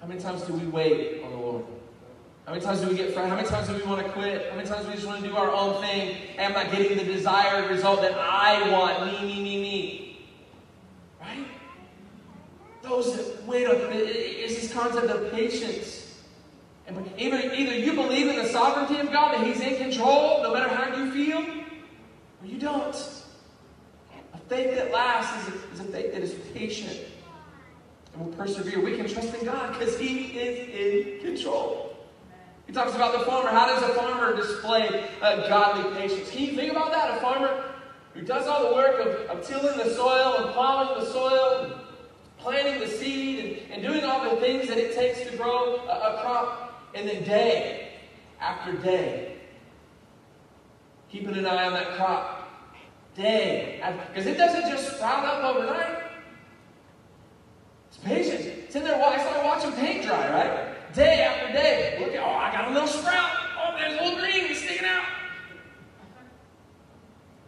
How 0.00 0.06
many 0.06 0.20
times 0.20 0.42
do 0.42 0.52
we 0.52 0.66
wait 0.66 1.22
on 1.24 1.30
the 1.30 1.36
Lord? 1.36 1.64
How 2.44 2.52
many 2.52 2.64
times 2.64 2.80
do 2.80 2.88
we 2.88 2.94
get 2.94 3.12
frustrated? 3.12 3.30
How 3.30 3.36
many 3.36 3.48
times 3.48 3.68
do 3.68 3.74
we 3.74 3.82
want 3.82 4.06
to 4.06 4.12
quit? 4.12 4.50
How 4.50 4.56
many 4.56 4.68
times 4.68 4.84
do 4.84 4.90
we 4.90 4.94
just 4.94 5.06
want 5.06 5.20
to 5.20 5.28
do 5.28 5.36
our 5.36 5.50
own 5.50 5.82
thing? 5.82 6.16
Am 6.38 6.56
I 6.56 6.64
getting 6.64 6.96
the 6.96 7.04
desired 7.04 7.68
result 7.68 8.02
that 8.02 8.12
I 8.16 8.70
want? 8.70 9.04
Me, 9.04 9.26
me, 9.26 9.42
me, 9.42 9.60
me. 9.60 10.26
Right? 11.20 11.44
Those 12.82 13.16
that 13.16 13.44
wait 13.46 13.66
on 13.66 13.74
is 13.92 14.54
this 14.54 14.72
concept 14.72 15.06
of 15.08 15.32
patience. 15.32 16.22
And 16.86 16.96
either, 17.18 17.52
either 17.52 17.74
you 17.76 17.94
believe 17.94 18.28
in 18.28 18.36
the 18.36 18.46
sovereignty 18.46 19.00
of 19.00 19.10
God, 19.12 19.34
that 19.34 19.44
He's 19.44 19.60
in 19.60 19.76
control, 19.76 20.40
no 20.44 20.54
matter 20.54 20.68
how 20.68 20.96
you 20.96 21.10
feel, 21.10 21.44
you 22.46 22.58
don't. 22.58 22.94
A 24.34 24.38
faith 24.48 24.74
that 24.76 24.92
lasts 24.92 25.48
is 25.48 25.54
a, 25.54 25.72
is 25.72 25.80
a 25.80 25.84
faith 25.84 26.12
that 26.12 26.22
is 26.22 26.34
patient 26.54 26.98
and 28.14 28.24
will 28.24 28.32
persevere. 28.32 28.80
We 28.80 28.96
can 28.96 29.08
trust 29.08 29.34
in 29.34 29.44
God 29.44 29.72
because 29.72 29.98
He 29.98 30.38
is 30.38 31.20
in 31.20 31.26
control. 31.26 31.96
He 32.66 32.72
talks 32.72 32.94
about 32.94 33.12
the 33.18 33.24
farmer. 33.24 33.50
How 33.50 33.66
does 33.66 33.82
a 33.82 33.94
farmer 33.94 34.36
display 34.36 35.08
uh, 35.22 35.48
godly 35.48 35.94
patience? 35.96 36.30
Can 36.30 36.42
you 36.42 36.56
think 36.56 36.72
about 36.72 36.90
that? 36.90 37.16
A 37.16 37.20
farmer 37.20 37.64
who 38.14 38.22
does 38.22 38.46
all 38.46 38.68
the 38.68 38.74
work 38.74 38.98
of, 39.00 39.38
of 39.38 39.46
tilling 39.46 39.78
the 39.78 39.94
soil 39.94 40.38
and 40.38 40.52
plowing 40.52 40.98
the 40.98 41.06
soil, 41.06 41.64
and 41.64 41.74
planting 42.38 42.80
the 42.80 42.88
seed, 42.88 43.44
and, 43.44 43.72
and 43.72 43.82
doing 43.82 44.04
all 44.04 44.34
the 44.34 44.40
things 44.40 44.68
that 44.68 44.78
it 44.78 44.94
takes 44.94 45.30
to 45.30 45.36
grow 45.36 45.76
a, 45.76 46.16
a 46.16 46.20
crop, 46.22 46.90
and 46.94 47.08
then 47.08 47.22
day 47.24 47.92
after 48.40 48.72
day, 48.72 49.35
keeping 51.16 51.36
an 51.36 51.46
eye 51.46 51.66
on 51.66 51.72
that 51.72 51.96
crop, 51.96 52.48
day 53.14 53.80
because 54.08 54.26
it 54.26 54.36
doesn't 54.36 54.70
just 54.70 54.96
sprout 54.96 55.24
up 55.24 55.56
overnight. 55.56 56.02
It's 57.88 57.98
patience. 57.98 58.44
It's 58.44 58.76
in 58.76 58.84
there. 58.84 58.96
It's 58.96 59.24
like 59.24 59.44
watching 59.44 59.72
paint 59.72 60.04
dry, 60.04 60.30
right? 60.30 60.76
day 60.96 61.22
after 61.22 61.52
day. 61.52 61.98
Look 62.00 62.14
at, 62.14 62.20
oh, 62.20 62.36
I 62.36 62.50
got 62.50 62.70
a 62.70 62.72
little 62.72 62.88
sprout. 62.88 63.30
Oh, 63.58 63.76
there's 63.78 64.00
a 64.00 64.02
little 64.02 64.18
green 64.18 64.54
sticking 64.54 64.86
out. 64.86 65.04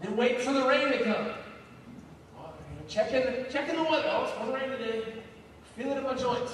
Then 0.02 0.16
wait 0.16 0.40
for 0.40 0.52
the 0.52 0.66
rain 0.66 0.88
to 0.92 1.02
come. 1.02 1.31
Oh, 2.38 2.50
checking, 2.87 3.50
checking 3.50 3.76
the 3.76 3.83
weather. 3.83 4.09
Oh, 4.11 4.24
it's 4.24 4.33
supposed 4.33 4.52
to 4.52 4.59
rain 4.59 4.70
today. 4.70 5.14
Feel 5.76 5.92
it 5.92 5.98
in 5.98 6.04
my 6.04 6.14
joints. 6.14 6.52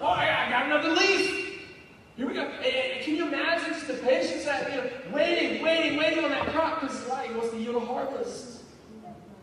Oh, 0.00 0.14
yeah, 0.14 0.46
I 0.46 0.50
got 0.50 0.66
another 0.66 0.94
leaf. 0.94 1.47
Here 2.18 2.26
we 2.26 2.34
go. 2.34 2.40
And, 2.40 3.04
can 3.04 3.14
you 3.14 3.28
imagine 3.28 3.74
just 3.74 3.86
the 3.86 3.94
patience 3.94 4.44
that, 4.44 4.68
you 4.72 4.76
know, 4.78 4.90
waiting, 5.14 5.62
waiting, 5.62 5.96
waiting 5.96 6.24
on 6.24 6.30
that 6.30 6.48
crop 6.48 6.80
because 6.80 6.98
he 7.04 7.32
wants 7.32 7.50
to 7.50 7.58
yield 7.58 7.76
a 7.76 7.86
harvest. 7.86 8.62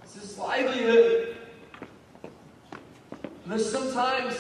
It's 0.04 0.16
his 0.16 0.38
livelihood. 0.38 1.38
And 3.22 3.52
there's 3.54 3.72
sometimes 3.72 4.38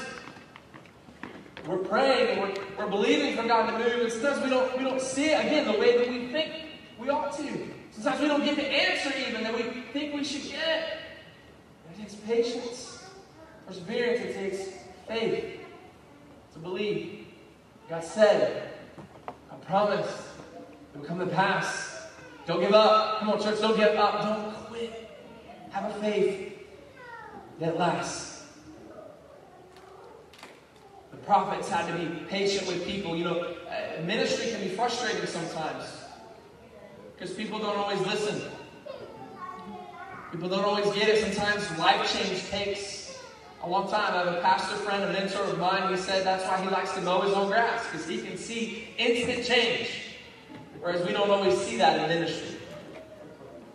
we're 1.65 1.77
praying 1.77 2.37
and 2.37 2.41
we're, 2.41 2.63
we're 2.77 2.91
believing 2.91 3.37
for 3.37 3.47
God 3.47 3.67
to 3.67 3.79
move, 3.79 4.01
and 4.01 4.11
sometimes 4.11 4.43
we 4.43 4.49
don't, 4.49 4.77
we 4.77 4.83
don't 4.83 5.01
see 5.01 5.27
it 5.27 5.45
again 5.45 5.71
the 5.71 5.79
way 5.79 5.97
that 5.97 6.09
we 6.09 6.27
think 6.27 6.51
we 6.99 7.09
ought 7.09 7.37
to. 7.37 7.69
Sometimes 7.91 8.21
we 8.21 8.27
don't 8.27 8.43
get 8.43 8.57
the 8.57 8.67
answer 8.67 9.13
even 9.29 9.43
that 9.43 9.55
we 9.55 9.63
think 9.93 10.13
we 10.13 10.25
should 10.25 10.51
get. 10.51 10.99
It 11.89 12.01
takes 12.01 12.15
patience, 12.15 13.09
perseverance, 13.65 14.19
it 14.19 14.33
takes 14.33 14.69
faith 15.07 15.61
to 16.51 16.59
believe. 16.59 17.24
God 17.89 18.03
said, 18.03 18.69
I 19.51 19.55
promise 19.65 20.29
it 20.93 20.99
will 20.99 21.05
come 21.05 21.19
to 21.19 21.27
pass. 21.27 22.07
Don't 22.47 22.59
give 22.59 22.73
up. 22.73 23.19
Come 23.19 23.29
on, 23.29 23.41
church, 23.41 23.59
don't 23.59 23.77
give 23.77 23.95
up. 23.95 24.21
Don't 24.21 24.55
quit. 24.65 25.11
Have 25.69 25.95
a 25.95 25.99
faith 25.99 26.57
that 27.59 27.77
lasts 27.77 28.35
The 31.11 31.17
prophets 31.17 31.69
had 31.69 31.87
to 31.87 31.97
be 31.97 32.25
patient 32.25 32.67
with 32.67 32.85
people. 32.85 33.15
You 33.15 33.23
know, 33.25 33.39
uh, 33.39 34.01
ministry 34.03 34.51
can 34.51 34.61
be 34.61 34.69
frustrating 34.69 35.25
sometimes 35.25 35.85
because 37.15 37.33
people 37.33 37.59
don't 37.59 37.77
always 37.77 38.01
listen. 38.01 38.41
People 40.31 40.49
don't 40.49 40.65
always 40.65 40.91
get 40.91 41.07
it. 41.07 41.23
Sometimes 41.23 41.79
life 41.79 42.11
change 42.11 42.49
takes 42.49 43.04
a 43.65 43.69
long 43.69 43.89
time. 43.89 44.13
I 44.13 44.17
have 44.17 44.27
a 44.27 44.41
pastor 44.41 44.75
friend, 44.75 45.03
a 45.03 45.11
mentor 45.11 45.43
of 45.43 45.57
mine, 45.57 45.91
he 45.91 45.97
said 45.97 46.25
that's 46.25 46.45
why 46.45 46.61
he 46.61 46.69
likes 46.69 46.93
to 46.93 47.01
mow 47.01 47.21
his 47.21 47.33
own 47.33 47.47
grass 47.47 47.83
because 47.85 48.07
he 48.07 48.19
can 48.19 48.37
see 48.37 48.89
instant 48.97 49.45
change. 49.45 49.89
Whereas 50.79 51.05
we 51.05 51.13
don't 51.13 51.31
always 51.31 51.57
see 51.59 51.77
that 51.77 51.99
in 51.99 52.19
ministry. 52.19 52.57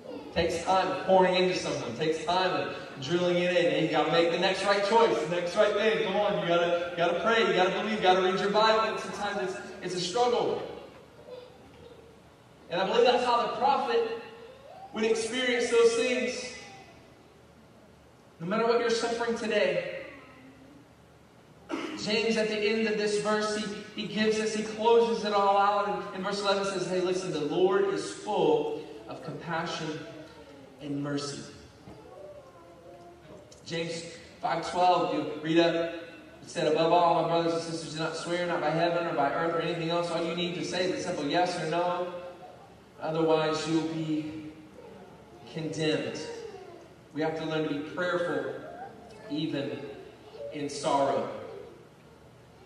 It 0.09 0.35
takes 0.35 0.63
time 0.63 1.05
pouring 1.07 1.35
into 1.35 1.57
someone, 1.57 1.91
it 1.91 1.99
takes 1.99 2.25
time 2.25 2.73
drilling 3.01 3.39
it 3.39 3.57
in. 3.57 3.67
And 3.75 3.87
you 3.87 3.91
got 3.91 4.07
to 4.07 4.13
make 4.13 4.31
the 4.31 4.39
next 4.39 4.65
right 4.65 4.85
choice, 4.87 5.19
the 5.23 5.35
next 5.35 5.57
right 5.57 5.73
thing. 5.75 6.05
Come 6.05 6.17
on, 6.17 6.41
you 6.41 6.47
got 6.47 6.59
to 6.59 6.95
got 6.97 7.13
to 7.13 7.21
pray, 7.21 7.47
you 7.49 7.55
got 7.55 7.73
to 7.73 7.81
believe, 7.81 7.97
you 7.97 8.01
got 8.01 8.15
to 8.15 8.23
read 8.23 8.39
your 8.39 8.51
Bible. 8.51 8.93
And 8.93 9.01
sometimes 9.01 9.51
it's 9.51 9.61
it's 9.83 9.95
a 9.97 10.01
struggle. 10.01 10.63
And 12.71 12.81
I 12.81 12.87
believe 12.87 13.05
that's 13.05 13.25
how 13.25 13.43
the 13.43 13.57
prophet 13.57 14.23
would 14.93 15.03
experience 15.03 15.71
those 15.71 15.95
things. 15.95 16.55
No 18.41 18.47
matter 18.47 18.67
what 18.67 18.81
you're 18.81 18.89
suffering 18.89 19.37
today, 19.37 20.01
James, 22.03 22.39
at 22.39 22.49
the 22.49 22.57
end 22.57 22.89
of 22.89 22.97
this 22.97 23.21
verse, 23.21 23.57
he, 23.57 24.03
he 24.03 24.09
gives 24.09 24.39
us, 24.41 24.55
he 24.55 24.63
closes 24.63 25.25
it 25.25 25.35
all 25.35 25.59
out. 25.59 25.89
And 25.89 26.17
in 26.17 26.23
verse 26.23 26.41
11 26.41 26.65
says, 26.65 26.89
Hey, 26.89 27.01
listen, 27.01 27.33
the 27.33 27.41
Lord 27.41 27.93
is 27.93 28.11
full 28.11 28.83
of 29.09 29.23
compassion 29.23 30.01
and 30.81 31.03
mercy. 31.03 31.43
James 33.67 34.05
5.12, 34.43 35.15
you 35.15 35.43
read 35.43 35.59
up, 35.59 35.75
it 35.75 36.01
said, 36.47 36.67
Above 36.73 36.93
all, 36.93 37.23
my 37.23 37.29
brothers 37.29 37.53
and 37.53 37.63
sisters, 37.63 37.93
do 37.93 37.99
not 37.99 38.17
swear, 38.17 38.47
not 38.47 38.63
by 38.63 38.71
heaven 38.71 39.07
or 39.07 39.15
by 39.15 39.33
earth 39.35 39.55
or 39.55 39.61
anything 39.61 39.91
else. 39.91 40.11
All 40.11 40.25
you 40.25 40.35
need 40.35 40.55
to 40.55 40.65
say 40.65 40.91
is 40.91 41.01
a 41.01 41.03
simple 41.09 41.27
yes 41.27 41.63
or 41.63 41.69
no. 41.71 42.13
Otherwise, 43.03 43.69
you'll 43.69 43.83
be 43.89 44.51
condemned. 45.53 46.21
We 47.13 47.23
have 47.23 47.37
to 47.39 47.45
learn 47.45 47.69
to 47.69 47.75
be 47.75 47.81
prayerful 47.81 48.55
even 49.31 49.79
in 50.53 50.69
sorrow. 50.69 51.29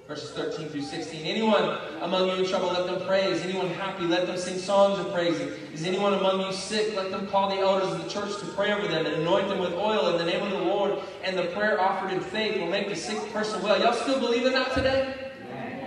Verses 0.07 0.33
13 0.33 0.69
through 0.69 0.83
16. 0.83 1.25
Anyone 1.25 1.79
among 2.03 2.29
you 2.29 2.35
in 2.35 2.47
trouble, 2.47 2.69
let 2.69 2.85
them 2.85 3.07
pray. 3.07 3.25
Is 3.33 3.41
Anyone 3.41 3.71
happy, 3.71 4.05
let 4.05 4.27
them 4.27 4.37
sing 4.37 4.59
songs 4.59 4.99
of 4.99 5.11
praise. 5.15 5.41
Is 5.73 5.87
anyone 5.87 6.13
among 6.13 6.43
you 6.43 6.53
sick, 6.53 6.95
let 6.95 7.11
them 7.11 7.27
call 7.29 7.49
the 7.49 7.57
elders 7.57 7.91
of 7.91 8.05
the 8.05 8.11
church 8.11 8.39
to 8.41 8.47
pray 8.49 8.71
over 8.73 8.87
them 8.87 9.07
and 9.07 9.15
anoint 9.15 9.49
them 9.49 9.61
with 9.61 9.73
oil 9.73 10.09
in 10.09 10.19
the 10.19 10.31
name 10.31 10.43
of 10.43 10.51
the 10.51 10.59
Lord. 10.59 10.99
And 11.23 11.39
the 11.39 11.45
prayer 11.45 11.81
offered 11.81 12.13
in 12.13 12.21
faith 12.21 12.61
will 12.61 12.69
make 12.69 12.91
the 12.91 12.97
sick 12.97 13.19
person 13.33 13.63
well. 13.63 13.81
Y'all 13.81 13.95
still 13.95 14.21
believe 14.21 14.45
in 14.45 14.53
that 14.53 14.75
today? 14.75 15.33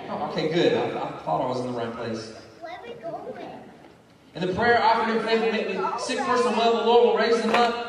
Oh, 0.10 0.32
okay, 0.32 0.50
good. 0.52 0.74
I, 0.74 0.88
I 0.88 1.12
thought 1.20 1.42
I 1.42 1.48
was 1.48 1.60
in 1.60 1.68
the 1.68 1.78
right 1.78 1.94
place. 1.94 2.34
And 4.34 4.50
the 4.50 4.54
prayer 4.56 4.82
offered 4.82 5.16
in 5.16 5.24
faith 5.28 5.42
will 5.42 5.52
make 5.52 5.68
the 5.68 5.98
sick 6.00 6.18
person 6.20 6.58
well. 6.58 6.78
The 6.78 6.86
Lord 6.86 7.06
will 7.06 7.18
raise 7.18 7.40
them 7.40 7.52
up. 7.52 7.87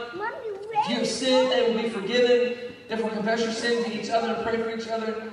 If 0.80 0.88
you 0.88 0.96
have 0.96 1.06
sinned, 1.06 1.52
they 1.52 1.68
will 1.72 1.82
be 1.82 1.88
forgiven. 1.88 2.74
Therefore, 2.88 3.10
confess 3.10 3.40
your 3.40 3.52
sins 3.52 3.84
to 3.86 4.00
each 4.00 4.10
other 4.10 4.34
and 4.34 4.44
pray 4.44 4.62
for 4.62 4.70
each 4.70 4.88
other 4.88 5.32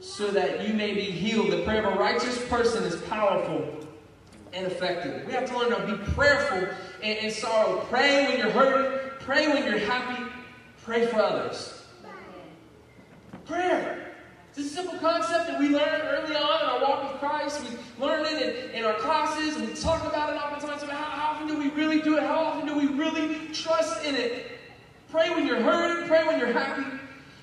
so 0.00 0.30
that 0.30 0.66
you 0.66 0.74
may 0.74 0.94
be 0.94 1.02
healed. 1.02 1.50
The 1.50 1.62
prayer 1.62 1.84
of 1.84 1.96
a 1.96 1.98
righteous 1.98 2.46
person 2.48 2.84
is 2.84 2.96
powerful 3.02 3.86
and 4.52 4.66
effective. 4.66 5.26
We 5.26 5.32
have 5.32 5.48
to 5.50 5.58
learn 5.58 5.70
to 5.70 5.96
be 5.96 6.12
prayerful 6.12 6.68
in 7.02 7.30
sorrow. 7.30 7.80
Pray 7.90 8.26
when 8.26 8.38
you're 8.38 8.50
hurting. 8.50 9.10
Pray 9.20 9.48
when 9.48 9.64
you're 9.64 9.78
happy. 9.78 10.24
Pray 10.82 11.06
for 11.06 11.20
others. 11.20 11.84
Prayer. 13.44 14.14
It's 14.50 14.58
a 14.58 14.74
simple 14.74 14.98
concept 14.98 15.48
that 15.48 15.60
we 15.60 15.68
learned 15.68 16.02
early 16.02 16.34
on 16.34 16.62
in 16.62 16.68
our 16.68 16.80
walk 16.80 17.12
with 17.12 17.20
Christ. 17.20 17.62
We 17.62 18.04
learned 18.04 18.26
it 18.26 18.70
in, 18.70 18.80
in 18.80 18.84
our 18.84 18.94
classes, 18.94 19.56
we 19.56 19.74
talk 19.74 20.04
about 20.04 20.32
it 20.32 20.36
oftentimes. 20.36 20.82
About 20.82 20.96
how, 20.96 21.10
how 21.10 21.34
often 21.34 21.46
do 21.46 21.58
we 21.58 21.68
really 21.70 22.00
do 22.00 22.16
it? 22.16 22.22
How 22.22 22.42
often 22.42 22.66
do 22.66 22.76
we 22.76 22.86
really 22.86 23.48
trust 23.52 24.04
in 24.04 24.14
it? 24.14 24.57
Pray 25.10 25.30
when 25.30 25.46
you're 25.46 25.60
hurting. 25.60 26.06
Pray 26.06 26.26
when 26.26 26.38
you're 26.38 26.52
happy. 26.52 26.84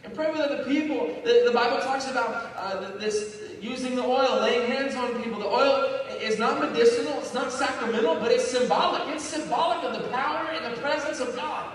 And 0.04 0.14
pray 0.14 0.32
with 0.32 0.40
other 0.40 0.64
people. 0.66 1.08
The, 1.24 1.44
the 1.46 1.52
Bible 1.52 1.80
talks 1.80 2.10
about 2.10 2.52
uh, 2.56 2.98
this 2.98 3.42
using 3.60 3.96
the 3.96 4.04
oil, 4.04 4.42
laying 4.42 4.70
hands 4.70 4.96
on 4.96 5.22
people. 5.22 5.40
The 5.40 5.48
oil 5.48 6.02
is 6.22 6.40
not 6.40 6.60
medicinal, 6.60 7.20
it's 7.20 7.34
not 7.34 7.52
sacramental, 7.52 8.16
but 8.16 8.32
it's 8.32 8.48
symbolic. 8.48 9.14
It's 9.14 9.24
symbolic 9.24 9.84
of 9.84 10.02
the 10.02 10.08
power 10.10 10.48
and 10.52 10.76
the 10.76 10.80
presence 10.82 11.20
of 11.20 11.36
God. 11.36 11.74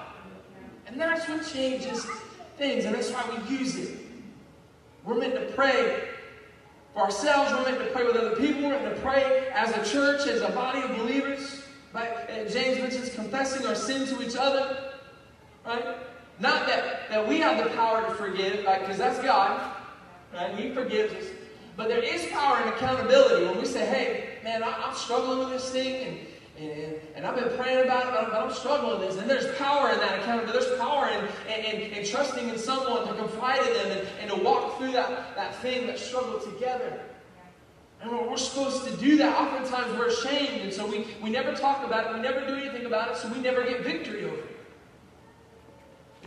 And 0.86 1.00
that's 1.00 1.28
what 1.28 1.46
changes 1.46 2.06
things, 2.56 2.84
and 2.84 2.94
that's 2.94 3.10
why 3.10 3.24
we 3.28 3.56
use 3.56 3.76
it. 3.76 3.98
We're 5.04 5.16
meant 5.16 5.34
to 5.34 5.52
pray 5.54 6.08
for 6.94 7.00
ourselves, 7.00 7.52
we're 7.52 7.64
meant 7.64 7.78
to 7.78 7.92
pray 7.92 8.04
with 8.04 8.16
other 8.16 8.36
people, 8.36 8.62
we're 8.62 8.80
meant 8.80 8.94
to 8.94 9.00
pray 9.00 9.48
as 9.54 9.70
a 9.70 9.90
church, 9.90 10.26
as 10.26 10.42
a 10.42 10.50
body 10.50 10.82
of 10.82 10.96
believers. 10.96 11.62
Right? 11.92 12.48
James 12.48 12.78
mentions 12.78 13.14
confessing 13.14 13.66
our 13.66 13.74
sin 13.74 14.06
to 14.08 14.22
each 14.24 14.36
other. 14.36 14.89
Right? 15.66 15.84
Not 16.38 16.66
that, 16.66 17.08
that 17.10 17.28
we 17.28 17.38
have 17.38 17.62
the 17.62 17.70
power 17.70 18.06
to 18.06 18.14
forgive, 18.14 18.58
because 18.58 18.88
right? 18.88 18.98
that's 18.98 19.22
God. 19.22 19.76
Right? 20.32 20.54
He 20.54 20.70
forgives 20.72 21.12
us. 21.12 21.30
But 21.76 21.88
there 21.88 22.02
is 22.02 22.26
power 22.26 22.60
in 22.62 22.68
accountability 22.68 23.46
when 23.46 23.58
we 23.58 23.66
say, 23.66 23.86
hey, 23.86 24.38
man, 24.42 24.62
I, 24.62 24.88
am 24.88 24.94
struggling 24.94 25.38
with 25.38 25.50
this 25.50 25.70
thing, 25.70 26.26
and, 26.58 26.70
and, 26.70 26.94
and, 27.14 27.26
I've 27.26 27.36
been 27.36 27.56
praying 27.56 27.84
about 27.84 28.06
it, 28.06 28.12
but 28.12 28.34
I'm, 28.34 28.52
struggling 28.52 29.00
with 29.00 29.08
this. 29.08 29.20
And 29.20 29.30
there's 29.30 29.54
power 29.56 29.90
in 29.90 29.98
that 29.98 30.18
accountability. 30.18 30.66
There's 30.66 30.78
power 30.78 31.08
in, 31.08 31.24
in, 31.52 31.80
in, 31.80 31.92
in 31.92 32.06
trusting 32.06 32.48
in 32.48 32.58
someone 32.58 33.06
to 33.06 33.14
confide 33.14 33.66
in 33.66 33.72
them 33.72 33.98
and, 33.98 34.08
and 34.20 34.30
to 34.30 34.36
walk 34.36 34.76
through 34.78 34.92
that, 34.92 35.34
that 35.36 35.54
thing, 35.56 35.86
that 35.86 35.98
struggle 35.98 36.38
together. 36.38 37.00
And 38.02 38.10
we're 38.10 38.36
supposed 38.36 38.86
to 38.86 38.96
do 38.96 39.16
that. 39.18 39.36
Oftentimes 39.36 39.98
we're 39.98 40.08
ashamed, 40.08 40.62
and 40.62 40.72
so 40.72 40.86
we, 40.86 41.06
we 41.22 41.30
never 41.30 41.54
talk 41.54 41.84
about 41.84 42.06
it, 42.06 42.14
we 42.14 42.20
never 42.20 42.46
do 42.46 42.54
anything 42.54 42.86
about 42.86 43.10
it, 43.10 43.16
so 43.16 43.28
we 43.28 43.40
never 43.40 43.62
get 43.62 43.82
victory 43.82 44.24
over 44.24 44.36
it. 44.36 44.59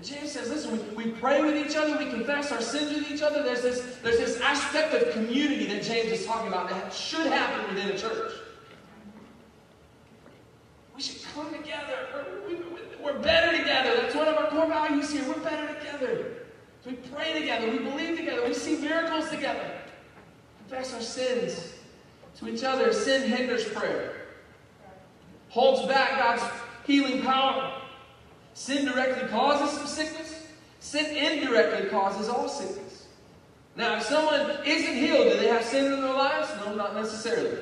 James 0.04 0.34
says, 0.34 0.50
listen, 0.50 0.96
we, 0.96 1.06
we 1.06 1.12
pray 1.12 1.42
with 1.42 1.56
each 1.56 1.78
other, 1.78 1.98
we 1.98 2.10
confess 2.10 2.52
our 2.52 2.62
sins 2.62 2.94
with 2.94 3.10
each 3.10 3.22
other. 3.22 3.42
There's 3.42 3.62
this, 3.62 4.00
there's 4.04 4.18
this 4.18 4.42
aspect 4.42 4.94
of 4.94 5.14
community 5.14 5.66
that 5.68 5.84
James 5.84 6.12
is 6.12 6.26
talking 6.26 6.50
about 6.50 6.70
that 6.70 6.94
should 6.94 7.28
happen 7.28 7.74
within 7.74 7.92
a 7.92 7.98
church. 7.98 8.34
We 10.96 11.02
should 11.02 11.24
come 11.34 11.52
together. 11.54 12.08
We're, 12.48 12.58
we, 12.58 13.10
are 13.10 13.20
better 13.20 13.58
together. 13.58 13.96
That's 13.98 14.16
one 14.16 14.28
of 14.28 14.36
our 14.36 14.48
core 14.48 14.68
values 14.68 15.12
here. 15.12 15.24
We're 15.28 15.40
better 15.40 15.74
together. 15.74 16.34
We 16.86 16.94
pray 16.94 17.40
together. 17.40 17.72
We 17.72 17.80
believe 17.80 18.18
together. 18.18 18.46
We 18.46 18.54
see 18.54 18.78
miracles 18.78 19.30
together. 19.30 19.72
Confess 20.60 20.94
our 20.94 21.02
sins 21.02 21.74
to 22.40 22.48
each 22.50 22.64
other. 22.64 22.92
Sin 22.92 23.30
hinders 23.30 23.64
prayer, 23.66 24.28
holds 25.50 25.88
back 25.88 26.20
God's 26.20 26.44
healing 26.86 27.22
power. 27.22 27.83
Sin 28.54 28.86
directly 28.86 29.28
causes 29.30 29.78
some 29.78 29.88
sickness. 29.88 30.48
Sin 30.80 31.16
indirectly 31.16 31.90
causes 31.90 32.30
all 32.30 32.48
sickness. 32.48 33.08
Now, 33.76 33.98
if 33.98 34.04
someone 34.04 34.58
isn't 34.66 34.96
healed, 34.96 35.32
do 35.32 35.40
they 35.40 35.48
have 35.48 35.64
sin 35.64 35.92
in 35.92 36.02
their 36.02 36.14
lives? 36.14 36.50
No, 36.64 36.76
not 36.76 36.94
necessarily. 36.96 37.58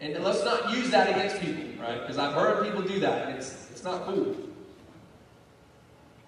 And 0.00 0.18
let's 0.24 0.44
not 0.44 0.72
use 0.72 0.90
that 0.90 1.10
against 1.10 1.40
people, 1.40 1.82
right? 1.82 2.00
Because 2.00 2.18
I've 2.18 2.34
heard 2.34 2.64
people 2.64 2.82
do 2.82 2.98
that. 3.00 3.28
and 3.28 3.38
It's, 3.38 3.68
it's 3.70 3.84
not 3.84 4.04
cool. 4.04 4.34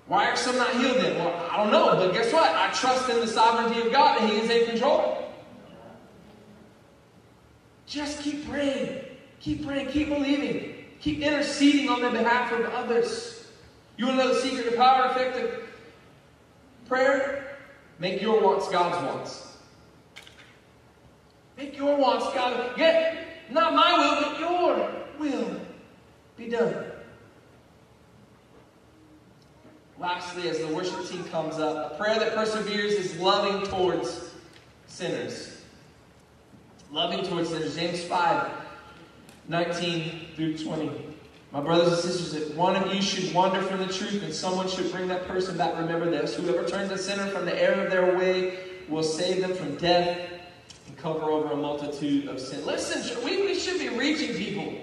Why 0.07 0.27
are 0.27 0.37
some 0.37 0.57
not 0.57 0.71
healed 0.77 0.99
then? 0.99 1.19
Well, 1.19 1.49
I 1.51 1.57
don't 1.57 1.73
know, 1.73 1.97
but 1.97 2.13
guess 2.13 2.33
what? 2.33 2.51
I 2.55 2.71
trust 2.73 3.09
in 3.09 3.21
the 3.21 3.27
sovereignty 3.27 3.81
of 3.81 3.91
God 3.91 4.21
that 4.21 4.29
He 4.31 4.37
is 4.37 4.51
in 4.51 4.67
control. 4.67 5.33
Just 7.87 8.21
keep 8.21 8.47
praying. 8.49 9.03
Keep 9.41 9.67
praying. 9.67 9.89
Keep 9.89 10.11
believing. 10.11 10.85
Keep 11.01 11.21
interceding 11.21 11.89
on 11.89 12.03
the 12.03 12.11
behalf 12.11 12.53
of 12.53 12.67
others. 12.67 13.34
You 13.97 14.07
want 14.07 14.19
to 14.19 14.25
know 14.25 14.35
the 14.35 14.41
secret 14.41 14.71
to 14.71 14.77
power 14.77 15.11
effective 15.11 15.69
prayer? 16.89 17.59
Make 17.99 18.21
your 18.21 18.41
wants 18.41 18.69
God's 18.69 18.97
wants. 19.07 19.57
Make 21.57 21.77
your 21.77 21.97
wants 21.97 22.25
God. 22.35 22.77
Get 22.77 23.51
not 23.51 23.75
my 23.75 23.99
will, 23.99 24.31
but 24.31 24.41
your 24.41 24.91
will 25.19 25.61
be 26.37 26.49
done. 26.49 26.75
Lastly, 29.99 30.49
as 30.49 30.59
the 30.59 30.67
worship 30.69 31.09
team 31.09 31.23
comes 31.25 31.59
up, 31.59 31.93
a 31.93 31.97
prayer 31.97 32.19
that 32.19 32.35
perseveres 32.35 32.95
is 32.95 33.17
loving 33.19 33.65
towards 33.69 34.31
sinners. 34.89 35.63
Loving 36.91 37.25
towards 37.25 37.51
sinners. 37.51 37.77
James 37.77 38.03
5, 38.03 38.51
19 39.49 40.29
through 40.35 40.59
20. 40.59 41.14
My 41.55 41.61
brothers 41.61 41.93
and 41.93 41.99
sisters, 41.99 42.35
if 42.35 42.57
one 42.57 42.75
of 42.75 42.93
you 42.93 43.01
should 43.01 43.33
wander 43.33 43.63
from 43.63 43.79
the 43.79 43.87
truth 43.87 44.25
and 44.25 44.35
someone 44.35 44.67
should 44.67 44.91
bring 44.91 45.07
that 45.07 45.29
person 45.29 45.57
back, 45.57 45.79
remember 45.79 46.11
this. 46.11 46.35
Whoever 46.35 46.67
turns 46.67 46.91
a 46.91 46.99
sinner 46.99 47.29
from 47.29 47.45
the 47.45 47.63
error 47.63 47.85
of 47.85 47.93
their 47.93 48.19
way 48.19 48.59
will 48.89 49.05
save 49.05 49.41
them 49.41 49.55
from 49.55 49.77
death 49.77 50.19
and 50.89 50.97
cover 50.97 51.23
over 51.31 51.53
a 51.53 51.57
multitude 51.57 52.27
of 52.27 52.41
sin. 52.41 52.67
Listen, 52.67 53.25
we, 53.25 53.43
we 53.43 53.55
should 53.55 53.79
be 53.79 53.89
reaching 53.89 54.35
people. 54.35 54.75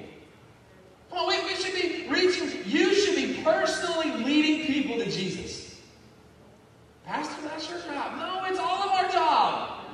Well, 1.12 1.28
we, 1.28 1.44
we 1.44 1.56
should 1.56 1.74
be 1.74 2.08
reaching, 2.08 2.64
you 2.66 2.96
should 2.96 3.18
be 3.18 3.44
personally 3.44 4.24
leading 4.24 4.66
people 4.66 4.96
to 4.96 5.12
Jesus. 5.12 5.78
Pastor, 7.06 7.36
that's 7.50 7.70
your 7.70 7.80
job. 7.80 8.18
No, 8.18 8.46
it's 8.46 8.60
all. 8.60 8.81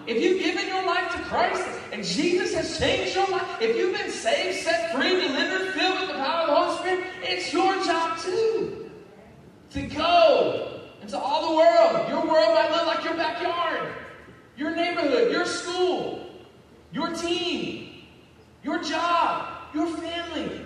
If 0.08 0.24
you've 0.24 0.40
given 0.42 0.68
your 0.68 0.86
life 0.86 1.12
to 1.12 1.20
Christ 1.24 1.68
and 1.92 2.02
Jesus 2.02 2.54
has 2.54 2.80
changed 2.80 3.14
your 3.14 3.28
life, 3.28 3.62
if 3.62 3.76
you've 3.76 3.96
been 3.96 4.10
saved, 4.10 4.64
set 4.64 4.96
free, 4.96 5.20
delivered, 5.20 5.74
filled 5.74 6.00
with 6.00 6.08
the 6.08 6.16
power 6.16 6.44
of 6.44 6.48
the 6.48 6.56
Holy 6.56 6.78
Spirit, 6.78 7.06
it's 7.22 7.52
your 7.52 7.76
job 7.84 8.18
too. 8.18 8.90
To 9.72 9.82
go 9.82 10.82
into 11.02 11.20
all 11.20 11.50
the 11.50 11.58
world. 11.58 12.08
Your 12.08 12.26
world 12.26 12.56
might 12.56 12.72
look 12.72 12.88
like 12.88 13.04
your 13.04 13.16
backyard, 13.16 13.94
your 14.56 14.74
neighborhood, 14.74 15.30
your 15.30 15.46
school, 15.46 16.26
your 16.94 17.14
team, 17.14 18.06
your 18.64 18.82
job, 18.82 19.50
your 19.74 19.88
family. 19.88 20.62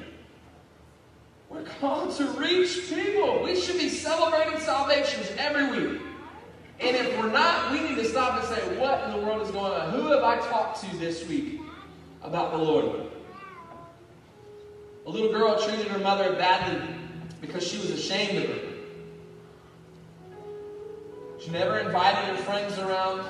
We're 1.49 1.63
called 1.63 2.15
to 2.17 2.25
reach 2.25 2.89
people. 2.89 3.41
We 3.43 3.59
should 3.59 3.79
be 3.79 3.89
celebrating 3.89 4.59
salvations 4.59 5.31
every 5.37 5.71
week. 5.71 6.01
And 6.82 6.97
if 6.97 7.15
we're 7.19 7.32
not, 7.32 7.71
we 7.71 7.79
need 7.82 7.95
to 7.97 8.05
stop 8.05 8.39
and 8.39 8.47
say, 8.47 8.79
what 8.79 9.03
in 9.03 9.11
the 9.11 9.25
world 9.25 9.41
is 9.43 9.51
going 9.51 9.71
on? 9.71 9.91
Who 9.91 10.07
have 10.11 10.23
I 10.23 10.38
talked 10.49 10.82
to 10.82 10.97
this 10.97 11.27
week 11.27 11.61
about 12.23 12.51
the 12.51 12.57
Lord? 12.57 13.05
A 15.05 15.09
little 15.09 15.32
girl 15.32 15.61
treated 15.61 15.88
her 15.88 15.99
mother 15.99 16.34
badly 16.34 16.95
because 17.39 17.67
she 17.67 17.77
was 17.77 17.91
ashamed 17.91 18.43
of 18.43 18.49
her. 18.49 18.67
She 21.39 21.51
never 21.51 21.79
invited 21.79 22.36
her 22.36 22.43
friends 22.43 22.77
around, 22.79 23.25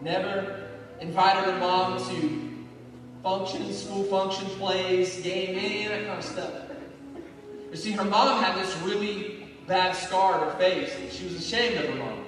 never 0.00 0.68
invited 1.00 1.44
her 1.52 1.58
mom 1.58 1.98
to 2.08 2.50
functions, 3.22 3.84
school 3.84 4.04
functions, 4.04 4.50
plays, 4.54 5.20
game, 5.20 5.58
any 5.58 5.84
of 5.84 5.90
that 5.90 6.06
kind 6.06 6.18
of 6.18 6.24
stuff. 6.24 6.52
You 7.70 7.76
see, 7.76 7.92
her 7.92 8.04
mom 8.04 8.42
had 8.42 8.56
this 8.60 8.76
really 8.82 9.48
bad 9.66 9.94
scar 9.94 10.34
on 10.34 10.50
her 10.50 10.58
face, 10.58 10.94
and 10.96 11.12
she 11.12 11.24
was 11.24 11.34
ashamed 11.34 11.76
of 11.76 11.90
her 11.90 11.96
mom. 11.96 12.19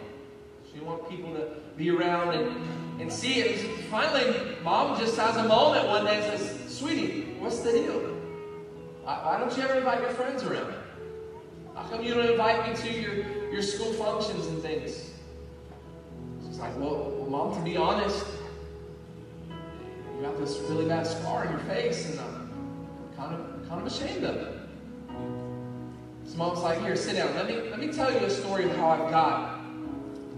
Didn't 0.73 0.87
want 0.87 1.09
people 1.09 1.33
to 1.35 1.49
be 1.77 1.91
around 1.91 2.35
and, 2.35 3.01
and 3.01 3.13
see 3.13 3.41
it. 3.41 3.85
Finally, 3.91 4.57
mom 4.63 4.99
just 4.99 5.17
has 5.19 5.37
a 5.37 5.45
moment 5.45 5.87
one 5.89 6.05
day 6.05 6.17
and 6.17 6.39
says, 6.39 6.75
Sweetie, 6.79 7.37
what's 7.39 7.61
the 7.61 7.73
deal? 7.73 8.01
Why, 9.03 9.21
why 9.25 9.39
don't 9.39 9.55
you 9.57 9.63
ever 9.63 9.75
invite 9.75 10.01
your 10.01 10.11
friends 10.11 10.43
around? 10.43 10.73
How 11.75 11.83
come 11.85 12.03
you 12.03 12.15
don't 12.15 12.31
invite 12.31 12.69
me 12.69 12.77
to 12.77 13.01
your, 13.01 13.51
your 13.51 13.63
school 13.63 13.93
functions 13.93 14.47
and 14.47 14.63
things? 14.63 15.11
She's 16.47 16.59
like, 16.59 16.77
well, 16.79 17.15
well, 17.19 17.29
mom, 17.29 17.55
to 17.57 17.63
be 17.63 17.77
honest, 17.77 18.27
you 20.17 20.23
got 20.23 20.39
this 20.39 20.59
really 20.69 20.87
bad 20.87 21.07
scar 21.07 21.47
on 21.47 21.51
your 21.51 21.61
face, 21.61 22.11
and 22.11 22.21
I'm 22.21 22.51
kind 23.17 23.35
of 23.35 23.69
kind 23.69 23.81
of 23.81 23.87
ashamed 23.87 24.25
of 24.25 24.37
it. 24.37 24.59
So 26.27 26.37
mom's 26.37 26.61
like, 26.61 26.81
here, 26.81 26.95
sit 26.95 27.17
down. 27.17 27.35
Let 27.35 27.47
me 27.47 27.71
let 27.71 27.79
me 27.79 27.93
tell 27.93 28.13
you 28.13 28.19
a 28.19 28.31
story 28.31 28.65
of 28.65 28.77
how 28.77 28.91
I 28.91 29.11
got 29.11 29.52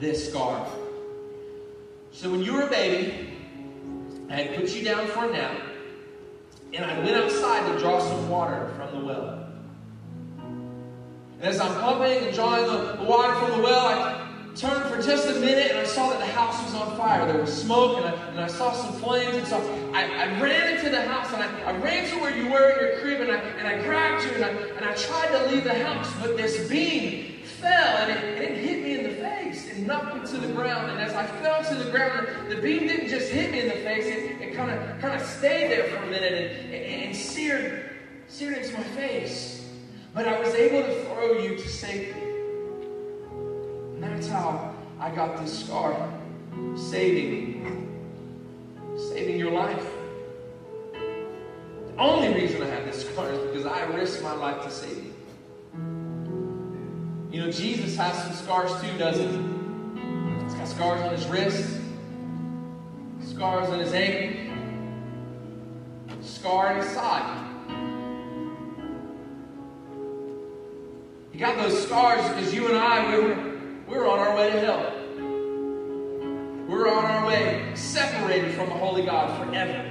this 0.05 0.31
scar. 0.31 0.67
So 2.13 2.31
when 2.31 2.43
you 2.43 2.53
were 2.53 2.63
a 2.63 2.71
baby, 2.71 3.33
I 4.31 4.35
had 4.35 4.57
put 4.57 4.75
you 4.75 4.85
down 4.85 5.07
for 5.09 5.25
a 5.25 5.33
nap, 5.33 5.61
and 6.73 6.85
I 6.85 6.99
went 6.99 7.17
outside 7.17 7.73
to 7.73 7.79
draw 7.79 7.99
some 8.01 8.29
water 8.29 8.73
from 8.77 8.99
the 8.99 9.07
well. 9.07 9.47
And 11.41 11.43
as 11.43 11.61
I'm 11.61 11.75
pumping 11.81 12.27
and 12.27 12.35
drawing 12.35 12.67
the, 12.67 12.97
the 12.97 13.05
water 13.05 13.35
from 13.35 13.59
the 13.59 13.63
well, 13.63 13.87
I 13.87 14.21
turned 14.55 14.85
for 14.85 15.03
just 15.03 15.27
a 15.29 15.41
minute 15.41 15.71
and 15.71 15.79
I 15.79 15.85
saw 15.85 16.11
that 16.11 16.21
the 16.21 16.27
house 16.27 16.63
was 16.63 16.75
on 16.75 16.97
fire. 16.97 17.27
There 17.27 17.41
was 17.41 17.53
smoke 17.53 17.99
and 17.99 18.07
I, 18.07 18.13
and 18.31 18.41
I 18.41 18.47
saw 18.47 18.73
some 18.73 18.95
flames. 18.95 19.37
And 19.37 19.47
so 19.47 19.59
I, 19.93 20.05
I 20.05 20.41
ran 20.41 20.77
into 20.77 20.91
the 20.91 21.03
house 21.03 21.33
and 21.33 21.43
I, 21.43 21.73
I 21.73 21.77
ran 21.79 22.09
to 22.11 22.21
where 22.21 22.35
you 22.35 22.51
were 22.51 22.71
in 22.71 22.81
your 22.81 23.01
crib 23.01 23.21
and 23.21 23.33
I, 23.33 23.37
and 23.37 23.67
I 23.67 23.83
grabbed 23.83 24.25
you 24.25 24.31
and 24.31 24.45
I, 24.45 24.49
and 24.49 24.85
I 24.85 24.95
tried 24.95 25.27
to 25.33 25.51
leave 25.51 25.65
the 25.65 25.75
house. 25.75 26.11
But 26.21 26.37
this 26.37 26.69
beam 26.69 27.34
fell 27.65 27.97
and 27.97 28.11
it, 28.13 28.25
and 28.25 28.45
it 28.45 28.59
hit 28.59 28.83
me 28.83 28.99
in 28.99 29.03
the 29.05 29.17
face 29.17 29.71
and 29.71 29.87
knocked 29.87 30.15
me 30.15 30.21
to 30.29 30.47
the 30.47 30.53
ground. 30.53 30.91
And 30.91 31.01
as 31.01 31.15
I 31.15 31.27
fell 31.43 31.65
to 31.65 31.75
the 31.83 31.91
ground, 31.91 32.29
the 32.51 32.57
beam 32.57 32.87
didn't 32.87 33.09
just 33.09 33.31
hit 33.31 33.51
me 33.51 33.61
in 33.61 33.69
the 33.69 33.83
face, 33.83 34.07
it, 34.07 34.41
it 34.41 34.55
kind 34.55 34.71
of 34.71 35.01
kind 35.01 35.21
of 35.21 35.27
stayed 35.27 35.71
there 35.71 35.85
for 35.85 35.97
a 35.97 36.07
minute 36.07 36.33
and, 36.33 36.75
and, 36.75 37.05
and 37.05 37.17
seared, 37.17 37.91
seared 38.29 38.59
into 38.59 38.75
my 38.75 38.85
face. 38.85 39.67
But 40.13 40.29
I 40.29 40.39
was 40.39 40.55
able 40.55 40.83
to 40.83 41.05
throw 41.07 41.39
you 41.39 41.57
to 41.57 41.69
safety. 41.69 42.21
And 43.95 44.03
that's 44.03 44.29
how 44.29 44.75
I 45.01 45.11
got 45.11 45.39
this 45.39 45.65
scar, 45.65 46.13
saving, 46.77 47.91
saving 48.97 49.39
your 49.39 49.53
life. 49.53 49.87
The 50.93 51.97
only 51.99 52.35
reason 52.35 52.63
I 52.63 52.67
have 52.67 52.85
this 52.85 53.09
scar 53.09 53.31
is 53.31 53.39
because 53.51 53.67
I 53.67 53.85
risked 53.87 54.23
my 54.23 54.35
life 54.35 54.63
to 54.65 54.71
save 54.71 55.05
you. 55.05 55.14
You 57.35 57.41
know, 57.41 57.51
Jesus 57.51 57.97
has 57.97 58.17
some 58.17 58.33
scars 58.33 58.71
too, 58.81 58.97
doesn't 58.97 59.29
he? 59.29 60.45
He's 60.45 60.55
got 60.55 60.69
scars 60.69 61.01
on 61.01 61.11
his 61.17 61.27
wrist, 61.27 61.81
scars 63.29 63.69
on 63.71 63.81
his 63.81 63.93
ankle, 63.93 64.55
scar 66.23 66.69
on 66.69 66.77
his 66.77 66.89
side. 66.91 67.41
He 71.33 71.39
got 71.41 71.57
those 71.57 71.85
scars 71.85 72.25
because 72.29 72.55
you 72.55 72.69
and 72.69 72.79
I, 72.79 73.11
we 73.11 73.25
were, 73.25 73.59
we 73.89 73.97
were 73.97 74.07
on 74.07 74.21
our 74.21 74.37
way 74.37 74.53
to 74.53 74.61
hell. 74.61 74.93
We 76.69 76.73
were 76.73 76.89
on 76.89 77.05
our 77.05 77.27
way, 77.27 77.73
separated 77.75 78.55
from 78.55 78.69
the 78.69 78.77
Holy 78.77 79.05
God 79.05 79.45
forever. 79.45 79.91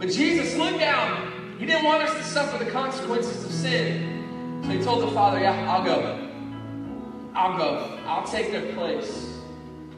But 0.00 0.08
Jesus 0.08 0.56
looked 0.56 0.80
down. 0.80 1.54
He 1.60 1.66
didn't 1.66 1.84
want 1.84 2.02
us 2.02 2.16
to 2.16 2.24
suffer 2.24 2.64
the 2.64 2.68
consequences 2.72 3.44
of 3.44 3.52
sin. 3.52 4.19
So 4.62 4.68
he 4.68 4.82
told 4.82 5.02
the 5.02 5.10
Father, 5.12 5.40
Yeah, 5.40 5.72
I'll 5.72 5.84
go. 5.84 6.28
I'll 7.34 7.56
go. 7.56 7.98
I'll 8.06 8.26
take 8.26 8.50
their 8.50 8.72
place. 8.74 9.38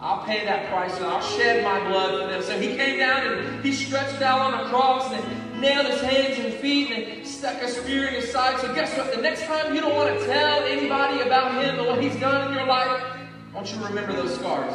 I'll 0.01 0.25
pay 0.25 0.45
that 0.45 0.69
price 0.69 0.97
and 0.97 1.07
I'll 1.07 1.23
shed 1.23 1.63
my 1.63 1.79
blood 1.89 2.23
for 2.23 2.31
them. 2.31 2.43
So 2.43 2.59
he 2.59 2.77
came 2.77 2.99
down 2.99 3.25
and 3.25 3.65
he 3.65 3.73
stretched 3.73 4.21
out 4.21 4.41
on 4.41 4.65
the 4.65 4.69
cross 4.69 5.13
and 5.13 5.61
nailed 5.61 5.87
his 5.87 6.01
hands 6.01 6.39
and 6.41 6.53
feet 6.55 6.91
and 6.91 7.27
stuck 7.27 7.63
a 7.63 7.69
spear 7.69 8.09
in 8.09 8.15
his 8.15 8.33
side. 8.33 8.59
So 8.61 8.75
guess 8.75 8.97
what? 8.99 9.15
The 9.15 9.23
next 9.23 9.45
time 9.45 9.73
you 9.73 9.81
don't 9.81 9.95
want 9.95 10.19
to 10.19 10.27
tell 10.27 10.65
anybody 10.65 11.21
about 11.21 11.63
him 11.63 11.79
and 11.79 11.87
what 11.87 12.03
he's 12.03 12.17
done 12.17 12.49
in 12.51 12.59
your 12.59 12.67
life, 12.67 12.89
I 12.89 13.55
want 13.55 13.73
you 13.73 13.79
to 13.79 13.85
remember 13.85 14.13
those 14.13 14.35
scars. 14.35 14.75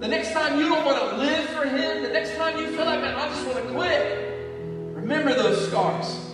The 0.00 0.08
next 0.08 0.32
time 0.32 0.58
you 0.58 0.68
don't 0.68 0.84
want 0.84 0.98
to 0.98 1.16
live 1.16 1.48
for 1.50 1.64
him, 1.64 2.02
the 2.02 2.08
next 2.08 2.36
time 2.36 2.58
you 2.58 2.68
feel 2.68 2.86
like, 2.86 3.00
man, 3.00 3.14
I 3.14 3.28
just 3.28 3.46
want 3.46 3.64
to 3.64 3.72
quit, 3.72 4.94
remember 4.94 5.32
those 5.34 5.68
scars. 5.68 6.27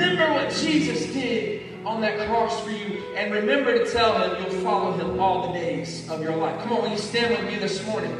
Remember 0.00 0.32
what 0.32 0.50
Jesus 0.50 1.12
did 1.12 1.60
on 1.84 2.00
that 2.00 2.26
cross 2.26 2.58
for 2.64 2.70
you. 2.70 3.02
And 3.16 3.34
remember 3.34 3.84
to 3.84 3.92
tell 3.92 4.18
him 4.18 4.42
you'll 4.42 4.62
follow 4.62 4.92
him 4.92 5.20
all 5.20 5.52
the 5.52 5.58
days 5.58 6.08
of 6.08 6.22
your 6.22 6.34
life. 6.36 6.58
Come 6.62 6.72
on, 6.72 6.82
will 6.82 6.90
you 6.90 6.96
stand 6.96 7.36
with 7.36 7.52
me 7.52 7.58
this 7.58 7.84
morning? 7.84 8.18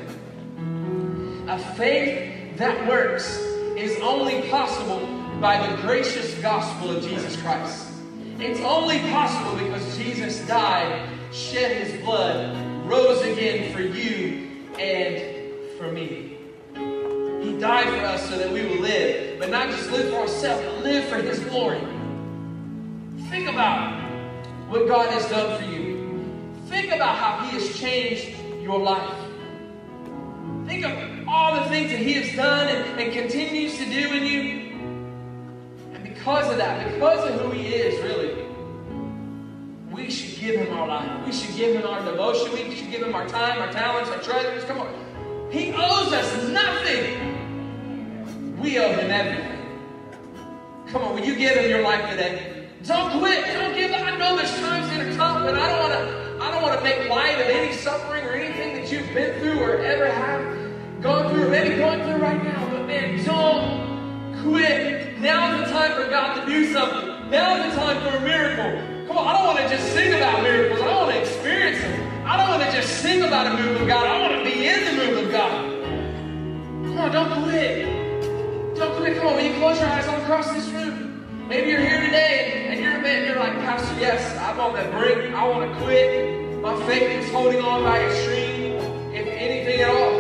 A 1.49 1.59
faith 1.59 2.59
that 2.59 2.87
works 2.87 3.39
is 3.79 3.99
only 4.03 4.43
possible 4.51 5.07
by 5.41 5.67
the 5.67 5.81
gracious 5.81 6.35
gospel 6.43 6.91
of 6.91 7.03
Jesus 7.03 7.41
Christ. 7.41 7.89
It's 8.39 8.61
only 8.61 8.99
possible 9.09 9.57
because 9.57 9.97
Jesus 9.97 10.47
died, 10.47 11.09
shed 11.33 11.87
his 11.87 12.05
blood, 12.05 12.55
rose 12.87 13.23
again 13.23 13.73
for 13.73 13.81
you 13.81 14.67
and 14.79 15.79
for 15.79 15.91
me. 15.91 16.40
He 17.61 17.67
died 17.67 17.89
for 17.89 18.07
us 18.07 18.27
so 18.27 18.39
that 18.39 18.51
we 18.51 18.65
will 18.65 18.81
live, 18.81 19.39
but 19.39 19.51
not 19.51 19.69
just 19.69 19.91
live 19.91 20.09
for 20.09 20.21
ourselves, 20.21 20.65
but 20.65 20.83
live 20.83 21.05
for 21.11 21.17
his 21.17 21.41
glory. 21.41 21.83
Think 23.29 23.51
about 23.51 24.01
what 24.71 24.89
God 24.89 25.11
has 25.11 25.29
done 25.29 25.61
for 25.61 25.71
you. 25.71 26.25
Think 26.69 26.91
about 26.91 27.19
how 27.19 27.45
He 27.45 27.59
has 27.59 27.79
changed 27.79 28.35
your 28.63 28.79
life. 28.79 29.15
Think 30.67 30.87
of 30.87 31.29
all 31.29 31.63
the 31.63 31.69
things 31.69 31.91
that 31.91 31.99
He 31.99 32.15
has 32.15 32.35
done 32.35 32.69
and, 32.69 32.99
and 32.99 33.13
continues 33.13 33.77
to 33.77 33.85
do 33.85 34.11
in 34.15 34.25
you. 34.25 34.51
And 35.93 36.03
because 36.03 36.51
of 36.51 36.57
that, 36.57 36.95
because 36.95 37.29
of 37.29 37.43
who 37.43 37.51
He 37.51 37.75
is, 37.75 38.03
really, 38.03 38.43
we 39.93 40.11
should 40.11 40.41
give 40.41 40.59
Him 40.59 40.75
our 40.79 40.89
life. 40.89 41.27
We 41.27 41.33
should 41.33 41.55
give 41.55 41.77
Him 41.77 41.87
our 41.87 42.03
devotion. 42.03 42.55
We 42.55 42.75
should 42.75 42.91
give 42.91 43.03
Him 43.03 43.15
our 43.15 43.29
time, 43.29 43.59
our 43.59 43.71
talents, 43.71 44.09
our 44.09 44.23
treasures. 44.23 44.65
Come 44.65 44.79
on. 44.79 45.51
He 45.51 45.75
owes 45.75 46.11
us 46.15 46.49
nothing. 46.49 47.30
We 48.61 48.79
owe 48.79 48.93
Him 48.93 49.11
everything. 49.11 49.59
Come 50.89 51.03
on, 51.03 51.15
will 51.15 51.25
you 51.25 51.35
give 51.35 51.57
Him 51.57 51.71
your 51.71 51.83
life 51.83 52.11
today? 52.11 52.69
Don't 52.85 53.19
quit. 53.19 53.47
Don't 53.55 53.75
give 53.75 53.91
up. 53.93 54.03
I 54.03 54.17
know 54.19 54.37
there's 54.37 54.55
times 54.61 54.87
that 54.89 55.07
are 55.07 55.15
tough, 55.15 55.43
but 55.45 55.55
I 55.55 55.69
don't 55.69 55.81
want 55.81 55.93
to. 55.95 56.45
I 56.45 56.51
don't 56.51 56.63
want 56.63 56.79
to 56.79 56.85
make 56.85 57.09
light 57.09 57.41
of 57.41 57.47
any 57.47 57.75
suffering 57.75 58.25
or 58.25 58.33
anything 58.33 58.75
that 58.75 58.91
you've 58.93 59.15
been 59.15 59.39
through 59.41 59.61
or 59.61 59.77
ever 59.79 60.07
have 60.07 61.03
gone 61.03 61.31
through, 61.31 61.47
or 61.47 61.49
maybe 61.49 61.77
going 61.77 62.03
through 62.03 62.17
right 62.17 62.43
now. 62.43 62.69
But 62.71 62.87
man, 62.87 63.25
don't 63.25 64.43
quit. 64.43 65.19
Now's 65.21 65.65
the 65.65 65.73
time 65.73 65.93
for 65.93 66.11
God 66.11 66.41
to 66.41 66.47
do 66.47 66.73
something. 66.73 67.31
Now's 67.31 67.73
the 67.73 67.81
time 67.81 68.01
for 68.03 68.17
a 68.17 68.21
miracle. 68.21 69.07
Come 69.07 69.19
on, 69.19 69.27
I 69.27 69.39
don't 69.39 69.47
want 69.47 69.59
to 69.59 69.69
just 69.69 69.93
sing 69.93 70.15
about 70.15 70.43
miracles. 70.43 70.81
I 70.81 70.97
want 70.97 71.13
to 71.13 71.21
experience 71.21 71.81
them. 71.81 72.27
I 72.27 72.37
don't 72.37 72.49
want 72.49 72.63
to 72.63 72.73
just 72.73 73.03
sing 73.03 73.23
about 73.23 73.47
a 73.47 73.63
move 73.63 73.81
of 73.81 73.89
God. 73.89 74.07
I 74.07 74.21
want 74.21 74.45
to 74.45 74.45
be 74.45 74.67
in 74.67 74.85
the 74.85 74.93
move 75.05 75.25
of 75.25 75.31
God. 75.33 75.65
Come 76.85 76.99
on, 76.99 77.13
don't 77.13 77.45
quit. 77.45 78.00
Don't 78.81 78.97
quit. 78.97 79.19
Come 79.19 79.27
on, 79.27 79.35
will 79.35 79.43
you 79.43 79.53
close 79.59 79.79
your 79.79 79.91
eyes 79.91 80.09
all 80.09 80.19
across 80.23 80.51
this 80.55 80.67
room? 80.71 81.47
Maybe 81.47 81.69
you're 81.69 81.81
here 81.83 82.01
today 82.01 82.67
and, 82.71 82.81
you're 82.81 82.97
a 82.97 83.03
man, 83.03 83.27
you're 83.27 83.39
like, 83.39 83.53
Pastor, 83.57 84.01
yes, 84.01 84.35
I'm 84.39 84.59
on 84.59 84.73
the 84.73 84.91
brink. 84.97 85.35
I 85.35 85.47
want 85.47 85.71
to 85.71 85.85
quit. 85.85 86.63
My 86.63 86.75
faith 86.87 87.03
is 87.03 87.31
holding 87.31 87.61
on 87.61 87.83
by 87.83 87.99
a 87.99 88.23
string, 88.23 88.77
if 89.13 89.27
anything 89.27 89.83
at 89.83 89.91
all. 89.91 90.15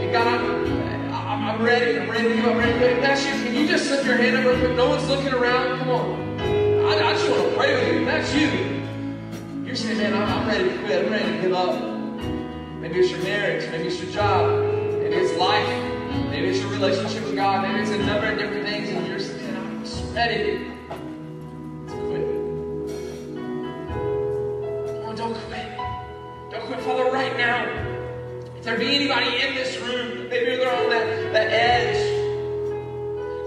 And 0.00 0.12
God, 0.12 0.28
I'm, 0.28 1.48
I'm, 1.50 1.62
ready. 1.64 1.98
I'm 1.98 2.08
ready 2.08 2.40
to. 2.40 2.48
I'm 2.48 2.58
ready 2.58 2.78
to. 2.78 2.92
If 2.92 3.00
that's 3.00 3.26
you, 3.26 3.32
can 3.32 3.56
you 3.56 3.66
just 3.66 3.88
slip 3.88 4.06
your 4.06 4.18
hand 4.18 4.36
up 4.36 4.44
real 4.44 4.56
quick? 4.56 4.76
No 4.76 4.90
one's 4.90 5.08
looking 5.08 5.34
around. 5.34 5.76
Come 5.80 5.90
on. 5.90 6.40
I, 6.84 7.08
I 7.08 7.12
just 7.14 7.28
want 7.28 7.42
to 7.42 7.56
pray 7.56 7.74
with 7.74 7.92
you. 7.92 8.00
If 8.02 8.06
that's 8.06 8.34
you, 8.36 9.66
you're 9.66 9.74
saying, 9.74 9.98
man, 9.98 10.14
I'm, 10.14 10.28
I'm 10.28 10.46
ready 10.46 10.68
to 10.68 10.78
quit. 10.84 11.06
I'm 11.06 11.10
ready 11.10 11.28
to 11.28 11.42
give 11.42 11.52
up. 11.52 11.74
Maybe 12.78 13.00
it's 13.00 13.10
your 13.10 13.22
marriage. 13.24 13.68
Maybe 13.72 13.88
it's 13.88 14.00
your 14.00 14.12
job. 14.12 14.62
Maybe 15.00 15.16
it's 15.16 15.36
life. 15.36 15.83
Maybe 16.30 16.48
it's 16.48 16.60
your 16.60 16.70
relationship 16.70 17.24
with 17.24 17.34
God. 17.34 17.62
Maybe 17.62 17.80
it's 17.80 17.90
a 17.90 17.98
number 17.98 18.26
of 18.28 18.38
different 18.38 18.66
things. 18.66 18.88
And 18.88 19.06
you're 19.06 19.18
saying, 19.18 19.54
ready 20.14 20.58
to 20.58 21.94
quit. 22.06 22.24
Oh, 25.04 25.14
don't 25.16 25.34
quit. 25.34 25.76
Don't 26.50 26.66
quit, 26.66 26.80
Father, 26.80 27.10
right 27.10 27.36
now. 27.36 27.64
If 28.56 28.62
there 28.62 28.78
be 28.78 28.94
anybody 28.94 29.40
in 29.42 29.54
this 29.54 29.76
room, 29.80 30.28
maybe 30.28 30.56
they're 30.56 30.72
on 30.72 30.88
that, 30.90 31.32
that 31.32 31.52
edge. 31.52 32.14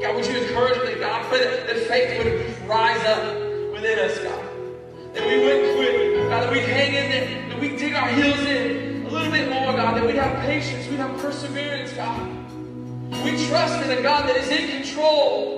God, 0.02 0.16
would 0.16 0.26
you 0.28 0.38
encourage 0.38 0.78
me, 0.88 1.00
God, 1.00 1.26
pray 1.26 1.40
that, 1.40 1.68
that 1.68 1.78
faith 1.88 2.24
would 2.24 2.70
rise 2.70 3.04
up 3.06 3.34
within 3.72 3.98
us, 3.98 4.20
God. 4.20 4.44
That 5.14 5.26
we 5.26 5.40
wouldn't 5.40 5.76
quit. 5.76 6.30
God, 6.30 6.44
that 6.44 6.52
we'd 6.52 6.64
hang 6.64 6.94
in 6.94 7.10
there, 7.10 7.50
that 7.50 7.60
we'd 7.60 7.78
dig 7.78 7.94
our 7.94 8.10
heels 8.10 8.40
in 8.40 9.06
a 9.06 9.10
little 9.10 9.32
bit 9.32 9.50
more, 9.50 9.72
God, 9.72 9.96
that 9.96 10.06
we'd 10.06 10.18
have 10.18 10.46
patience, 10.46 10.88
we'd 10.90 10.98
have 10.98 11.18
perseverance, 11.20 11.94
God. 11.94 12.37
We 13.10 13.48
trust 13.48 13.84
in 13.84 13.98
a 13.98 14.02
God 14.02 14.28
that 14.28 14.36
is 14.38 14.50
in 14.50 14.82
control 14.82 15.58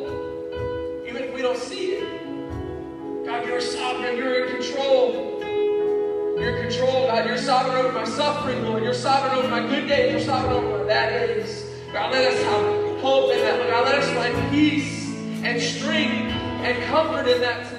even 1.08 1.24
if 1.24 1.34
we 1.34 1.42
don't 1.42 1.58
see 1.58 1.94
it. 1.94 3.26
God, 3.26 3.48
you're 3.48 3.60
sovereign. 3.60 4.16
You're 4.16 4.46
in 4.46 4.56
control. 4.56 5.40
You're 5.42 6.58
in 6.58 6.70
control, 6.70 7.08
God. 7.08 7.26
You're 7.26 7.38
sovereign 7.38 7.86
over 7.86 7.92
my 7.92 8.06
suffering, 8.06 8.64
Lord. 8.64 8.84
You're 8.84 8.94
sovereign 8.94 9.40
over 9.40 9.48
my 9.48 9.68
good 9.68 9.88
days. 9.88 10.12
You're 10.12 10.22
sovereign 10.22 10.54
over 10.54 10.78
my 10.78 10.84
bad 10.86 11.10
days. 11.10 11.66
God, 11.92 12.12
let 12.12 12.32
us 12.32 12.44
have 12.44 13.02
hope 13.02 13.32
in 13.32 13.40
that. 13.40 13.68
God, 13.70 13.86
let 13.86 13.96
us 13.96 14.10
find 14.14 14.52
peace 14.52 15.10
and 15.44 15.60
strength 15.60 16.32
and 16.62 16.84
comfort 16.86 17.28
in 17.28 17.42
that 17.42 17.68
today. 17.70 17.79